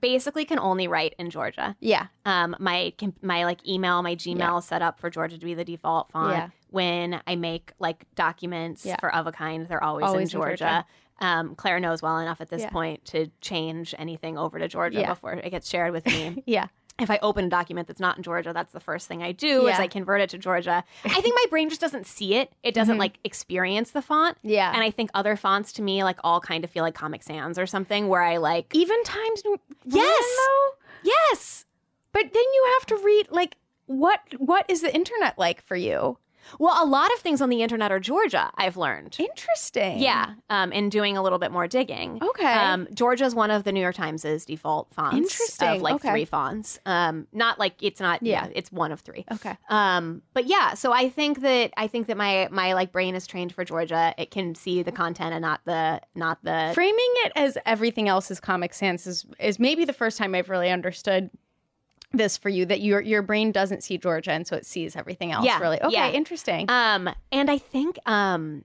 basically 0.00 0.44
can 0.44 0.58
only 0.58 0.88
write 0.88 1.14
in 1.18 1.30
Georgia. 1.30 1.76
yeah, 1.80 2.06
Um, 2.26 2.56
my 2.58 2.92
my 3.22 3.44
like 3.44 3.66
email, 3.68 4.02
my 4.02 4.14
Gmail 4.16 4.36
Yeah. 4.38 4.58
set 4.60 4.82
up 4.82 4.98
for 4.98 5.10
Georgia 5.10 5.38
to 5.38 5.44
be 5.44 5.54
the 5.54 5.64
default 5.64 6.10
font. 6.10 6.32
Yeah. 6.36 6.48
When 6.70 7.20
I 7.26 7.36
make 7.36 7.72
like 7.78 8.06
documents 8.14 8.84
Yeah. 8.86 8.96
for 9.00 9.14
of 9.14 9.26
a 9.26 9.32
kind, 9.32 9.66
they're 9.68 9.82
always, 9.84 10.04
Always 10.06 10.32
in 10.32 10.38
in 10.38 10.42
Georgia. 10.42 10.56
Georgia. 10.56 10.86
Um, 11.20 11.54
Claire 11.54 11.78
knows 11.78 12.02
well 12.02 12.18
enough 12.18 12.40
at 12.40 12.48
this 12.50 12.62
Yeah. 12.62 12.70
point 12.70 13.04
to 13.06 13.28
change 13.40 13.94
anything 13.96 14.36
over 14.36 14.58
to 14.58 14.66
Georgia 14.68 15.00
Yeah. 15.00 15.10
before 15.10 15.34
it 15.34 15.50
gets 15.50 15.68
shared 15.70 15.92
with 15.92 16.04
me. 16.06 16.42
yeah. 16.46 16.66
If 16.98 17.10
I 17.10 17.18
open 17.22 17.46
a 17.46 17.48
document 17.48 17.88
that's 17.88 18.00
not 18.00 18.16
in 18.16 18.22
Georgia, 18.22 18.52
that's 18.52 18.72
the 18.72 18.80
first 18.80 19.08
thing 19.08 19.22
I 19.22 19.32
do 19.32 19.66
is 19.66 19.78
I 19.78 19.88
convert 19.88 20.20
it 20.20 20.30
to 20.30 20.38
Georgia. 20.38 20.84
I 21.04 21.20
think 21.20 21.34
my 21.34 21.44
brain 21.50 21.68
just 21.68 21.80
doesn't 21.80 22.06
see 22.06 22.34
it. 22.34 22.52
It 22.62 22.74
doesn't 22.74 22.98
like 22.98 23.18
experience 23.24 23.90
the 23.90 24.02
font. 24.02 24.38
Mm-hmm. 24.38 24.50
Yeah. 24.50 24.72
And 24.72 24.82
I 24.82 24.90
think 24.90 25.10
other 25.14 25.36
fonts 25.36 25.72
to 25.74 25.82
me 25.82 26.04
like 26.04 26.18
all 26.22 26.40
kind 26.40 26.64
of 26.64 26.70
feel 26.70 26.84
like 26.84 26.94
Comic 26.94 27.22
Sans 27.22 27.58
or 27.58 27.66
something 27.66 28.08
where 28.08 28.22
I 28.22 28.36
like 28.36 28.74
Even 28.74 29.02
Times 29.04 29.42
New 29.44 29.58
Yes. 29.86 30.24
Though. 30.36 30.70
Yes. 31.02 31.64
But 32.12 32.32
then 32.32 32.42
you 32.42 32.76
have 32.78 32.86
to 32.86 33.04
read 33.04 33.28
like 33.30 33.56
what 33.86 34.20
what 34.38 34.64
is 34.68 34.82
the 34.82 34.94
internet 34.94 35.38
like 35.38 35.62
for 35.62 35.76
you? 35.76 36.18
Well, 36.58 36.76
a 36.82 36.86
lot 36.86 37.12
of 37.12 37.18
things 37.20 37.40
on 37.40 37.48
the 37.48 37.62
internet 37.62 37.90
are 37.92 38.00
Georgia, 38.00 38.50
I've 38.56 38.76
learned. 38.76 39.16
Interesting. 39.18 39.98
Yeah, 39.98 40.34
um, 40.50 40.72
and 40.72 40.90
doing 40.90 41.16
a 41.16 41.22
little 41.22 41.38
bit 41.38 41.50
more 41.52 41.66
digging. 41.66 42.20
Okay. 42.22 42.44
Um, 42.52 42.88
Georgia 42.94 43.24
is 43.24 43.34
one 43.34 43.50
of 43.50 43.64
the 43.64 43.72
New 43.72 43.80
York 43.80 43.94
Times' 43.94 44.22
default 44.44 44.92
fonts. 44.92 45.16
Interesting. 45.16 45.68
Of 45.68 45.82
like 45.82 45.94
Okay. 45.96 46.10
three 46.10 46.24
fonts. 46.24 46.78
Um, 46.86 47.26
not 47.32 47.58
like 47.58 47.82
it's 47.82 48.00
not. 48.00 48.22
Yeah. 48.22 48.46
Yeah. 48.46 48.52
it's 48.54 48.72
one 48.72 48.92
of 48.92 49.00
three. 49.00 49.24
Okay. 49.32 49.56
Um, 49.68 50.22
but 50.34 50.46
yeah, 50.46 50.74
so 50.74 50.92
I 50.92 51.08
think 51.08 51.40
that 51.42 51.72
I 51.76 51.86
think 51.86 52.06
that 52.06 52.16
my 52.16 52.48
my 52.50 52.72
like 52.74 52.92
brain 52.92 53.14
is 53.14 53.26
trained 53.26 53.52
for 53.54 53.64
Georgia. 53.64 54.14
It 54.18 54.30
can 54.30 54.54
see 54.54 54.82
the 54.82 54.92
content 54.92 55.32
and 55.34 55.42
not 55.42 55.60
the 55.64 56.00
not 56.14 56.42
the. 56.44 56.70
Framing 56.74 57.12
it 57.24 57.32
as 57.36 57.58
everything 57.66 58.08
else 58.08 58.30
is 58.30 58.40
Comic 58.40 58.74
Sans 58.74 59.06
is, 59.06 59.26
is 59.38 59.58
maybe 59.58 59.84
the 59.84 59.92
first 59.92 60.18
time 60.18 60.34
I've 60.34 60.48
really 60.50 60.70
understood 60.70 61.30
this 62.12 62.36
for 62.36 62.48
you 62.48 62.66
that 62.66 62.80
your 62.80 63.00
your 63.00 63.22
brain 63.22 63.52
doesn't 63.52 63.82
see 63.82 63.98
Georgia 63.98 64.32
and 64.32 64.46
so 64.46 64.56
it 64.56 64.66
sees 64.66 64.96
everything 64.96 65.32
else 65.32 65.44
Yeah, 65.44 65.58
really. 65.60 65.80
Okay, 65.82 65.92
yeah. 65.92 66.10
interesting. 66.10 66.66
Um, 66.68 67.08
and 67.30 67.50
I 67.50 67.58
think 67.58 67.98
um, 68.06 68.64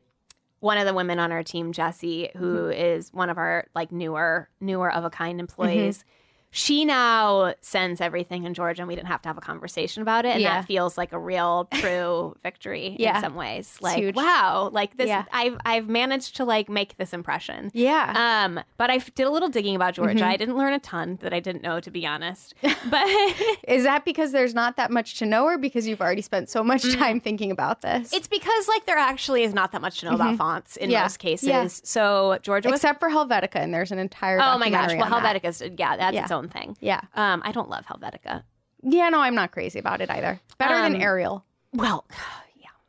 one 0.60 0.78
of 0.78 0.86
the 0.86 0.94
women 0.94 1.20
on 1.20 1.32
our 1.32 1.44
team, 1.44 1.72
Jessie, 1.72 2.30
who 2.36 2.56
Mm-hmm. 2.70 2.72
is 2.82 3.14
one 3.14 3.30
of 3.30 3.38
our 3.38 3.66
like 3.76 3.92
newer 3.92 4.50
newer 4.60 4.92
of 4.92 5.04
a 5.06 5.10
kind 5.10 5.40
employees. 5.40 6.04
She 6.50 6.86
now 6.86 7.54
sends 7.62 8.00
everything 8.02 8.46
in 8.46 8.54
Georgia, 8.54 8.82
and 8.82 8.88
we 8.88 8.96
didn't 8.96 9.10
have 9.10 9.22
to 9.24 9.30
have 9.30 9.38
a 9.38 9.42
conversation 9.42 10.02
about 10.02 10.26
it, 10.26 10.30
and 10.34 10.42
Yeah. 10.42 10.62
that 10.62 10.66
feels 10.68 10.98
like 10.98 11.12
a 11.12 11.20
real, 11.20 11.68
true 11.74 12.36
victory 12.44 12.96
Yeah. 12.98 13.18
in 13.18 13.22
some 13.24 13.36
ways. 13.36 13.78
Like, 13.82 13.98
huge. 13.98 14.16
wow, 14.16 14.70
like 14.72 14.96
this, 14.98 15.08
Yeah. 15.08 15.26
I've 15.32 15.58
I've 15.66 15.88
managed 15.90 16.38
to 16.38 16.46
like 16.46 16.70
make 16.70 16.98
this 16.98 17.14
impression. 17.14 17.70
yeah. 17.74 18.14
Um, 18.46 18.62
but 18.78 18.90
I 18.90 18.98
did 19.00 19.28
a 19.28 19.30
little 19.30 19.50
digging 19.50 19.76
about 19.76 19.94
Georgia. 19.96 20.16
Mm-hmm. 20.16 20.24
I 20.30 20.38
didn't 20.38 20.58
learn 20.58 20.74
a 20.74 20.80
ton 20.80 21.18
that 21.22 21.34
I 21.34 21.40
didn't 21.40 21.64
know, 21.64 21.80
to 21.80 21.92
be 21.92 22.06
honest. 22.06 22.54
But 22.90 23.06
is 23.68 23.84
that 23.84 24.06
because 24.06 24.32
there's 24.32 24.54
not 24.54 24.78
that 24.78 24.90
much 24.92 25.20
to 25.20 25.26
know 25.26 25.44
or 25.46 25.58
because 25.58 25.86
you've 25.88 26.00
already 26.02 26.22
spent 26.22 26.50
so 26.50 26.64
much 26.64 26.84
time 26.96 27.20
thinking 27.20 27.52
about 27.52 27.82
this? 27.82 28.14
it's 28.14 28.28
because 28.28 28.68
like 28.70 28.86
there 28.86 28.98
actually 28.98 29.44
is 29.44 29.54
not 29.54 29.72
that 29.74 29.82
much 29.82 30.00
to 30.00 30.06
know 30.06 30.16
about 30.16 30.38
fonts 30.38 30.78
in 30.78 30.90
Mm-hmm. 30.90 31.02
Most 31.04 31.18
cases. 31.20 31.82
So 31.84 32.38
Georgia 32.42 32.70
was. 32.70 32.78
Except 32.80 33.00
for 33.00 33.10
Helvetica 33.10 33.56
and 33.58 33.74
there's 33.74 33.92
an 33.92 34.00
entire 34.00 34.40
oh 34.42 34.58
my 34.58 34.70
gosh! 34.70 34.96
Well, 34.96 35.14
on 35.14 35.24
that. 35.24 35.44
Yeah, 35.78 35.98
that's 35.98 36.18
its 36.18 36.32
own 36.32 36.37
thing. 36.50 36.78
Yeah. 36.80 37.02
Um, 37.16 37.42
I 37.44 37.52
don't 37.52 37.70
love 37.70 37.86
Helvetica. 37.86 38.44
Yeah, 38.84 39.10
no, 39.10 39.20
I'm 39.20 39.36
not 39.36 39.52
crazy 39.52 39.80
about 39.80 40.02
it 40.02 40.10
either. 40.10 40.40
Better 40.60 40.76
Um, 40.76 40.94
than 40.94 41.02
Arial, 41.02 41.44
Well, 41.74 42.06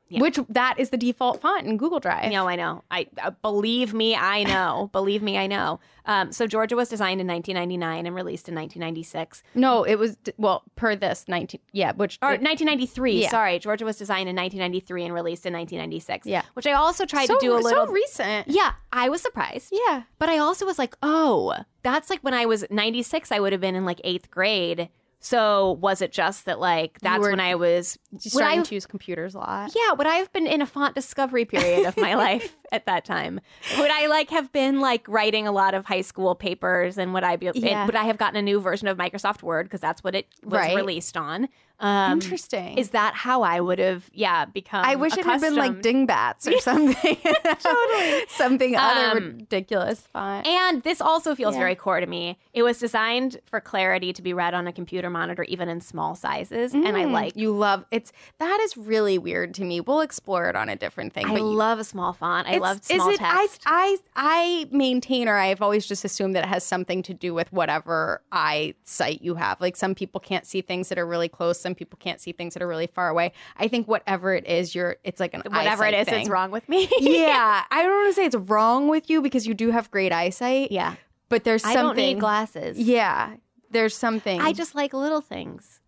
yeah. 0.09 0.21
Which 0.21 0.39
that 0.49 0.79
is 0.79 0.91
the 0.91 0.97
default 0.97 1.41
font 1.41 1.67
in 1.67 1.77
Google 1.77 2.01
Drive. 2.01 2.31
No, 2.31 2.49
I 2.49 2.57
know. 2.57 2.83
I 2.91 3.07
uh, 3.23 3.31
believe 3.43 3.93
me, 3.93 4.17
I 4.17 4.45
know. 4.45 4.89
believe 4.93 5.23
me, 5.23 5.37
I 5.37 5.47
know. 5.47 5.81
Um, 6.07 6.33
so 6.33 6.47
Georgia 6.47 6.77
was 6.77 6.89
designed 6.89 7.21
in 7.21 7.27
1999 7.27 8.07
and 8.07 8.15
released 8.15 8.49
in 8.49 8.55
1996. 8.55 9.43
No, 9.55 9.85
it 9.85 9.97
was 9.97 10.17
well 10.39 10.63
per 10.77 10.97
this 10.97 11.27
19 11.29 11.61
yeah, 11.73 11.93
which 11.93 12.19
Or 12.23 12.31
1993. 12.31 13.23
Yeah. 13.23 13.31
Sorry, 13.31 13.59
Georgia 13.59 13.85
was 13.85 13.99
designed 13.99 14.29
in 14.29 14.37
1993 14.37 15.05
and 15.05 15.15
released 15.15 15.45
in 15.45 15.53
1996. 15.53 16.27
Yeah. 16.27 16.43
which 16.55 16.67
I 16.67 16.73
also 16.73 17.05
tried 17.05 17.27
so, 17.27 17.35
to 17.35 17.41
do 17.41 17.53
a 17.53 17.59
little. 17.59 17.87
so 17.87 17.93
recent. 17.93 18.49
yeah, 18.49 18.73
I 18.93 19.11
was 19.11 19.21
surprised. 19.21 19.69
Yeah. 19.73 20.05
But 20.19 20.31
I 20.31 20.39
also 20.39 20.65
was 20.65 20.79
like, 20.79 20.97
oh, 21.03 21.55
that's 21.83 22.09
like 22.09 22.21
when 22.21 22.35
I 22.35 22.47
was 22.47 22.65
96, 22.71 23.31
I 23.31 23.41
would 23.41 23.53
have 23.53 23.61
been 23.61 23.75
in 23.75 23.85
like 23.85 24.01
eighth 24.05 24.31
grade. 24.31 24.89
So 25.21 25.73
was 25.81 26.01
it 26.01 26.13
just 26.13 26.45
that 26.45 26.61
like 26.61 27.01
that's 27.01 27.21
when 27.21 27.41
I 27.41 27.57
was 27.57 27.99
I 28.15 28.29
starting 28.29 28.63
to 28.63 28.75
use 28.75 28.87
computers 28.87 29.35
a 29.35 29.39
lot. 29.39 29.73
yeah, 29.75 29.93
would 29.93 30.07
I 30.07 30.15
have 30.17 30.33
been 30.33 30.47
in 30.47 30.63
a 30.63 30.67
font 30.67 30.95
discovery 30.95 31.45
period 31.45 31.85
of 31.87 31.97
my 31.97 32.15
life 32.27 32.57
at 32.71 32.87
that 32.87 33.05
time? 33.05 33.41
Would 33.79 33.91
I 33.91 34.07
like 34.07 34.31
have 34.31 34.53
been 34.53 34.81
like 34.81 35.07
writing 35.09 35.47
a 35.49 35.53
lot 35.53 35.75
of 35.75 35.87
high 35.87 36.03
school 36.03 36.35
papers 36.37 36.99
and 36.99 37.13
would 37.15 37.25
I 37.25 37.35
be 37.37 37.51
Yeah. 37.55 37.87
would 37.87 37.97
I 37.97 38.05
have 38.05 38.17
gotten 38.19 38.37
a 38.37 38.43
new 38.43 38.61
version 38.61 38.87
of 38.87 38.97
Microsoft 38.97 39.43
Word 39.43 39.65
because 39.67 39.81
that's 39.81 40.05
what 40.05 40.15
it 40.15 40.29
was 40.45 40.53
Right. 40.61 40.77
released 40.77 41.17
on? 41.17 41.49
Um, 41.81 42.15
Interesting. 42.15 42.77
Is 42.77 42.91
that 42.91 43.15
how 43.15 43.43
I 43.43 43.61
would 43.61 43.79
have 43.79 44.11
yeah 44.13 44.45
become 44.47 44.85
I 44.85 44.97
wish 44.97 45.17
it 45.17 45.25
had 45.25 45.41
been 45.41 45.55
like 45.55 45.81
dingbats 45.81 46.47
or 46.49 46.59
something. 46.61 47.17
totally. 47.61 48.23
something 48.29 48.77
other 48.77 49.11
Um, 49.11 49.15
ridiculous 49.39 50.01
font. 50.01 50.47
And 50.47 50.83
this 50.83 51.01
also 51.01 51.35
feels 51.35 51.55
Yeah. 51.55 51.61
very 51.61 51.75
core 51.77 52.01
to 52.01 52.07
me. 52.07 52.37
It 52.53 52.63
was 52.65 52.79
designed 52.79 53.39
for 53.47 53.61
clarity 53.61 54.13
to 54.13 54.23
be 54.23 54.33
read 54.33 54.55
on 54.55 54.67
a 54.67 54.73
computer 54.73 55.09
monitor, 55.11 55.45
even 55.45 55.69
in 55.69 55.81
small 55.81 56.15
sizes. 56.15 56.73
And 56.75 56.97
I 56.97 57.05
Mm, 57.05 57.13
like, 57.13 57.37
you 57.37 57.53
love 57.53 57.85
it's 57.91 58.13
that 58.39 58.59
is 58.63 58.77
really 58.77 59.19
weird 59.19 59.55
to 59.55 59.65
me. 59.65 59.81
We'll 59.81 60.01
explore 60.01 60.49
it 60.49 60.57
on 60.57 60.69
a 60.69 60.77
different 60.77 61.13
thing. 61.13 61.27
I 61.27 61.31
but 61.35 61.41
you, 61.43 61.45
love 61.47 61.79
a 61.79 61.85
small 61.85 62.13
font. 62.13 62.49
I 62.49 62.59
love 62.59 62.85
small 62.85 63.09
is 63.11 63.15
it, 63.15 63.19
text. 63.21 63.63
I, 63.67 63.97
I 64.17 64.29
I 64.31 64.67
maintain 64.71 65.29
or 65.29 65.37
I've 65.37 65.63
always 65.63 65.87
just 65.87 66.05
assumed 66.05 66.35
that 66.35 66.45
it 66.45 66.49
has 66.49 66.65
something 66.65 67.03
to 67.05 67.15
do 67.15 67.33
with 67.35 67.53
whatever 67.53 68.23
eye 68.33 68.75
sight 68.85 69.23
you 69.23 69.37
have. 69.37 69.61
Like 69.61 69.77
some 69.77 69.95
people 69.95 70.21
can't 70.21 70.45
see 70.47 70.61
things 70.61 70.89
that 70.89 70.99
are 70.99 71.07
really 71.07 71.29
close, 71.29 71.59
some 71.69 71.75
people 71.75 71.99
can't 72.01 72.19
see 72.19 72.33
things 72.33 72.55
that 72.55 72.63
are 72.63 72.67
really 72.67 72.87
far 72.87 73.11
away. 73.11 73.33
I 73.59 73.69
think 73.69 73.87
whatever 73.87 74.35
it 74.35 74.47
is, 74.47 74.75
you're 74.75 74.97
it's 75.05 75.21
like 75.21 75.35
an 75.35 75.43
Whatever 75.47 75.85
it 75.85 75.93
is, 75.93 76.07
thing. 76.09 76.21
it's 76.23 76.31
wrong 76.31 76.51
with 76.51 76.67
me. 76.67 76.89
yeah, 76.99 77.65
I 77.71 77.83
don't 77.83 77.93
want 77.93 78.09
to 78.09 78.15
say 78.15 78.25
it's 78.25 78.37
wrong 78.37 78.89
with 78.89 79.11
you 79.11 79.21
because 79.21 79.47
you 79.47 79.53
do 79.53 79.71
have 79.71 79.91
great 79.91 80.11
eyesight. 80.13 80.73
yeah. 80.73 80.95
but 81.29 81.45
there's 81.45 81.63
something. 81.63 81.79
I 81.79 81.83
don't 81.83 81.97
need 81.97 82.21
glasses. 82.21 82.79
Yeah, 82.79 83.35
there's 83.71 83.95
something. 83.95 84.41
I 84.41 84.55
just 84.55 84.75
like 84.75 84.95
little 84.95 85.21
things. 85.21 85.81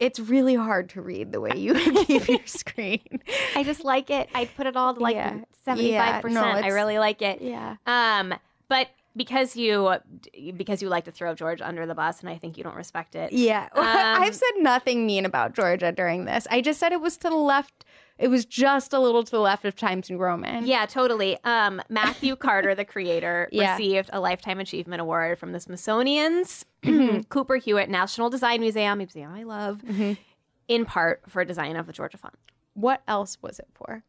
it's 0.00 0.18
really 0.18 0.54
hard 0.54 0.88
to 0.90 1.02
read 1.02 1.30
the 1.32 1.40
way 1.42 1.52
you 1.56 1.74
keep 2.06 2.26
your 2.26 2.46
screen. 2.46 3.20
I 3.54 3.62
just 3.64 3.84
like 3.84 4.08
it. 4.08 4.30
I 4.34 4.46
put 4.46 4.66
it 4.66 4.76
all 4.76 4.94
to 4.94 5.00
like 5.00 5.16
seventy 5.64 5.92
five 5.92 6.14
Yeah, 6.14 6.20
percent. 6.22 6.64
I 6.64 6.68
really 6.68 6.98
like 6.98 7.20
it. 7.20 7.42
Yeah. 7.42 7.76
Um, 7.86 8.32
but 8.68 8.88
because 9.16 9.56
you 9.56 9.90
because 10.56 10.80
you 10.82 10.88
like 10.88 11.04
to 11.04 11.10
throw 11.10 11.34
George 11.34 11.60
under 11.60 11.86
the 11.86 11.94
bus, 11.94 12.20
and 12.20 12.28
I 12.28 12.36
think 12.38 12.56
you 12.56 12.64
don't 12.64 12.76
respect 12.76 13.14
it. 13.14 13.32
Yeah. 13.32 13.68
Um, 13.76 13.84
I've 14.22 14.34
said 14.34 14.50
nothing 14.58 15.06
mean 15.06 15.24
about 15.24 15.54
Georgia 15.54 15.92
during 15.92 16.24
this. 16.24 16.46
I 16.50 16.60
just 16.60 16.78
said 16.80 16.92
it 16.92 17.00
was 17.00 17.16
to 17.18 17.28
the 17.30 17.36
left. 17.36 17.84
It 18.18 18.28
was 18.28 18.44
just 18.44 18.92
a 18.92 18.98
little 18.98 19.22
to 19.22 19.30
the 19.30 19.38
left 19.40 19.64
of 19.64 19.76
Times 19.76 20.10
New 20.10 20.18
Roman. 20.18 20.66
Yeah, 20.66 20.86
totally. 20.86 21.38
Um, 21.44 21.80
Matthew 21.88 22.34
Carter, 22.36 22.74
the 22.74 22.84
creator, 22.84 23.48
Yeah. 23.52 23.72
received 23.72 24.10
a 24.12 24.18
Lifetime 24.20 24.58
Achievement 24.58 25.00
Award 25.00 25.38
from 25.38 25.52
the 25.52 25.60
Smithsonian's 25.60 26.64
Cooper 27.28 27.56
Hewitt 27.56 27.88
National 27.88 28.28
Design 28.28 28.60
Museum, 28.60 28.98
museum 28.98 29.32
I 29.32 29.44
love, 29.44 29.82
in 30.66 30.84
part 30.84 31.22
for 31.28 31.44
design 31.44 31.76
of 31.76 31.86
the 31.86 31.92
Georgia 31.92 32.18
font. 32.18 32.34
What 32.74 33.02
else 33.08 33.38
was 33.40 33.58
it 33.58 33.68
for? 33.74 34.02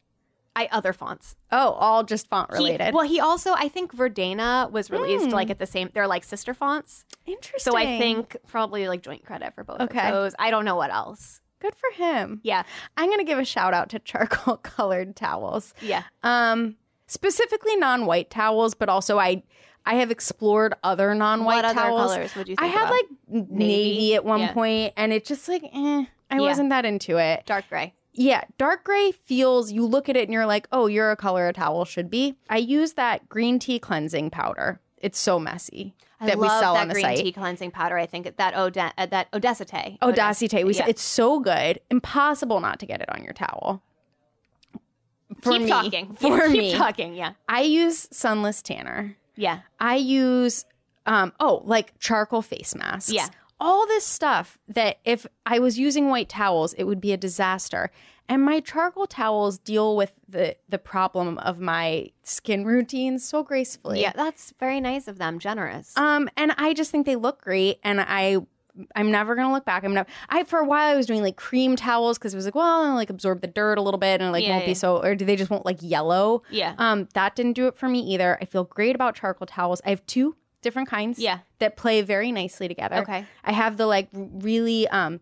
I 0.63 0.67
other 0.71 0.93
fonts. 0.93 1.35
Oh, 1.51 1.71
all 1.73 2.03
just 2.03 2.27
font 2.27 2.51
He- 2.51 2.57
related. 2.57 2.93
well, 2.93 3.05
he 3.07 3.19
also 3.19 3.53
I 3.53 3.67
think 3.69 3.93
Verdana 3.95 4.69
was 4.71 4.89
released 4.91 5.29
like 5.29 5.49
at 5.49 5.59
the 5.59 5.65
same. 5.67 5.89
They're 5.93 6.07
like 6.07 6.23
sister 6.23 6.53
fonts, 6.53 7.05
Interesting. 7.25 7.71
so 7.71 7.77
I 7.77 7.97
think 7.97 8.35
probably 8.47 8.87
like 8.87 9.01
joint 9.01 9.25
credit 9.25 9.53
for 9.55 9.63
both 9.63 9.81
Okay. 9.81 10.07
of 10.07 10.13
those. 10.13 10.35
I 10.39 10.51
don't 10.51 10.65
know 10.65 10.75
what 10.75 10.91
else. 10.91 11.41
good 11.61 11.75
for 11.75 11.91
him. 12.01 12.39
Yeah, 12.43 12.63
I'm 12.95 13.07
going 13.07 13.19
to 13.19 13.25
give 13.25 13.37
a 13.37 13.43
shout 13.43 13.73
out 13.73 13.89
to 13.89 13.99
charcoal 13.99 14.55
colored 14.63 15.15
towels. 15.17 15.73
yeah. 15.81 16.03
Um, 16.23 16.77
specifically 17.07 17.75
non-white 17.75 18.29
towels, 18.29 18.73
but 18.75 18.87
also 18.89 19.19
I 19.19 19.43
I 19.85 19.95
have 19.95 20.11
explored 20.11 20.73
other 20.83 21.13
non-white 21.15 21.55
What 21.55 21.65
other 21.65 21.73
towels. 21.81 22.11
colors 22.13 22.35
would 22.35 22.47
you 22.47 22.55
Think 22.55 22.61
I 22.63 22.67
had 22.67 22.83
about? 22.85 22.91
like 22.93 23.49
navy, 23.49 24.15
at 24.15 24.23
one 24.23 24.39
Yeah. 24.41 24.53
point, 24.53 24.93
and 24.97 25.11
it 25.11 25.25
just 25.25 25.47
like 25.49 25.63
eh, 25.63 26.05
I 26.31 26.35
Yeah. 26.35 26.39
wasn't 26.41 26.69
that 26.69 26.85
into 26.85 27.17
it. 27.17 27.45
Dark 27.45 27.67
gray. 27.69 27.93
Yeah, 28.21 28.43
dark 28.57 28.83
gray 28.83 29.11
feels 29.13 29.71
you 29.71 29.85
look 29.85 30.09
at 30.09 30.17
it 30.17 30.23
and 30.23 30.33
you're 30.33 30.45
like, 30.45 30.67
oh, 30.73 30.87
you're 30.87 31.09
a 31.09 31.15
color 31.15 31.47
a 31.47 31.53
towel 31.53 31.85
should 31.85 32.09
be. 32.09 32.35
I 32.49 32.57
use 32.57 32.93
that 32.93 33.29
green 33.29 33.59
tea 33.59 33.79
cleansing 33.79 34.29
powder. 34.31 34.81
It's 34.97 35.17
so 35.17 35.39
messy 35.39 35.93
that 36.19 36.37
we 36.37 36.49
sell 36.49 36.73
that 36.73 36.81
on 36.81 36.87
the 36.89 36.95
green 36.95 37.05
site. 37.05 37.17
tea 37.19 37.31
cleansing 37.31 37.71
powder. 37.71 37.97
I 37.97 38.05
think 38.05 38.35
that 38.35 38.57
Ode- 38.57 38.77
uh, 38.77 39.05
that 39.05 39.31
Odacite. 39.31 39.97
Audacity. 40.01 40.65
We 40.65 40.73
Yeah. 40.73 40.87
it's 40.89 41.01
so 41.01 41.39
good. 41.39 41.79
Impossible 41.89 42.59
not 42.59 42.79
to 42.81 42.85
get 42.85 42.99
it 43.01 43.07
on 43.09 43.23
your 43.23 43.31
towel. 43.31 43.81
For 45.41 45.53
keep 45.53 45.61
me, 45.61 45.69
talking. 45.69 46.13
For 46.19 46.27
Yeah, 46.27 46.47
me, 46.49 46.69
keep 46.71 46.77
talking. 46.77 47.13
Yeah, 47.15 47.33
I 47.47 47.61
use 47.61 48.09
sunless 48.11 48.61
tanner. 48.61 49.15
yeah. 49.37 49.59
I 49.79 49.95
use 49.95 50.65
um 51.05 51.31
oh, 51.39 51.61
like 51.63 51.97
charcoal 51.99 52.41
face 52.41 52.75
masks. 52.75 53.11
Yeah. 53.13 53.27
All 53.61 53.85
this 53.87 54.05
stuff 54.05 54.57
that 54.69 54.99
if 55.05 55.25
I 55.45 55.59
was 55.59 55.77
using 55.79 56.09
white 56.09 56.29
towels, 56.29 56.73
it 56.73 56.83
would 56.85 57.01
be 57.01 57.11
a 57.13 57.17
disaster. 57.17 57.91
And 58.29 58.43
my 58.43 58.59
charcoal 58.59 59.07
towels 59.07 59.57
deal 59.57 59.97
with 59.97 60.13
the 60.29 60.55
the 60.69 60.77
problem 60.77 61.37
of 61.39 61.59
my 61.59 62.11
skin 62.23 62.63
routine 62.63 63.19
so 63.19 63.43
gracefully. 63.43 64.01
Yeah, 64.01 64.13
that's 64.15 64.53
very 64.59 64.79
nice 64.79 65.07
of 65.07 65.17
them. 65.17 65.39
Generous. 65.39 65.97
Um, 65.97 66.29
and 66.37 66.53
I 66.57 66.73
just 66.73 66.91
think 66.91 67.05
they 67.05 67.15
look 67.15 67.41
great, 67.41 67.79
and 67.83 67.99
I. 67.99 68.37
I'm 68.95 69.11
never 69.11 69.35
gonna 69.35 69.51
look 69.51 69.65
back. 69.65 69.83
I'm 69.83 69.93
never. 69.93 70.07
I 70.29 70.43
for 70.45 70.59
a 70.59 70.65
while 70.65 70.93
I 70.93 70.95
was 70.95 71.05
doing 71.05 71.21
like 71.21 71.35
cream 71.35 71.75
towels 71.75 72.17
because 72.17 72.33
it 72.33 72.37
was 72.37 72.45
like, 72.45 72.55
well, 72.55 72.83
I'll, 72.83 72.95
like 72.95 73.09
absorb 73.09 73.41
the 73.41 73.47
dirt 73.47 73.77
a 73.77 73.81
little 73.81 73.97
bit 73.97 74.21
and 74.21 74.31
like 74.31 74.45
Yeah, 74.45 74.51
won't 74.51 74.67
be 74.67 74.73
so, 74.73 75.03
or 75.03 75.15
do 75.15 75.25
they 75.25 75.35
just 75.35 75.49
won't 75.49 75.65
like 75.65 75.79
yellow? 75.81 76.43
Yeah. 76.49 76.75
Um, 76.77 77.09
that 77.13 77.35
didn't 77.35 77.53
do 77.53 77.67
it 77.67 77.75
for 77.77 77.89
me 77.89 77.99
either. 77.99 78.37
I 78.39 78.45
feel 78.45 78.63
great 78.63 78.95
about 78.95 79.15
charcoal 79.15 79.47
towels. 79.47 79.81
I 79.85 79.89
have 79.89 80.05
two 80.05 80.37
different 80.61 80.87
kinds. 80.87 81.19
Yeah. 81.19 81.39
That 81.57 81.75
play 81.75 82.01
very 82.03 82.31
nicely 82.31 82.69
together. 82.69 82.97
Okay. 82.97 83.25
I 83.43 83.51
have 83.51 83.75
the 83.75 83.85
like 83.85 84.07
really 84.13 84.87
um 84.87 85.19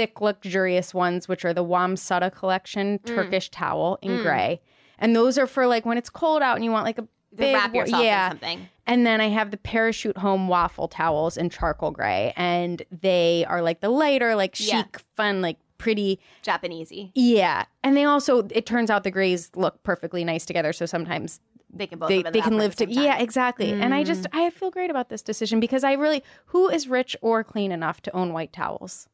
thick, 0.00 0.20
luxurious 0.20 0.94
ones, 0.94 1.28
which 1.28 1.44
are 1.44 1.52
the 1.52 1.64
Wamsutta 1.64 2.32
collection 2.34 2.98
Mm. 3.00 3.14
Turkish 3.14 3.50
towel 3.50 3.98
in 4.02 4.22
gray, 4.22 4.60
and 4.98 5.14
those 5.14 5.36
are 5.38 5.46
for 5.46 5.66
like 5.66 5.84
when 5.84 5.98
it's 5.98 6.10
cold 6.10 6.42
out 6.42 6.56
and 6.56 6.64
you 6.64 6.70
want 6.70 6.84
like 6.84 6.98
a 6.98 7.06
big 7.34 7.54
wrap 7.54 7.74
yourself 7.74 8.02
yeah. 8.02 8.26
in 8.26 8.30
something. 8.32 8.68
And 8.86 9.06
then 9.06 9.20
I 9.20 9.28
have 9.28 9.50
the 9.52 9.56
parachute 9.56 10.16
home 10.18 10.48
waffle 10.48 10.88
towels 10.88 11.36
in 11.36 11.48
charcoal 11.50 11.90
gray, 11.92 12.32
and 12.36 12.82
they 12.90 13.44
are 13.48 13.62
like 13.62 13.80
the 13.80 13.88
lighter, 13.90 14.34
like 14.34 14.54
chic, 14.56 14.68
Yeah. 14.68 14.84
fun, 15.16 15.40
like 15.42 15.58
pretty. 15.78 16.18
Japanesey. 16.42 17.12
Yeah, 17.14 17.64
and 17.84 17.96
they 17.96 18.04
also 18.04 18.48
it 18.50 18.66
turns 18.66 18.90
out 18.90 19.04
the 19.04 19.10
grays 19.10 19.50
look 19.54 19.82
perfectly 19.82 20.24
nice 20.24 20.44
together. 20.46 20.72
So 20.72 20.86
sometimes 20.86 21.40
They 21.72 21.86
can 21.86 21.98
both. 22.00 22.08
they, 22.08 22.22
live 22.22 22.32
they 22.32 22.40
can 22.40 22.58
live 22.58 22.74
to 22.76 22.90
yeah 22.90 23.18
exactly. 23.18 23.70
And 23.70 23.94
I 23.94 24.02
Mm. 24.02 24.06
just 24.06 24.26
I 24.32 24.50
feel 24.50 24.70
great 24.70 24.90
about 24.90 25.08
this 25.08 25.22
decision 25.22 25.60
because 25.60 25.84
I 25.84 25.92
really 25.92 26.22
who 26.46 26.68
is 26.68 26.88
rich 26.88 27.16
or 27.20 27.44
clean 27.44 27.70
enough 27.70 28.00
to 28.02 28.16
own 28.16 28.32
white 28.32 28.52
towels. 28.52 29.08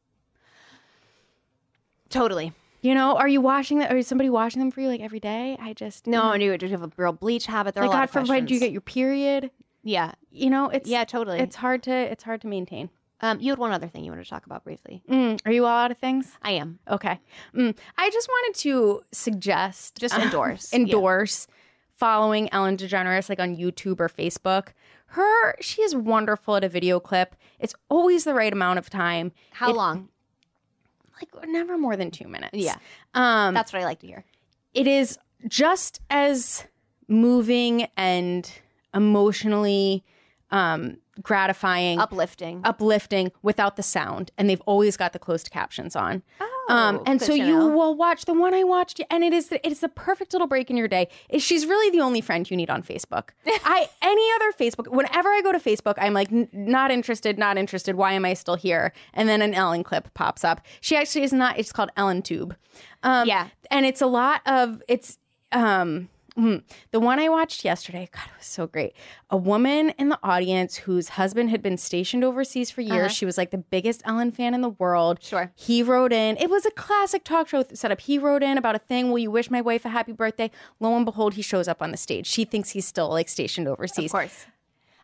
Totally. 2.09 2.53
You 2.81 2.93
know, 2.93 3.17
are 3.17 3.27
you 3.27 3.41
washing 3.41 3.79
them? 3.79 3.91
Or 3.91 3.97
is 3.97 4.07
somebody 4.07 4.29
washing 4.29 4.59
them 4.59 4.71
for 4.71 4.81
you 4.81 4.87
like 4.87 5.01
every 5.01 5.19
day? 5.19 5.57
I 5.59 5.73
just 5.73 6.07
No, 6.07 6.33
you 6.33 6.57
do 6.57 6.65
you 6.67 6.71
have 6.71 6.83
a 6.83 6.91
real 6.95 7.11
bleach 7.11 7.45
habit. 7.47 7.73
There 7.73 7.83
are 7.83 7.87
Like 7.87 7.95
a 7.95 7.99
lot 7.99 8.11
God 8.13 8.27
forbid 8.27 8.51
you 8.51 8.59
get 8.59 8.71
your 8.71 8.81
period. 8.81 9.51
Yeah. 9.83 10.11
You 10.31 10.49
know, 10.49 10.69
it's 10.69 10.87
Yeah, 10.89 11.03
totally. 11.03 11.39
It's 11.39 11.55
hard 11.55 11.83
to 11.83 11.91
it's 11.91 12.23
hard 12.23 12.41
to 12.41 12.47
maintain. 12.47 12.89
Um, 13.19 13.39
you 13.39 13.51
had 13.51 13.57
one 13.57 13.71
other 13.71 13.87
thing 13.87 14.03
you 14.05 14.11
wanted 14.11 14.25
to 14.25 14.29
talk 14.29 14.45
about 14.45 14.63
briefly. 14.63 15.01
Mm, 15.09 15.39
are 15.43 15.51
you 15.51 15.65
all 15.65 15.75
out 15.75 15.89
of 15.89 15.97
things? 15.97 16.33
I 16.43 16.51
am. 16.51 16.77
Okay. 16.87 17.19
Mm, 17.55 17.75
I 17.97 18.09
just 18.11 18.27
wanted 18.29 18.59
to 18.59 19.01
suggest, 19.11 19.97
Just 19.99 20.13
endorse. 20.17 20.71
endorse 20.71 21.47
following 21.95 22.47
Ellen 22.53 22.77
DeGeneres 22.77 23.27
like 23.27 23.39
on 23.39 23.55
YouTube 23.57 23.99
or 23.99 24.07
Facebook. 24.07 24.67
Her, 25.11 25.55
she 25.61 25.81
is 25.81 25.95
wonderful 25.95 26.57
at 26.57 26.63
a 26.63 26.69
video 26.69 26.99
clip. 26.99 27.35
It's 27.59 27.73
always 27.89 28.23
the 28.23 28.35
right 28.35 28.53
amount 28.53 28.77
of 28.77 28.89
time. 28.89 29.31
How 29.53 29.71
It- 29.71 29.75
long? 29.75 30.09
Like 31.21 31.47
never 31.49 31.77
more 31.77 31.95
than 31.95 32.11
two 32.11 32.27
minutes. 32.27 32.51
Yeah. 32.57 32.75
Um, 33.13 33.53
That's 33.53 33.73
what 33.73 33.81
I 33.81 33.85
like 33.85 33.99
to 33.99 34.07
hear. 34.07 34.25
it 34.73 34.87
is 34.87 35.17
just 35.47 36.01
as 36.09 36.65
moving 37.07 37.87
and 37.95 38.51
emotionally 38.93 40.03
um, 40.51 40.97
gratifying 41.21 41.99
Uplifting. 41.99 42.61
uplifting 42.63 43.31
without 43.41 43.75
the 43.75 43.83
sound 43.83 44.31
and 44.37 44.49
they've 44.49 44.61
always 44.65 44.95
got 44.97 45.13
the 45.13 45.19
closed 45.19 45.51
captions 45.51 45.95
on 45.95 46.23
um 46.69 46.97
Oh, 46.97 47.03
and 47.05 47.21
so 47.21 47.33
you 47.33 47.45
know. 47.57 47.67
will 47.69 47.95
watch 47.95 48.25
the 48.25 48.33
one 48.33 48.53
i 48.53 48.63
watched 48.63 49.01
and 49.09 49.23
it 49.23 49.33
is 49.33 49.49
the, 49.49 49.65
it 49.65 49.71
is 49.71 49.79
the 49.79 49.89
perfect 49.89 50.33
little 50.33 50.47
break 50.47 50.69
in 50.69 50.77
your 50.77 50.87
day. 50.87 51.07
Is 51.29 51.43
she's 51.43 51.65
really 51.65 51.89
the 51.91 52.01
only 52.03 52.21
friend 52.21 52.49
you 52.49 52.57
need 52.57 52.69
on 52.69 52.83
facebook. 52.83 53.29
I 53.45 53.89
any 54.01 54.25
other 54.35 54.51
facebook 54.59 54.87
whenever 54.91 55.29
i 55.29 55.41
go 55.41 55.51
to 55.51 55.59
facebook 55.59 55.95
i'm 55.97 56.13
like 56.13 56.31
"N- 56.31 56.49
not 56.53 56.91
interested 56.91 57.37
not 57.37 57.57
interested. 57.57 57.95
Why 57.95 58.13
am 58.13 58.25
i 58.25 58.33
still 58.33 58.55
here? 58.55 58.93
And 59.13 59.27
then 59.29 59.41
an 59.41 59.53
ellen 59.53 59.83
clip 59.83 60.13
pops 60.13 60.43
up. 60.43 60.61
She 60.81 60.95
actually 60.95 61.23
is 61.23 61.33
not 61.33 61.57
it's 61.59 61.71
called 61.71 61.91
ellen 61.97 62.21
tube. 62.21 62.55
Um 63.03 63.27
Yeah. 63.27 63.47
and 63.71 63.85
it's 63.85 64.01
a 64.01 64.07
lot 64.07 64.41
of 64.45 64.81
it's 64.87 65.17
um 65.51 66.09
mm, 66.37 66.63
the 66.91 66.99
one 66.99 67.19
I 67.19 67.29
watched 67.29 67.65
yesterday, 67.65 68.07
God, 68.11 68.25
it 68.25 68.37
was 68.37 68.45
so 68.45 68.67
great. 68.67 68.93
A 69.29 69.37
woman 69.37 69.89
in 69.97 70.09
the 70.09 70.19
audience 70.23 70.77
whose 70.77 71.09
husband 71.09 71.49
had 71.49 71.61
been 71.61 71.77
stationed 71.77 72.23
overseas 72.23 72.71
for 72.71 72.81
years. 72.81 73.11
She 73.11 73.25
was 73.25 73.37
like 73.37 73.51
the 73.51 73.57
biggest 73.57 74.01
Ellen 74.05 74.31
fan 74.31 74.53
in 74.53 74.61
the 74.61 74.69
world. 74.69 75.17
Uh-huh. 75.17 75.27
Sure. 75.27 75.51
He 75.55 75.83
wrote 75.83 76.13
in. 76.13 76.37
It 76.37 76.49
was 76.49 76.65
a 76.65 76.71
classic 76.71 77.23
talk 77.23 77.47
show 77.47 77.65
setup. 77.73 78.01
He 78.01 78.17
wrote 78.17 78.43
in 78.43 78.57
about 78.57 78.75
a 78.75 78.79
thing. 78.79 79.11
Will 79.11 79.19
you 79.19 79.31
wish 79.31 79.49
my 79.49 79.61
wife 79.61 79.85
a 79.85 79.89
happy 79.89 80.11
birthday? 80.11 80.51
Lo 80.79 80.95
and 80.95 81.05
behold, 81.05 81.33
he 81.33 81.41
shows 81.41 81.67
up 81.67 81.81
on 81.81 81.91
the 81.91 81.97
stage. 81.97 82.27
She 82.27 82.45
thinks 82.45 82.69
he's 82.69 82.85
still 82.85 83.09
like 83.09 83.29
stationed 83.29 83.67
overseas. 83.67 84.11
Of 84.11 84.11
course. 84.11 84.45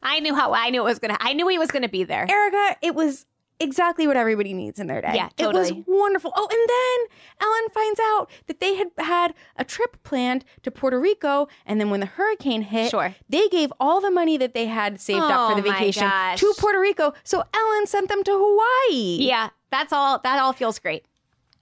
I 0.04 0.20
knew 0.20 0.36
how 0.36 0.54
I 0.54 0.70
knew 0.70 0.82
it 0.82 0.86
was 0.86 1.00
gonna 1.00 1.18
I 1.20 1.34
knew 1.34 1.48
he 1.48 1.58
was 1.58 1.72
gonna 1.72 1.90
be 1.90 2.04
there. 2.04 2.30
Erica, 2.30 2.78
it 2.82 2.94
was 2.94 3.26
exactly 3.64 4.06
what 4.08 4.18
everybody 4.18 4.54
needs 4.54 4.80
in 4.80 4.88
their 4.88 5.02
day. 5.02 5.14
Yeah, 5.16 5.30
It 5.38 5.54
was 5.54 5.72
wonderful. 5.88 6.32
Oh, 6.36 6.48
and 6.52 6.70
then 6.70 7.48
Ellen 7.48 7.70
finds 7.74 8.00
out 8.00 8.30
that 8.48 8.60
they 8.60 8.76
had 8.76 8.90
had 8.98 9.34
a 9.56 9.64
trip 9.64 10.02
planned 10.04 10.46
to 10.64 10.70
Puerto 10.72 11.00
Rico, 11.00 11.48
and 11.66 11.80
then 11.80 11.90
when 11.90 12.00
the 12.00 12.06
hurricane 12.06 12.62
hit, 12.64 12.92
Sure. 12.92 13.16
they 13.30 13.48
gave 13.50 13.72
all 13.80 14.02
the 14.02 14.12
money 14.12 14.38
that 14.38 14.54
they 14.54 14.66
had 14.68 15.00
saved 15.00 15.20
up 15.22 15.52
for 15.52 15.54
Oh 15.54 15.62
the 15.62 15.62
vacation 15.72 16.10
to 16.38 16.54
Puerto 16.58 16.80
Rico. 16.80 17.14
So 17.24 17.44
Ellen 17.54 17.88
sent 17.88 18.10
them 18.10 18.24
to 18.24 18.32
Hawaii. 18.34 19.18
Yeah, 19.28 19.50
that's 19.72 19.92
all 19.94 20.20
that 20.24 20.40
all 20.40 20.54
feels 20.54 20.78
great. 20.80 21.06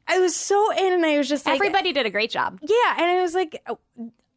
I 0.08 0.20
was 0.20 0.36
so 0.36 0.72
in, 0.72 0.94
and 0.94 1.06
I 1.06 1.18
was 1.18 1.30
just 1.30 1.46
like, 1.46 1.56
Everybody 1.56 1.94
did 1.94 2.06
a 2.06 2.10
great 2.10 2.32
job. 2.32 2.60
yeah, 2.62 2.96
and 2.98 3.06
I 3.06 3.22
was 3.22 3.34
like, 3.34 3.62
oh, 3.68 3.80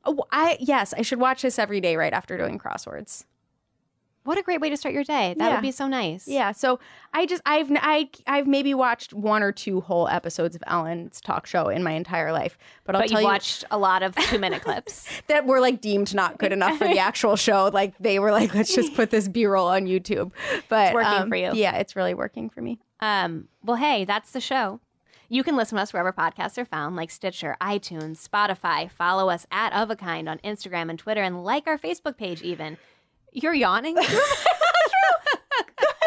oh, 0.04 0.24
I 0.30 0.56
yes, 0.60 0.92
I 0.96 1.02
should 1.02 1.18
watch 1.18 1.42
this 1.42 1.58
every 1.58 1.80
day 1.80 1.96
right 1.96 2.12
after 2.12 2.36
doing 2.38 2.58
crosswords. 2.58 3.24
What 4.24 4.38
a 4.38 4.42
great 4.42 4.60
way 4.60 4.70
to 4.70 4.76
start 4.76 4.94
your 4.94 5.04
day. 5.04 5.34
That 5.38 5.46
Yeah. 5.48 5.52
would 5.54 5.62
be 5.62 5.70
so 5.70 5.86
nice. 5.86 6.26
Yeah, 6.26 6.52
so 6.52 6.80
I 7.12 7.26
just 7.26 7.42
I've 7.44 7.70
I 7.72 8.08
I've 8.26 8.46
maybe 8.46 8.72
watched 8.74 9.12
one 9.12 9.42
or 9.42 9.52
two 9.52 9.82
whole 9.82 10.08
episodes 10.08 10.56
of 10.56 10.62
Ellen's 10.66 11.20
talk 11.20 11.46
show 11.46 11.68
in 11.68 11.82
my 11.82 11.92
entire 11.92 12.32
life, 12.32 12.56
but 12.84 12.94
I'll 12.96 13.02
But 13.02 13.10
tell 13.10 13.20
you 13.20 13.26
watched 13.26 13.64
a 13.70 13.76
lot 13.78 14.02
of 14.02 14.16
two 14.16 14.38
minute 14.38 14.62
clips. 14.64 15.06
that 15.28 15.44
were 15.46 15.60
like 15.60 15.80
deemed 15.82 16.14
not 16.14 16.38
good 16.38 16.52
enough 16.58 16.78
for 16.78 16.88
the 16.88 16.98
actual 16.98 17.36
show. 17.36 17.70
Like 17.72 17.92
they 17.98 18.18
were 18.18 18.32
like, 18.32 18.54
let's 18.54 18.74
just 18.74 18.94
put 18.94 19.10
this 19.10 19.28
B 19.28 19.44
roll 19.46 19.68
on 19.68 19.84
YouTube. 19.84 20.32
But 20.70 20.86
It's 20.86 20.94
working 20.94 21.12
um, 21.22 21.28
for 21.28 21.36
you. 21.36 21.50
Yeah, 21.52 21.76
it's 21.76 21.94
really 21.94 22.14
working 22.14 22.48
for 22.48 22.62
me. 22.62 22.78
Um, 23.00 23.48
well, 23.62 23.76
hey, 23.76 24.06
that's 24.06 24.30
the 24.32 24.40
show. 24.40 24.80
You 25.28 25.42
can 25.42 25.56
listen 25.56 25.76
to 25.76 25.82
us 25.82 25.92
wherever 25.92 26.12
podcasts 26.12 26.56
are 26.58 26.64
found, 26.64 26.96
like 26.96 27.10
Stitcher, 27.10 27.56
iTunes, 27.60 28.26
Spotify. 28.26 28.90
Follow 28.90 29.28
us 29.30 29.46
at 29.50 29.72
Of 29.72 29.90
a 29.90 29.96
Kind 29.96 30.28
on 30.28 30.38
Instagram 30.38 30.88
and 30.90 30.98
Twitter, 30.98 31.22
and 31.22 31.42
like 31.44 31.66
our 31.66 31.78
Facebook 31.78 32.16
page. 32.16 32.40
Even 32.42 32.76
you're 33.34 33.52
yawning. 33.52 33.96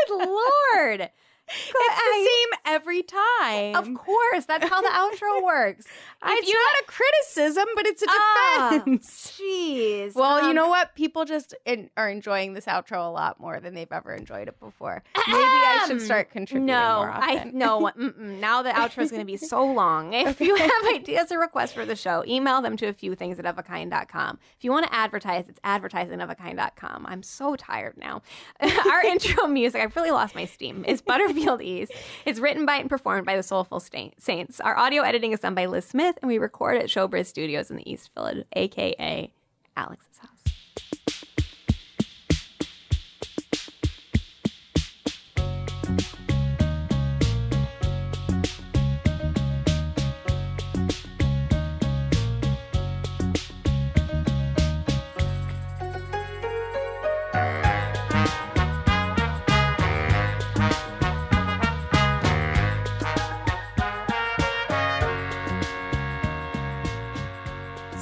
Good 0.07 0.27
lord! 0.27 1.09
It's 1.49 1.71
the 1.71 2.29
same 2.29 2.59
every 2.73 3.03
time. 3.03 3.75
Of 3.75 3.93
course, 3.93 4.45
that's 4.45 4.67
how 4.67 4.81
the 4.81 4.89
outro 4.89 5.43
works. 5.43 5.85
it's 6.25 6.47
you- 6.47 6.53
not 6.53 6.81
a 6.81 6.85
criticism, 6.85 7.65
but 7.75 7.85
it's 7.85 8.01
a 8.01 8.05
Ah, 8.09 8.69
defense. 8.73 9.37
Jeez. 9.41 10.15
Well, 10.15 10.41
you 10.43 10.49
Um, 10.49 10.55
know 10.55 10.67
what? 10.67 10.95
People 10.95 11.25
just 11.25 11.53
in, 11.65 11.89
are 11.95 12.09
enjoying 12.09 12.53
this 12.53 12.65
outro 12.65 13.05
a 13.07 13.09
lot 13.11 13.39
more 13.39 13.59
than 13.59 13.73
they've 13.73 13.91
ever 13.91 14.13
enjoyed 14.13 14.47
it 14.47 14.59
before. 14.59 15.03
Maybe 15.27 15.37
I 15.39 15.85
should 15.87 16.01
start 16.01 16.29
contributing 16.31 16.65
No, 16.65 16.97
more 16.97 17.11
I 17.11 17.49
no. 17.53 17.91
Now 18.17 18.61
the 18.61 18.69
outro 18.71 19.03
is 19.03 19.11
going 19.11 19.21
to 19.21 19.25
be 19.25 19.37
so 19.37 19.65
long. 19.65 20.13
If 20.13 20.41
you 20.41 20.55
have 20.55 20.85
ideas 20.93 21.31
or 21.31 21.39
requests 21.39 21.73
for 21.73 21.85
the 21.85 21.95
show, 21.95 22.23
email 22.27 22.61
them 22.61 22.75
to 22.77 22.87
a 22.87 22.93
few 22.93 23.15
things 23.15 23.39
at 23.39 23.45
ofakind.com. 23.45 24.39
If 24.57 24.63
you 24.63 24.71
want 24.71 24.85
to 24.87 24.93
advertise, 24.93 25.47
it's 25.47 25.59
advertising 25.63 26.19
at 26.21 26.27
ofakind.com. 26.29 27.05
I'm 27.07 27.23
so 27.23 27.55
tired 27.55 27.97
now. 27.97 28.21
Our 28.61 29.01
intro 29.03 29.47
music, 29.47 29.81
I've 29.81 29.95
really 29.95 30.11
lost 30.11 30.35
my 30.35 30.45
steam, 30.45 30.83
is 30.85 31.01
Butterfield 31.37 31.61
East. 31.61 31.91
It's 32.25 32.39
written 32.39 32.65
by 32.65 32.77
and 32.77 32.89
performed 32.89 33.25
by 33.25 33.35
the 33.35 33.43
Soulful 33.43 33.79
Saints. 33.79 34.59
Our 34.59 34.77
audio 34.77 35.03
editing 35.03 35.33
is 35.33 35.39
done 35.39 35.55
by 35.55 35.67
Liz 35.67 35.85
Smith, 35.85 36.17
and 36.21 36.27
we 36.27 36.37
record 36.37 36.77
at 36.77 36.85
Showbiz 36.85 37.27
Studios 37.27 37.69
in 37.69 37.77
the 37.77 37.89
East 37.89 38.11
Village, 38.15 38.45
aka 38.53 39.31
Alex's 39.75 40.17
house. 40.17 41.26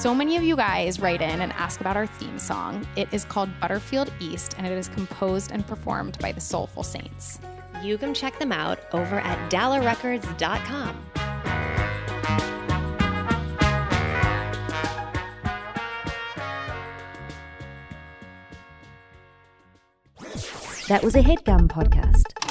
So 0.06 0.14
many 0.14 0.36
of 0.36 0.44
you 0.44 0.54
guys 0.54 1.00
write 1.00 1.20
in 1.20 1.40
and 1.40 1.52
ask 1.54 1.80
about 1.80 1.96
our 1.96 2.06
theme 2.06 2.38
song. 2.38 2.86
It 2.94 3.08
is 3.10 3.24
called 3.24 3.50
Butterfield 3.58 4.12
East 4.20 4.54
and 4.56 4.64
it 4.64 4.70
is 4.70 4.86
composed 4.86 5.50
and 5.50 5.66
performed 5.66 6.16
by 6.20 6.30
the 6.30 6.40
Soulful 6.40 6.84
Saints. 6.84 7.40
You 7.82 7.98
can 7.98 8.14
check 8.14 8.38
them 8.38 8.52
out 8.52 8.78
over 8.92 9.18
at 9.18 9.50
dallarecords.com. 9.50 11.02
That 20.86 21.02
was 21.02 21.16
a 21.16 21.20
headgum 21.20 21.66
podcast. 21.66 22.45